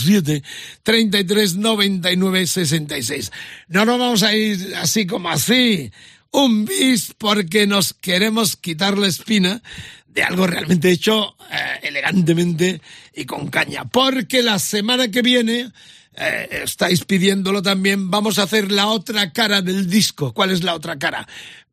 33 0.83 1.55
99 1.55 2.47
66. 2.47 3.31
No 3.67 3.85
nos 3.85 3.99
vamos 3.99 4.23
a 4.23 4.35
ir 4.35 4.75
así 4.75 5.05
como 5.05 5.29
así. 5.29 5.91
Un 6.31 6.65
bis 6.65 7.13
porque 7.17 7.67
nos 7.67 7.93
queremos 7.93 8.55
quitar 8.55 8.97
la 8.97 9.07
espina 9.07 9.61
de 10.07 10.23
algo 10.23 10.47
realmente 10.47 10.91
hecho 10.91 11.35
eh, 11.51 11.79
elegantemente 11.83 12.81
y 13.13 13.25
con 13.25 13.47
caña. 13.47 13.85
Porque 13.85 14.41
la 14.41 14.59
semana 14.59 15.09
que 15.09 15.21
viene, 15.21 15.71
eh, 16.15 16.61
estáis 16.63 17.03
pidiéndolo 17.05 17.61
también, 17.61 18.09
vamos 18.09 18.39
a 18.39 18.43
hacer 18.43 18.71
la 18.71 18.87
otra 18.87 19.31
cara 19.31 19.61
del 19.61 19.89
disco. 19.89 20.33
¿Cuál 20.33 20.51
es 20.51 20.63
la 20.63 20.75
otra 20.75 20.97
cara? 20.99 21.27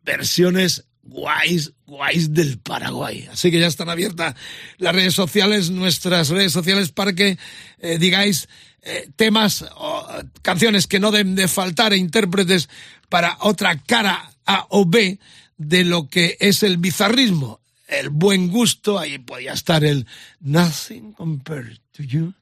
Versiones 0.05 0.88
guays, 1.09 1.73
guays 1.87 2.33
del 2.33 2.59
Paraguay. 2.59 3.29
Así 3.33 3.51
que 3.51 3.59
ya 3.59 3.67
están 3.67 3.89
abiertas 3.89 4.35
las 4.77 4.95
redes 4.95 5.15
sociales, 5.15 5.71
nuestras 5.71 6.29
redes 6.29 6.53
sociales, 6.53 6.93
para 6.93 7.13
que 7.15 7.39
eh, 7.79 7.99
digáis 7.99 8.49
eh, 8.83 9.11
temas 9.17 9.65
o 9.77 10.07
canciones 10.43 10.87
que 10.87 11.01
no 11.01 11.11
deben 11.11 11.35
de 11.35 11.49
faltar 11.49 11.93
e 11.93 11.97
intérpretes 11.97 12.69
para 13.09 13.37
otra 13.41 13.79
cara 13.83 14.31
A 14.47 14.67
o 14.71 14.85
B 14.85 15.19
de 15.57 15.85
lo 15.85 16.09
que 16.09 16.37
es 16.41 16.63
el 16.63 16.77
bizarrismo. 16.77 17.61
El 17.89 18.11
buen 18.11 18.49
gusto, 18.49 18.99
ahí 18.99 19.19
podía 19.19 19.55
estar 19.55 19.83
el 19.83 20.07
Nothing 20.41 21.13
Compared 21.13 21.79
to 21.93 22.03
You 22.03 22.35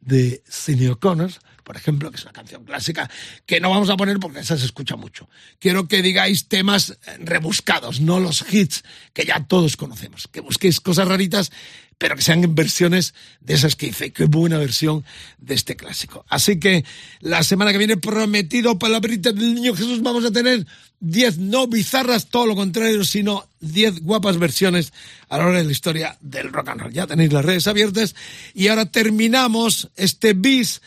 de 0.00 0.42
Sidney 0.48 0.88
O'Connor, 0.88 1.32
por 1.72 1.78
ejemplo, 1.78 2.10
que 2.10 2.18
es 2.18 2.22
una 2.24 2.34
canción 2.34 2.64
clásica 2.64 3.10
que 3.46 3.58
no 3.58 3.70
vamos 3.70 3.88
a 3.88 3.96
poner 3.96 4.18
porque 4.18 4.40
esa 4.40 4.58
se 4.58 4.66
escucha 4.66 4.94
mucho. 4.94 5.30
Quiero 5.58 5.88
que 5.88 6.02
digáis 6.02 6.46
temas 6.46 6.90
eh, 6.90 7.16
rebuscados, 7.18 8.02
no 8.02 8.20
los 8.20 8.44
hits 8.52 8.84
que 9.14 9.24
ya 9.24 9.46
todos 9.46 9.78
conocemos. 9.78 10.28
Que 10.28 10.40
busquéis 10.40 10.80
cosas 10.80 11.08
raritas, 11.08 11.50
pero 11.96 12.14
que 12.14 12.20
sean 12.20 12.54
versiones 12.54 13.14
de 13.40 13.54
esas 13.54 13.74
que 13.74 13.86
hice. 13.86 14.12
Qué 14.12 14.26
buena 14.26 14.58
versión 14.58 15.02
de 15.38 15.54
este 15.54 15.74
clásico. 15.74 16.26
Así 16.28 16.60
que 16.60 16.84
la 17.20 17.42
semana 17.42 17.72
que 17.72 17.78
viene, 17.78 17.96
prometido 17.96 18.78
palabrita 18.78 19.32
del 19.32 19.54
niño 19.54 19.74
Jesús, 19.74 20.02
vamos 20.02 20.26
a 20.26 20.30
tener 20.30 20.66
10 21.00 21.38
no 21.38 21.68
bizarras, 21.68 22.26
todo 22.26 22.44
lo 22.44 22.54
contrario, 22.54 23.02
sino 23.02 23.48
10 23.60 24.02
guapas 24.02 24.36
versiones 24.36 24.92
a 25.30 25.38
lo 25.38 25.44
largo 25.44 25.58
de 25.58 25.64
la 25.64 25.72
historia 25.72 26.18
del 26.20 26.52
rock 26.52 26.68
and 26.68 26.82
roll. 26.82 26.92
Ya 26.92 27.06
tenéis 27.06 27.32
las 27.32 27.46
redes 27.46 27.66
abiertas 27.66 28.14
y 28.52 28.68
ahora 28.68 28.84
terminamos 28.84 29.88
este 29.96 30.34
bis 30.34 30.82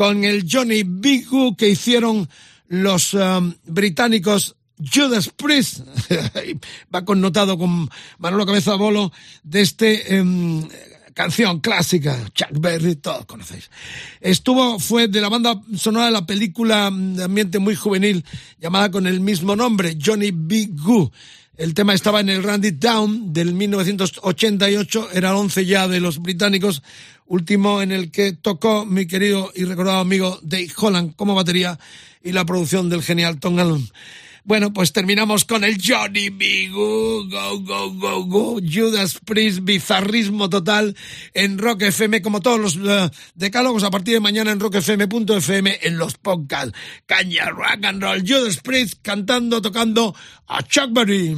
con 0.00 0.24
el 0.24 0.46
Johnny 0.50 0.82
Bigu 0.82 1.54
que 1.54 1.68
hicieron 1.68 2.26
los 2.68 3.12
um, 3.12 3.52
británicos 3.66 4.56
Judas 4.78 5.28
Priest, 5.28 5.80
va 6.94 7.04
connotado 7.04 7.58
con 7.58 7.90
Manolo 8.16 8.46
Cabeza 8.46 8.76
Bolo, 8.76 9.12
de 9.42 9.60
este 9.60 10.16
em, 10.16 10.66
canción 11.12 11.60
clásica, 11.60 12.16
Chuck 12.32 12.48
Berry, 12.58 12.96
todos 12.96 13.26
conocéis. 13.26 13.70
Estuvo, 14.22 14.78
fue 14.78 15.06
de 15.06 15.20
la 15.20 15.28
banda 15.28 15.60
sonora 15.76 16.06
de 16.06 16.12
la 16.12 16.24
película 16.24 16.90
de 16.90 17.24
ambiente 17.24 17.58
muy 17.58 17.74
juvenil 17.74 18.24
llamada 18.58 18.90
con 18.90 19.06
el 19.06 19.20
mismo 19.20 19.54
nombre, 19.54 19.98
Johnny 20.02 20.30
B. 20.32 20.70
Goo. 20.72 21.12
El 21.60 21.74
tema 21.74 21.92
estaba 21.92 22.20
en 22.20 22.30
el 22.30 22.42
Randy 22.42 22.70
Down 22.70 23.34
del 23.34 23.52
1988, 23.52 25.10
era 25.12 25.28
el 25.28 25.36
11 25.36 25.66
ya 25.66 25.88
de 25.88 26.00
los 26.00 26.22
británicos, 26.22 26.82
último 27.26 27.82
en 27.82 27.92
el 27.92 28.10
que 28.10 28.32
tocó 28.32 28.86
mi 28.86 29.06
querido 29.06 29.52
y 29.54 29.64
recordado 29.64 29.98
amigo 29.98 30.38
Dave 30.40 30.70
Holland 30.74 31.14
como 31.16 31.34
batería 31.34 31.78
y 32.24 32.32
la 32.32 32.46
producción 32.46 32.88
del 32.88 33.02
genial 33.02 33.40
Tom 33.40 33.58
Allen. 33.58 33.86
Bueno, 34.50 34.72
pues 34.72 34.92
terminamos 34.92 35.44
con 35.44 35.62
el 35.62 35.80
Johnny 35.80 36.28
B. 36.28 36.70
Go, 36.72 37.24
go, 37.28 37.60
go, 37.60 38.24
go, 38.24 38.58
Judas 38.60 39.20
Priest, 39.24 39.60
bizarrismo 39.62 40.50
total 40.50 40.96
en 41.34 41.56
Rock 41.56 41.82
FM, 41.82 42.20
como 42.20 42.40
todos 42.40 42.58
los 42.58 42.74
uh, 42.74 43.08
decálogos 43.36 43.84
a 43.84 43.92
partir 43.92 44.14
de 44.14 44.18
mañana 44.18 44.50
en 44.50 44.58
rockfm.fm 44.58 45.78
en 45.82 45.98
los 45.98 46.14
podcasts. 46.14 46.76
Caña, 47.06 47.48
rock 47.50 47.84
and 47.84 48.02
roll, 48.02 48.24
Judas 48.26 48.56
Priest 48.56 48.94
cantando, 49.02 49.62
tocando 49.62 50.16
a 50.48 50.64
Chuck 50.64 50.90
Berry. 50.94 51.36